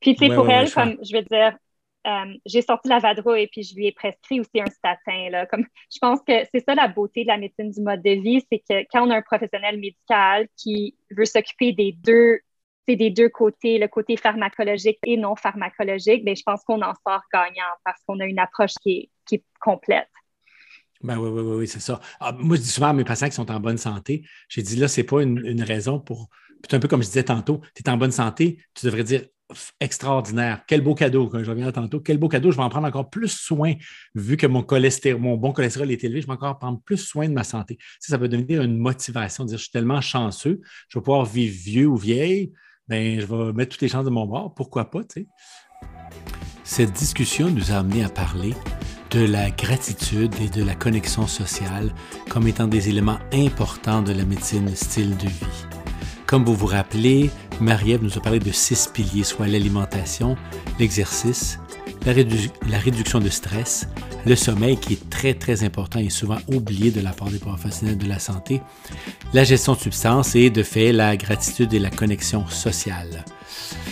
Puis, 0.00 0.14
tu 0.14 0.26
sais, 0.26 0.34
pour 0.34 0.48
elle, 0.48 0.70
comme 0.72 0.96
je 1.02 1.16
veux 1.16 1.22
dire, 1.22 1.56
euh, 2.06 2.34
j'ai 2.44 2.62
sorti 2.62 2.88
la 2.88 2.98
Vadra 3.00 3.38
et 3.40 3.48
puis 3.48 3.64
je 3.64 3.74
lui 3.74 3.86
ai 3.86 3.92
prescrit 3.92 4.40
aussi 4.40 4.60
un 4.60 4.70
statin. 4.70 5.30
Là. 5.30 5.46
Comme, 5.46 5.64
je 5.92 5.98
pense 6.00 6.20
que 6.26 6.32
c'est 6.54 6.64
ça 6.64 6.74
la 6.74 6.86
beauté 6.86 7.22
de 7.22 7.28
la 7.28 7.38
médecine 7.38 7.70
du 7.70 7.80
mode 7.80 8.02
de 8.02 8.10
vie, 8.10 8.44
c'est 8.50 8.60
que 8.60 8.86
quand 8.92 9.06
on 9.06 9.10
a 9.10 9.16
un 9.16 9.22
professionnel 9.22 9.78
médical 9.80 10.46
qui 10.56 10.96
veut 11.10 11.24
s'occuper 11.24 11.72
des 11.72 11.92
deux, 12.04 12.38
des 12.86 13.10
deux 13.10 13.28
côtés, 13.28 13.78
le 13.78 13.88
côté 13.88 14.16
pharmacologique 14.16 14.98
et 15.04 15.16
non 15.16 15.34
pharmacologique, 15.34 16.24
bien, 16.24 16.34
je 16.34 16.42
pense 16.44 16.62
qu'on 16.62 16.80
en 16.82 16.94
sort 17.04 17.22
gagnant 17.32 17.64
parce 17.84 18.00
qu'on 18.06 18.20
a 18.20 18.24
une 18.26 18.38
approche 18.38 18.74
qui 18.80 19.10
est, 19.32 19.42
complète. 19.58 20.08
Ben 21.02 21.18
oui, 21.18 21.28
oui, 21.28 21.40
oui, 21.40 21.56
oui 21.56 21.68
c'est 21.68 21.80
ça. 21.80 22.00
Ah, 22.20 22.30
moi, 22.32 22.56
je 22.56 22.62
dis 22.62 22.68
souvent 22.68 22.88
à 22.88 22.92
mes 22.92 23.04
patients 23.04 23.26
qui 23.26 23.34
sont 23.34 23.50
en 23.50 23.58
bonne 23.58 23.78
santé, 23.78 24.24
j'ai 24.48 24.62
dit 24.62 24.76
là, 24.76 24.86
ce 24.86 25.00
n'est 25.00 25.06
pas 25.06 25.22
une, 25.22 25.44
une 25.44 25.62
raison 25.62 25.98
pour 25.98 26.28
c'est 26.62 26.74
un 26.74 26.80
peu 26.80 26.88
comme 26.88 27.02
je 27.02 27.08
disais 27.08 27.24
tantôt, 27.24 27.60
tu 27.74 27.82
es 27.82 27.88
en 27.88 27.96
bonne 27.96 28.12
santé, 28.12 28.58
tu 28.74 28.86
devrais 28.86 29.04
dire 29.04 29.22
extraordinaire. 29.80 30.64
Quel 30.66 30.80
beau 30.80 30.94
cadeau, 30.94 31.28
quand 31.28 31.42
je 31.42 31.50
reviens 31.50 31.70
tantôt. 31.70 32.00
Quel 32.00 32.18
beau 32.18 32.28
cadeau. 32.28 32.50
Je 32.50 32.56
vais 32.56 32.62
en 32.62 32.68
prendre 32.68 32.86
encore 32.86 33.10
plus 33.10 33.28
soin, 33.28 33.74
vu 34.14 34.36
que 34.36 34.46
mon 34.46 34.62
cholestérol, 34.62 35.20
mon 35.20 35.36
bon 35.36 35.52
cholestérol 35.52 35.90
est 35.90 36.02
élevé, 36.04 36.20
je 36.20 36.26
vais 36.26 36.32
encore 36.32 36.58
prendre 36.58 36.80
plus 36.80 36.96
soin 36.96 37.28
de 37.28 37.34
ma 37.34 37.44
santé. 37.44 37.78
Ça, 38.00 38.10
ça 38.10 38.16
va 38.16 38.28
devenir 38.28 38.62
une 38.62 38.78
motivation, 38.78 39.44
dire 39.44 39.58
je 39.58 39.62
suis 39.62 39.72
tellement 39.72 40.00
chanceux, 40.00 40.60
je 40.88 40.98
vais 40.98 41.02
pouvoir 41.02 41.24
vivre 41.24 41.54
vieux 41.54 41.86
ou 41.86 41.96
vieille, 41.96 42.52
ben, 42.88 43.20
je 43.20 43.26
vais 43.26 43.52
mettre 43.52 43.72
toutes 43.72 43.82
les 43.82 43.88
chances 43.88 44.04
de 44.04 44.10
mon 44.10 44.26
bord. 44.26 44.54
Pourquoi 44.54 44.90
pas, 44.90 45.02
tu 45.04 45.22
sais? 45.22 45.26
Cette 46.64 46.92
discussion 46.92 47.50
nous 47.50 47.70
a 47.70 47.76
amené 47.76 48.04
à 48.04 48.08
parler 48.08 48.54
de 49.10 49.24
la 49.24 49.50
gratitude 49.50 50.34
et 50.40 50.48
de 50.48 50.64
la 50.64 50.74
connexion 50.74 51.26
sociale 51.26 51.94
comme 52.28 52.48
étant 52.48 52.66
des 52.66 52.88
éléments 52.88 53.18
importants 53.32 54.02
de 54.02 54.12
la 54.12 54.24
médecine 54.24 54.68
style 54.74 55.16
de 55.16 55.28
vie. 55.28 55.85
Comme 56.26 56.44
vous 56.44 56.54
vous 56.54 56.66
rappelez, 56.66 57.30
Marie-Ève 57.60 58.02
nous 58.02 58.18
a 58.18 58.20
parlé 58.20 58.40
de 58.40 58.50
six 58.50 58.88
piliers, 58.92 59.22
soit 59.22 59.46
l'alimentation, 59.46 60.36
l'exercice, 60.80 61.60
la, 62.04 62.78
réduction 62.78 63.20
de 63.20 63.28
stress, 63.28 63.88
le 64.26 64.34
sommeil 64.34 64.76
qui 64.76 64.94
est 64.94 65.08
très 65.08 65.34
très 65.34 65.62
important 65.62 66.00
et 66.00 66.10
souvent 66.10 66.38
oublié 66.48 66.90
de 66.90 67.00
la 67.00 67.12
part 67.12 67.30
des 67.30 67.38
professionnels 67.38 67.96
de 67.96 68.08
la 68.08 68.18
santé, 68.18 68.60
la 69.34 69.44
gestion 69.44 69.74
de 69.74 69.78
substances 69.78 70.34
et 70.34 70.50
de 70.50 70.64
fait 70.64 70.92
la 70.92 71.16
gratitude 71.16 71.72
et 71.72 71.78
la 71.78 71.90
connexion 71.90 72.44
sociale. 72.48 73.24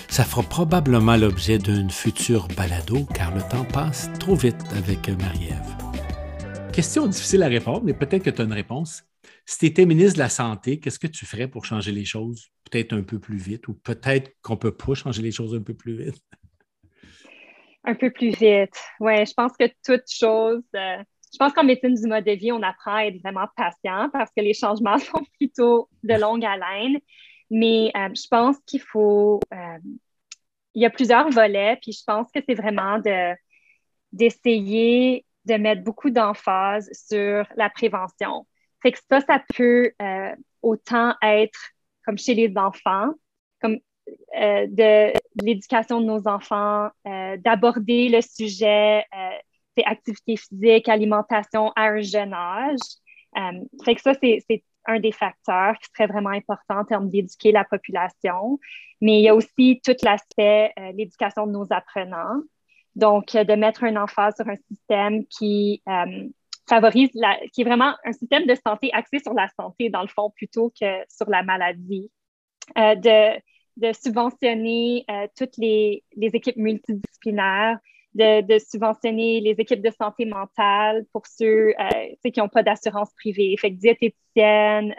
Ça 0.09 0.25
fera 0.25 0.43
probablement 0.43 1.17
l'objet 1.17 1.59
d'une 1.59 1.91
future 1.91 2.49
balado 2.57 3.07
car 3.15 3.33
le 3.33 3.43
temps 3.43 3.65
passe 3.65 4.11
trop 4.19 4.35
vite 4.35 4.57
avec 4.77 5.09
Marie-Ève. 5.09 5.77
Question 6.73 7.07
difficile 7.07 7.45
à 7.45 7.49
répondre, 7.49 7.83
mais 7.85 7.95
peut-être 7.95 8.25
que 8.25 8.31
tu 8.31 8.43
as 8.43 8.45
une 8.45 8.53
réponse. 8.53 9.05
Si 9.47 9.59
tu 9.59 9.67
étais 9.67 9.85
ministre 9.85 10.15
de 10.15 10.21
la 10.21 10.29
Santé, 10.29 10.81
qu'est-ce 10.81 10.99
que 10.99 11.07
tu 11.07 11.27
ferais 11.27 11.49
pour 11.49 11.65
changer 11.65 11.93
les 11.93 12.05
choses 12.05 12.51
peut-être 12.71 12.95
un 12.95 13.03
peu 13.03 13.19
plus 13.19 13.37
vite 13.37 13.69
ou 13.69 13.75
peut-être 13.75 14.33
qu'on 14.43 14.55
ne 14.55 14.59
peut 14.59 14.75
pas 14.75 14.95
changer 14.95 15.23
les 15.23 15.33
choses 15.33 15.55
un 15.55 15.63
peu 15.63 15.75
plus 15.75 15.97
vite? 15.97 16.23
Un 17.85 17.95
peu 17.95 18.11
plus 18.11 18.31
vite. 18.31 18.75
Oui, 19.01 19.27
je 19.27 19.35
pense 19.35 19.53
que 19.59 19.67
toute 19.85 20.11
chose. 20.11 20.63
Euh, 20.75 20.97
je 21.33 21.39
pense 21.39 21.53
qu'en 21.53 21.65
médecine 21.65 21.95
du 21.95 22.07
mode 22.07 22.25
de 22.25 22.33
vie, 22.33 22.53
on 22.53 22.63
apprend 22.63 22.95
à 22.95 23.05
être 23.05 23.21
vraiment 23.23 23.47
patient 23.55 24.09
parce 24.13 24.31
que 24.35 24.41
les 24.41 24.55
changements 24.55 24.99
sont 24.99 25.25
plutôt 25.39 25.91
de 26.03 26.15
longue 26.15 26.45
haleine. 26.45 26.99
Mais 27.51 27.93
euh, 27.97 28.09
je 28.15 28.27
pense 28.31 28.57
qu'il 28.67 28.81
faut. 28.81 29.41
Euh, 29.53 29.79
il 30.75 30.83
y 30.83 30.87
a 30.87 30.91
plusieurs 30.91 31.29
volets, 31.31 31.79
puis 31.81 31.93
je 31.93 32.03
pense 32.05 32.27
que 32.35 32.41
c'est 32.49 32.55
vraiment 32.55 32.99
de, 32.99 33.35
d'essayer 34.13 35.25
de 35.45 35.55
mettre 35.55 35.85
beaucoup 35.85 36.11
d'emphase 36.11 36.91
sur 36.93 37.47
la 37.57 37.71
prévention. 37.71 38.47
Fait 38.85 38.93
que 38.93 38.99
ça, 39.11 39.21
ça 39.23 39.43
peut 39.57 39.93
euh, 40.03 40.37
autant 40.61 41.15
être 41.23 41.59
comme 42.05 42.19
chez 42.19 42.35
les 42.35 42.53
enfants, 42.59 43.13
comme 43.63 43.79
euh, 44.39 44.67
de, 44.69 45.15
l'éducation 45.43 46.03
de 46.03 46.05
nos 46.05 46.29
enfants, 46.29 46.91
euh, 47.07 47.39
d'aborder 47.39 48.11
le 48.11 48.21
sujet 48.21 49.05
des 49.75 49.85
activités 49.87 50.37
physiques, 50.37 50.89
alimentation 50.91 51.73
à 51.77 51.85
un 51.85 52.03
jeune 52.03 52.35
âge. 52.35 52.79
fait 53.85 53.95
que 53.95 54.03
ça, 54.03 54.13
c'est 54.21 54.63
un 54.85 55.01
des 55.01 55.13
facteurs 55.13 55.79
qui 55.79 55.89
serait 55.97 56.07
vraiment 56.07 56.29
important 56.29 56.81
en 56.81 56.85
termes 56.85 57.09
d'éduquer 57.09 57.53
la 57.53 57.65
population. 57.65 58.61
Mais 59.01 59.21
il 59.21 59.23
y 59.23 59.29
a 59.31 59.35
aussi 59.35 59.81
tout 59.83 59.97
l'aspect, 60.03 60.75
l'éducation 60.93 61.47
de 61.47 61.53
nos 61.53 61.67
apprenants. 61.71 62.43
Donc, 62.97 63.33
de 63.33 63.55
mettre 63.55 63.83
un 63.85 63.97
emphase 63.97 64.35
sur 64.37 64.47
un 64.47 64.57
système 64.57 65.25
qui 65.27 65.83
favorise, 66.69 67.11
la, 67.15 67.39
qui 67.53 67.63
est 67.63 67.65
vraiment 67.65 67.95
un 68.05 68.13
système 68.13 68.47
de 68.47 68.55
santé 68.55 68.91
axé 68.93 69.19
sur 69.19 69.35
la 69.35 69.49
santé, 69.59 69.91
dans 69.91 70.03
le 70.03 70.09
fond, 70.09 70.31
plutôt 70.31 70.73
que 70.81 70.87
sur 71.09 71.29
la 71.29 71.43
maladie. 71.43 72.11
Euh, 72.79 72.95
de, 72.95 73.41
de, 73.77 73.93
subventionner 73.93 75.05
euh, 75.11 75.27
toutes 75.37 75.57
les, 75.59 76.03
les, 76.17 76.29
équipes 76.29 76.57
multidisciplinaires, 76.57 77.79
de, 78.15 78.41
de, 78.41 78.59
subventionner 78.59 79.41
les 79.41 79.57
équipes 79.59 79.83
de 79.83 79.91
santé 79.91 80.25
mentale 80.25 81.05
pour 81.13 81.27
ceux, 81.27 81.75
euh, 81.79 82.31
qui 82.31 82.41
n'ont 82.41 82.49
pas 82.49 82.63
d'assurance 82.63 83.13
privée. 83.15 83.55
Fait 83.59 83.71
que 83.71 83.77
diététicienne, 83.77 84.95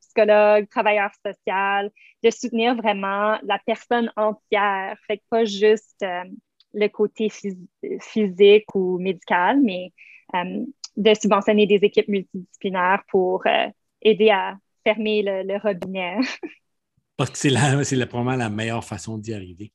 psychologue, 0.00 0.68
travailleur 0.68 1.10
social, 1.26 1.90
de 2.22 2.30
soutenir 2.30 2.76
vraiment 2.76 3.36
la 3.42 3.58
personne 3.66 4.12
entière. 4.16 4.96
Fait 5.08 5.18
que 5.18 5.24
pas 5.28 5.44
juste 5.44 6.04
le 6.72 6.88
côté 6.88 7.30
physique 8.00 8.74
ou 8.76 8.98
médical, 8.98 9.60
mais 9.60 9.92
de 10.34 11.14
subventionner 11.14 11.66
des 11.66 11.76
équipes 11.82 12.08
multidisciplinaires 12.08 13.02
pour 13.08 13.46
euh, 13.46 13.68
aider 14.02 14.30
à 14.30 14.56
fermer 14.84 15.22
le, 15.22 15.58
robinet. 15.58 16.18
Parce 17.16 17.30
que 17.30 17.38
c'est, 17.38 17.84
c'est 17.84 18.06
probablement 18.06 18.36
la 18.36 18.50
meilleure 18.50 18.84
façon 18.84 19.18
d'y 19.18 19.32
arriver. 19.32 19.72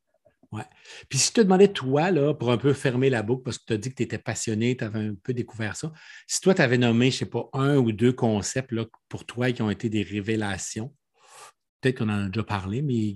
Ouais. 0.52 0.64
Puis 1.08 1.18
si 1.18 1.30
je 1.30 1.34
te 1.34 1.42
demandais, 1.42 1.70
toi, 1.70 2.12
là, 2.12 2.34
pour 2.34 2.52
un 2.52 2.58
peu 2.58 2.74
fermer 2.74 3.10
la 3.10 3.24
boucle, 3.24 3.44
parce 3.44 3.58
que 3.58 3.64
tu 3.68 3.74
as 3.74 3.78
dit 3.78 3.90
que 3.90 3.96
tu 3.96 4.04
étais 4.04 4.18
passionné, 4.18 4.76
tu 4.76 4.84
avais 4.84 5.00
un 5.00 5.16
peu 5.16 5.34
découvert 5.34 5.78
ça, 5.78 5.94
si 6.28 6.42
toi, 6.42 6.54
tu 6.54 6.62
avais 6.62 6.78
nommé, 6.78 7.10
je 7.10 7.16
ne 7.16 7.20
sais 7.20 7.26
pas, 7.26 7.50
un 7.54 7.78
ou 7.78 7.94
deux 7.94 8.12
concepts 8.12 8.74
là, 8.74 8.86
pour 9.08 9.26
toi 9.26 9.52
qui 9.54 9.62
ont 9.62 9.70
été 9.70 9.88
des 9.88 10.04
révélations, 10.04 10.94
peut-être 11.80 12.00
qu'on 12.00 12.10
en 12.10 12.26
a 12.26 12.28
déjà 12.28 12.44
parlé, 12.44 12.82
mais 12.82 13.14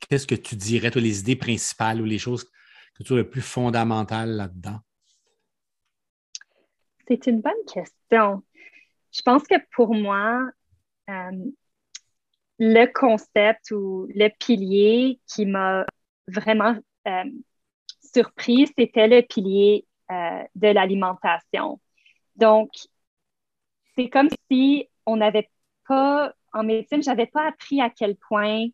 qu'est-ce 0.00 0.26
que 0.26 0.34
tu 0.34 0.54
dirais, 0.54 0.90
toi, 0.90 1.00
les 1.00 1.20
idées 1.20 1.36
principales 1.36 2.00
ou 2.00 2.04
les 2.04 2.18
choses 2.18 2.44
que 2.44 2.50
tu 2.98 3.04
trouves 3.04 3.18
les 3.18 3.24
plus 3.24 3.40
fondamentales 3.40 4.36
là-dedans? 4.36 4.80
C'est 7.06 7.26
une 7.26 7.40
bonne 7.40 7.52
question. 7.72 8.42
Je 9.12 9.22
pense 9.22 9.44
que 9.44 9.54
pour 9.74 9.94
moi, 9.94 10.42
euh, 11.08 11.50
le 12.58 12.86
concept 12.86 13.70
ou 13.70 14.08
le 14.14 14.28
pilier 14.38 15.20
qui 15.26 15.46
m'a 15.46 15.86
vraiment 16.26 16.76
euh, 17.06 17.24
surpris, 18.00 18.68
c'était 18.76 19.06
le 19.06 19.22
pilier 19.22 19.86
euh, 20.10 20.42
de 20.54 20.68
l'alimentation. 20.68 21.80
Donc, 22.34 22.70
c'est 23.94 24.08
comme 24.08 24.28
si 24.50 24.88
on 25.06 25.16
n'avait 25.16 25.48
pas, 25.86 26.34
en 26.52 26.64
médecine, 26.64 27.02
je 27.02 27.08
n'avais 27.08 27.26
pas 27.26 27.46
appris 27.46 27.80
à 27.80 27.90
quel 27.90 28.16
point 28.16 28.66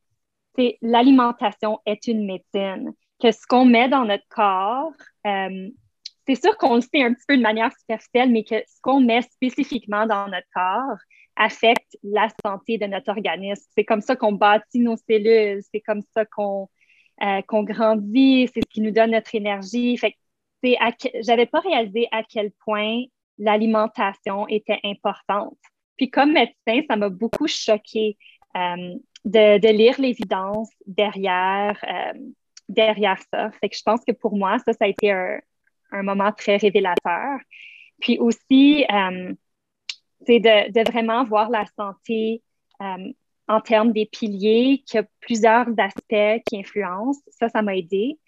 l'alimentation 0.81 1.81
est 1.87 2.07
une 2.07 2.27
médecine, 2.27 2.92
que 3.21 3.31
ce 3.31 3.47
qu'on 3.47 3.64
met 3.64 3.88
dans 3.88 4.05
notre 4.05 4.27
corps, 4.29 4.92
c'est 6.26 6.40
sûr 6.40 6.56
qu'on 6.56 6.76
le 6.76 6.80
sait 6.80 7.02
un 7.02 7.12
petit 7.12 7.24
peu 7.26 7.37
de 7.37 7.42
manière 7.42 7.72
superficielle, 7.78 8.30
mais 8.30 8.44
que 8.44 8.56
ce 8.66 8.80
qu'on 8.82 9.00
met 9.00 9.22
spécifiquement 9.22 10.06
dans 10.06 10.28
notre 10.28 10.46
corps 10.54 10.98
affecte 11.37 11.96
la 12.02 12.28
santé 12.44 12.78
de 12.78 12.87
notre 12.87 13.11
organisme. 13.11 13.64
C'est 13.76 13.85
comme 13.85 14.00
ça 14.02 14.16
qu'on 14.16 14.32
bâtit 14.32 14.80
nos 14.80 14.96
cellules, 14.96 15.62
c'est 15.72 15.80
comme 15.80 16.02
ça 16.14 16.24
qu'on 16.24 16.68
euh, 17.22 17.40
grandit, 17.48 18.48
c'est 18.52 18.61
ce 18.61 18.68
qui 18.68 18.80
nous 18.80 18.90
donne 18.90 19.12
notre 19.12 19.35
énergie. 19.35 19.96
Fait 19.96 20.14
j'avais 21.22 21.46
pas 21.46 21.61
réalisé 21.61 22.06
à 22.12 22.22
quel 22.22 22.52
point 22.64 23.02
l'alimentation 23.38 24.46
était 24.48 24.78
importante. 24.85 25.58
Puis 25.96 26.11
comme 26.11 26.32
médecin, 26.32 26.85
ça 26.88 26.96
m'a 26.96 27.08
beaucoup 27.08 27.48
choqué 27.48 28.16
euh, 28.56 28.94
de, 29.24 29.72
lire 29.72 30.00
l'évidence 30.00 30.70
derrière, 30.87 31.78
euh, 31.88 32.18
derrière 32.68 33.18
ça. 33.32 33.50
Fait 33.61 33.68
que 33.68 33.76
je 33.76 33.82
pense 33.82 34.04
que 34.06 34.12
pour 34.12 34.37
moi, 34.37 34.58
ça, 34.61 34.72
ça 34.72 34.85
a 34.85 34.88
été 34.88 35.11
un, 35.11 35.40
un 35.92 36.02
moment 36.02 36.33
très 36.33 36.57
révélateur. 36.57 37.38
Puis 38.02 38.18
aussi, 38.18 38.85
euh, 38.92 39.33
c'est 40.26 40.40
de, 40.40 40.72
de, 40.72 40.90
vraiment 40.90 41.24
voir 41.24 41.48
la 41.50 41.64
santé 41.76 42.42
euh, 42.81 43.12
en 43.48 43.61
termes 43.61 43.92
des 43.92 44.07
piliers, 44.07 44.83
qu'il 44.87 45.00
y 45.00 45.02
a 45.02 45.07
plusieurs 45.20 45.66
aspects 45.78 46.42
qui 46.46 46.59
influencent. 46.59 47.22
Ça, 47.31 47.48
ça 47.48 47.62
m'a 47.62 47.76
aidé. 47.76 48.18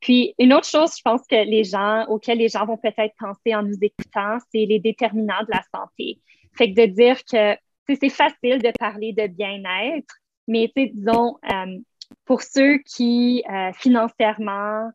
Puis 0.00 0.34
une 0.38 0.52
autre 0.52 0.68
chose, 0.68 0.92
je 0.96 1.02
pense 1.02 1.22
que 1.26 1.36
les 1.36 1.64
gens, 1.64 2.06
auxquels 2.06 2.38
les 2.38 2.48
gens 2.48 2.66
vont 2.66 2.76
peut-être 2.76 3.14
penser 3.18 3.54
en 3.54 3.62
nous 3.62 3.78
écoutant, 3.80 4.38
c'est 4.52 4.66
les 4.66 4.78
déterminants 4.78 5.42
de 5.42 5.50
la 5.50 5.62
santé. 5.74 6.20
Fait 6.56 6.72
que 6.72 6.80
de 6.80 6.86
dire 6.86 7.18
que 7.24 7.58
c'est 7.88 8.10
facile 8.10 8.62
de 8.62 8.70
parler 8.78 9.12
de 9.12 9.26
bien-être, 9.26 10.14
mais 10.46 10.70
disons, 10.76 11.38
euh, 11.50 11.78
pour 12.24 12.42
ceux 12.42 12.78
qui 12.78 13.42
financièrement 13.74 14.90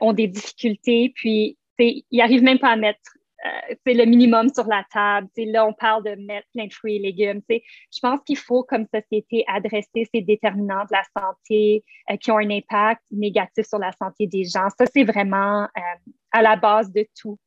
ont 0.00 0.14
des 0.14 0.28
difficultés, 0.28 1.12
puis 1.14 1.58
ils 1.78 2.04
n'arrivent 2.12 2.42
même 2.42 2.58
pas 2.58 2.70
à 2.70 2.76
mettre 2.76 3.18
euh, 3.44 3.74
le 3.84 4.04
minimum 4.06 4.48
sur 4.48 4.66
la 4.66 4.84
table. 4.90 5.28
là, 5.36 5.66
on 5.66 5.74
parle 5.74 6.04
de 6.04 6.14
mettre 6.14 6.48
plein 6.54 6.66
de 6.66 6.72
fruits 6.72 6.96
et 6.96 6.98
légumes. 6.98 7.42
Je 7.48 8.00
pense 8.00 8.20
qu'il 8.24 8.38
faut, 8.38 8.62
comme 8.62 8.86
société, 8.92 9.44
adresser 9.46 10.08
ces 10.14 10.22
déterminants 10.22 10.84
de 10.84 10.92
la 10.92 11.02
santé 11.16 11.84
euh, 12.10 12.16
qui 12.16 12.30
ont 12.30 12.38
un 12.38 12.50
impact 12.50 13.02
négatif 13.10 13.66
sur 13.66 13.78
la 13.78 13.92
santé 13.92 14.26
des 14.26 14.44
gens. 14.44 14.68
Ça, 14.78 14.86
c'est 14.86 15.04
vraiment 15.04 15.64
euh, 15.64 16.10
à 16.32 16.40
la 16.40 16.56
base 16.56 16.90
de 16.90 17.06
tout. 17.20 17.38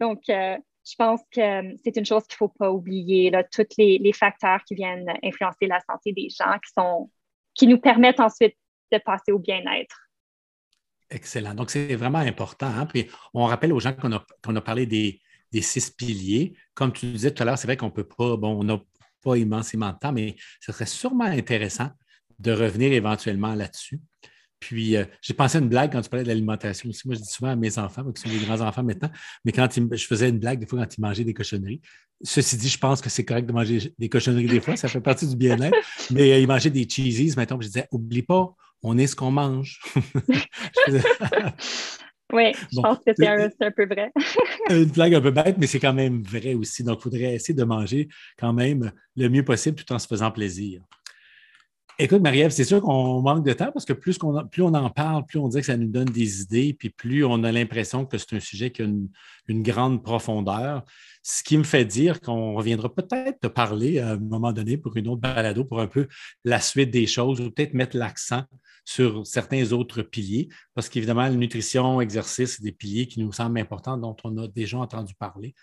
Donc, 0.00 0.20
je 0.28 0.94
pense 0.96 1.20
que 1.32 1.76
c'est 1.82 1.96
une 1.96 2.06
chose 2.06 2.24
qu'il 2.26 2.34
ne 2.34 2.48
faut 2.48 2.54
pas 2.56 2.70
oublier, 2.70 3.30
là, 3.30 3.42
tous 3.42 3.66
les, 3.78 3.98
les, 3.98 4.12
facteurs 4.12 4.62
qui 4.64 4.76
viennent 4.76 5.12
influencer 5.24 5.66
la 5.66 5.80
santé 5.80 6.12
des 6.12 6.28
gens, 6.28 6.56
qui, 6.64 6.72
sont, 6.72 7.10
qui 7.54 7.66
nous 7.66 7.78
permettent 7.78 8.20
ensuite 8.20 8.54
de 8.92 8.98
passer 8.98 9.32
au 9.32 9.40
bien-être. 9.40 10.07
Excellent. 11.10 11.54
Donc, 11.54 11.70
c'est 11.70 11.94
vraiment 11.94 12.18
important. 12.18 12.66
Hein. 12.66 12.86
Puis, 12.86 13.08
on 13.32 13.44
rappelle 13.46 13.72
aux 13.72 13.80
gens 13.80 13.94
qu'on 13.94 14.12
a, 14.56 14.60
parlé 14.60 14.86
des, 14.86 15.20
six 15.62 15.90
piliers. 15.90 16.54
Comme 16.74 16.92
tu 16.92 17.06
disais 17.06 17.30
tout 17.30 17.42
à 17.42 17.46
l'heure, 17.46 17.58
c'est 17.58 17.66
vrai 17.66 17.76
qu'on 17.76 17.86
ne 17.86 17.92
peut 17.92 18.04
pas, 18.04 18.36
bon, 18.36 18.60
on 18.60 18.64
n'a 18.64 18.78
pas 19.22 19.36
immensément 19.36 19.90
de 19.92 19.98
temps, 19.98 20.12
mais 20.12 20.36
ce 20.60 20.72
serait 20.72 20.86
sûrement 20.86 21.24
intéressant 21.24 21.90
de 22.38 22.52
revenir 22.52 22.92
éventuellement 22.92 23.54
là-dessus. 23.54 24.00
Puis, 24.60 24.96
euh, 24.96 25.04
j'ai 25.22 25.34
pensé 25.34 25.58
à 25.58 25.60
une 25.60 25.68
blague 25.68 25.92
quand 25.92 26.02
tu 26.02 26.10
parlais 26.10 26.24
de 26.24 26.28
l'alimentation 26.28 26.88
aussi. 26.90 27.06
Moi, 27.06 27.14
je 27.14 27.20
dis 27.20 27.28
souvent 27.28 27.50
à 27.50 27.56
mes 27.56 27.78
enfants, 27.78 28.04
qui 28.12 28.20
sont 28.20 28.28
des 28.28 28.44
grands-enfants 28.44 28.82
maintenant, 28.82 29.10
mais 29.44 29.52
quand 29.52 29.68
je 29.72 30.06
faisais 30.06 30.28
une 30.28 30.38
blague 30.38 30.58
des 30.58 30.66
fois 30.66 30.80
quand 30.80 30.96
ils 30.96 31.00
mangeaient 31.00 31.24
des 31.24 31.34
cochonneries. 31.34 31.80
Ceci 32.22 32.56
dit, 32.56 32.68
je 32.68 32.78
pense 32.78 33.00
que 33.00 33.08
c'est 33.08 33.24
correct 33.24 33.46
de 33.46 33.52
manger 33.52 33.94
des 33.96 34.08
cochonneries 34.08 34.48
des 34.48 34.60
fois, 34.60 34.76
ça 34.76 34.88
fait 34.88 35.00
partie 35.00 35.28
du 35.28 35.36
bien-être. 35.36 35.76
mais 36.10 36.32
euh, 36.32 36.38
ils 36.40 36.48
mangeaient 36.48 36.70
des 36.70 36.88
cheesies, 36.88 37.34
maintenant, 37.36 37.60
je 37.60 37.68
disais, 37.68 37.86
oublie 37.92 38.22
pas, 38.22 38.52
on 38.82 38.98
est 38.98 39.06
ce 39.06 39.16
qu'on 39.16 39.30
mange. 39.30 39.80
oui, 42.32 42.52
je 42.72 42.80
pense 42.80 42.98
que 42.98 43.12
c'est 43.16 43.26
un, 43.26 43.48
un, 43.60 43.70
peu 43.70 43.86
vrai. 43.86 44.12
une 44.70 44.84
blague 44.86 45.14
un 45.14 45.20
peu 45.20 45.30
bête, 45.30 45.56
mais 45.58 45.66
c'est 45.66 45.80
quand 45.80 45.94
même 45.94 46.22
vrai 46.22 46.54
aussi. 46.54 46.84
Donc, 46.84 46.98
il 47.00 47.02
faudrait 47.02 47.34
essayer 47.34 47.54
de 47.54 47.64
manger 47.64 48.08
quand 48.38 48.52
même 48.52 48.92
le 49.16 49.28
mieux 49.28 49.44
possible 49.44 49.82
tout 49.82 49.92
en 49.92 49.98
se 49.98 50.06
faisant 50.06 50.30
plaisir. 50.30 50.82
Écoute, 52.00 52.22
Marie-Ève, 52.22 52.52
c'est 52.52 52.62
sûr 52.62 52.80
qu'on 52.80 53.20
manque 53.22 53.44
de 53.44 53.52
temps 53.52 53.72
parce 53.72 53.84
que 53.84 53.92
plus, 53.92 54.16
on 54.22 54.46
plus 54.46 54.62
on 54.62 54.72
en 54.72 54.88
parle, 54.88 55.26
plus 55.26 55.40
on 55.40 55.48
dit 55.48 55.58
que 55.58 55.66
ça 55.66 55.76
nous 55.76 55.88
donne 55.88 56.08
des 56.08 56.42
idées, 56.42 56.72
puis 56.72 56.90
plus 56.90 57.24
on 57.24 57.42
a 57.42 57.50
l'impression 57.50 58.06
que 58.06 58.16
c'est 58.18 58.34
un 58.34 58.40
sujet 58.40 58.70
qui 58.70 58.82
a 58.82 58.84
une, 58.84 59.08
grande 59.62 60.04
profondeur. 60.04 60.84
Ce 61.30 61.42
qui 61.42 61.58
me 61.58 61.62
fait 61.62 61.84
dire 61.84 62.22
qu'on 62.22 62.54
reviendra 62.54 62.88
peut-être 62.88 63.40
te 63.40 63.48
parler 63.48 63.98
à 63.98 64.12
un 64.12 64.16
moment 64.16 64.50
donné 64.50 64.78
pour 64.78 64.96
une 64.96 65.08
autre 65.08 65.20
balado, 65.20 65.62
pour 65.62 65.78
un 65.78 65.86
peu 65.86 66.08
la 66.46 66.58
suite 66.58 66.90
des 66.90 67.06
choses, 67.06 67.42
ou 67.42 67.50
peut-être 67.50 67.74
mettre 67.74 67.98
l'accent 67.98 68.44
sur 68.86 69.26
certains 69.26 69.72
autres 69.72 70.00
piliers, 70.00 70.48
parce 70.72 70.88
qu'évidemment, 70.88 71.24
la 71.24 71.30
nutrition, 71.30 72.00
exercice, 72.00 72.56
c'est 72.56 72.62
des 72.62 72.72
piliers 72.72 73.08
qui 73.08 73.20
nous 73.20 73.30
semblent 73.30 73.58
importants, 73.58 73.98
dont 73.98 74.16
on 74.24 74.38
a 74.38 74.48
déjà 74.48 74.78
entendu 74.78 75.14
parler. 75.16 75.54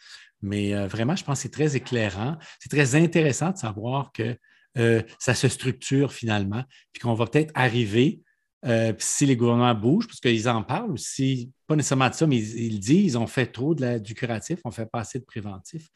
Mais 0.43 0.75
euh, 0.75 0.85
vraiment, 0.85 1.15
je 1.15 1.23
pense 1.23 1.39
que 1.39 1.41
c'est 1.41 1.49
très 1.49 1.75
éclairant. 1.75 2.37
C'est 2.59 2.69
très 2.69 2.93
intéressant 2.93 3.49
de 3.49 3.57
savoir 3.57 4.11
que 4.11 4.37
euh, 4.77 5.01
ça 5.17 5.33
se 5.33 5.47
structure 5.47 6.13
finalement, 6.13 6.63
puis 6.93 7.01
qu'on 7.01 7.15
va 7.15 7.25
peut-être 7.25 7.51
arriver, 7.55 8.21
euh, 8.65 8.93
si 8.97 9.25
les 9.25 9.35
gouvernements 9.35 9.75
bougent, 9.75 10.07
parce 10.07 10.19
qu'ils 10.19 10.49
en 10.49 10.63
parlent 10.63 10.91
aussi, 10.91 11.51
pas 11.67 11.75
nécessairement 11.75 12.09
de 12.09 12.15
ça, 12.15 12.25
mais 12.25 12.37
ils, 12.37 12.79
disent 12.79 13.15
on 13.15 13.27
fait 13.27 13.45
trop 13.47 13.75
de 13.75 13.99
du 13.99 14.15
curatif, 14.15 14.59
on 14.63 14.71
fait 14.71 14.85
pas 14.85 14.99
assez 14.99 15.19
de 15.19 15.25
préventif. 15.25 15.87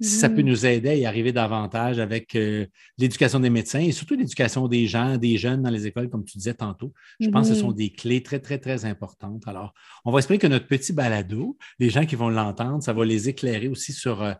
Si 0.00 0.10
ça 0.10 0.28
peut 0.28 0.42
mm. 0.42 0.46
nous 0.46 0.66
aider 0.66 0.88
à 0.88 0.94
y 0.96 1.06
arriver 1.06 1.32
davantage 1.32 2.00
avec 2.00 2.34
euh, 2.34 2.66
l'éducation 2.98 3.38
des 3.38 3.50
médecins 3.50 3.78
et 3.78 3.92
surtout 3.92 4.16
l'éducation 4.16 4.66
des 4.66 4.86
gens, 4.88 5.16
des 5.18 5.38
jeunes 5.38 5.62
dans 5.62 5.70
les 5.70 5.86
écoles, 5.86 6.08
comme 6.08 6.24
tu 6.24 6.36
disais 6.36 6.54
tantôt, 6.54 6.92
je 7.20 7.28
pense 7.28 7.48
que 7.48 7.54
ce 7.54 7.60
sont 7.60 7.70
mm-hmm. 7.70 7.76
des 7.76 7.90
clés 7.90 8.22
très, 8.22 8.40
très, 8.40 8.58
très 8.58 8.84
importantes. 8.84 9.46
Alors, 9.46 9.72
on 10.04 10.10
va 10.10 10.18
espérer 10.18 10.38
que 10.38 10.48
notre 10.48 10.66
petit 10.66 10.92
balado, 10.92 11.56
les 11.78 11.90
gens 11.90 12.06
qui 12.06 12.16
vont 12.16 12.28
l'entendre, 12.28 12.82
ça 12.82 12.92
va 12.92 13.04
les 13.04 13.28
éclairer 13.28 13.68
aussi 13.68 13.92
sur 13.92 14.34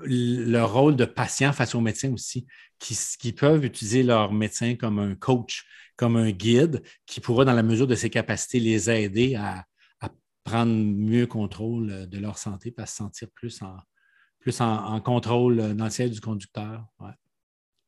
le 0.00 0.62
rôle 0.62 0.96
de 0.96 1.04
patient 1.04 1.52
face 1.52 1.74
aux 1.74 1.80
médecins 1.80 2.12
aussi, 2.12 2.46
qui, 2.78 3.32
peuvent 3.32 3.64
utiliser 3.64 4.02
leur 4.02 4.32
médecin 4.32 4.74
comme 4.76 4.98
un 4.98 5.14
coach, 5.14 5.66
comme 5.98 6.16
un 6.16 6.30
guide, 6.30 6.82
qui 7.04 7.20
pourra, 7.20 7.44
dans 7.44 7.52
la 7.52 7.62
mesure 7.62 7.86
de 7.86 7.96
ses 7.96 8.08
capacités, 8.08 8.60
les 8.60 8.88
aider 8.88 9.34
à, 9.34 9.64
prendre 10.44 10.72
mieux 10.72 11.26
contrôle 11.26 12.08
de 12.08 12.18
leur 12.18 12.38
santé, 12.38 12.72
à 12.78 12.86
se 12.86 12.96
sentir 12.96 13.28
plus 13.34 13.60
en, 13.60 13.76
plus 14.40 14.62
en, 14.62 14.98
contrôle 15.02 15.74
dans 15.74 15.84
le 15.84 15.90
ciel 15.90 16.10
du 16.10 16.22
conducteur. 16.22 16.86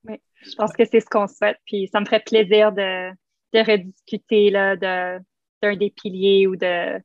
Oui, 0.04 0.16
je 0.42 0.54
pense 0.56 0.70
que 0.74 0.84
c'est 0.84 1.00
ce 1.00 1.06
qu'on 1.06 1.26
souhaite. 1.26 1.56
Puis 1.64 1.88
ça 1.90 2.00
me 2.00 2.04
ferait 2.04 2.20
plaisir 2.20 2.70
de, 2.72 3.12
rediscuter 3.54 4.50
d'un 4.50 5.76
des 5.76 5.90
piliers 5.90 6.46
ou 6.46 6.56
de, 6.56 7.00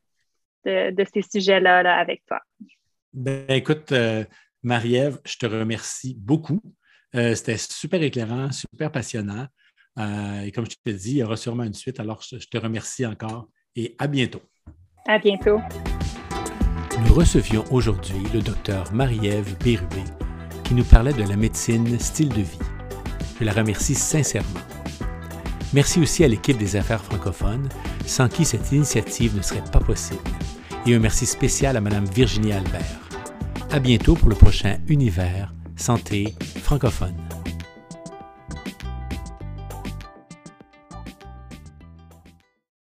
de, 0.65 1.05
ces 1.13 1.21
sujets-là 1.21 1.97
avec 1.97 2.25
toi. 2.25 2.41
Ben, 3.13 3.45
écoute, 3.49 3.93
euh, 3.93 4.25
Marie-Ève, 4.61 5.21
je 5.25 5.37
te 5.37 5.45
remercie 5.45 6.15
beaucoup. 6.19 6.61
Euh, 7.15 7.33
c'était 7.33 7.57
super 7.57 8.01
éclairant, 8.01 8.51
super 8.51 8.91
passionnant. 8.91 9.47
Euh, 9.97 10.41
et 10.41 10.51
comme 10.51 10.65
je 10.65 10.75
te 10.83 10.95
dis, 10.95 11.11
il 11.11 11.17
y 11.17 11.23
aura 11.23 11.37
sûrement 11.37 11.63
une 11.63 11.73
suite. 11.73 11.99
Alors, 11.99 12.21
je, 12.21 12.37
te 12.37 12.57
remercie 12.57 13.05
encore 13.05 13.47
et 13.75 13.95
à 13.99 14.07
bientôt. 14.07 14.41
À 15.07 15.19
bientôt. 15.19 15.59
Nous 17.07 17.13
recevions 17.13 17.63
aujourd'hui 17.71 18.23
le 18.33 18.41
docteur 18.41 18.91
Marie-Ève 18.93 19.57
Bérubé 19.59 20.03
qui 20.63 20.73
nous 20.73 20.83
parlait 20.83 21.13
de 21.13 21.23
la 21.23 21.35
médecine 21.35 21.99
style 21.99 22.29
de 22.29 22.41
vie. 22.41 22.59
Je 23.39 23.45
la 23.45 23.53
remercie 23.53 23.95
sincèrement. 23.95 24.49
Merci 25.73 25.99
aussi 25.99 26.23
à 26.23 26.27
l'équipe 26.27 26.57
des 26.57 26.75
affaires 26.75 27.03
francophones, 27.03 27.69
sans 28.05 28.29
qui 28.29 28.45
cette 28.45 28.71
initiative 28.71 29.35
ne 29.35 29.41
serait 29.41 29.63
pas 29.71 29.79
possible. 29.79 30.21
Et 30.85 30.95
un 30.95 30.99
merci 30.99 31.25
spécial 31.25 31.75
à 31.75 31.81
Mme 31.81 32.05
Virginie 32.05 32.53
Albert. 32.53 33.09
À 33.71 33.79
bientôt 33.79 34.15
pour 34.15 34.29
le 34.29 34.35
prochain 34.35 34.77
Univers 34.87 35.53
Santé 35.75 36.33
francophone. 36.61 37.15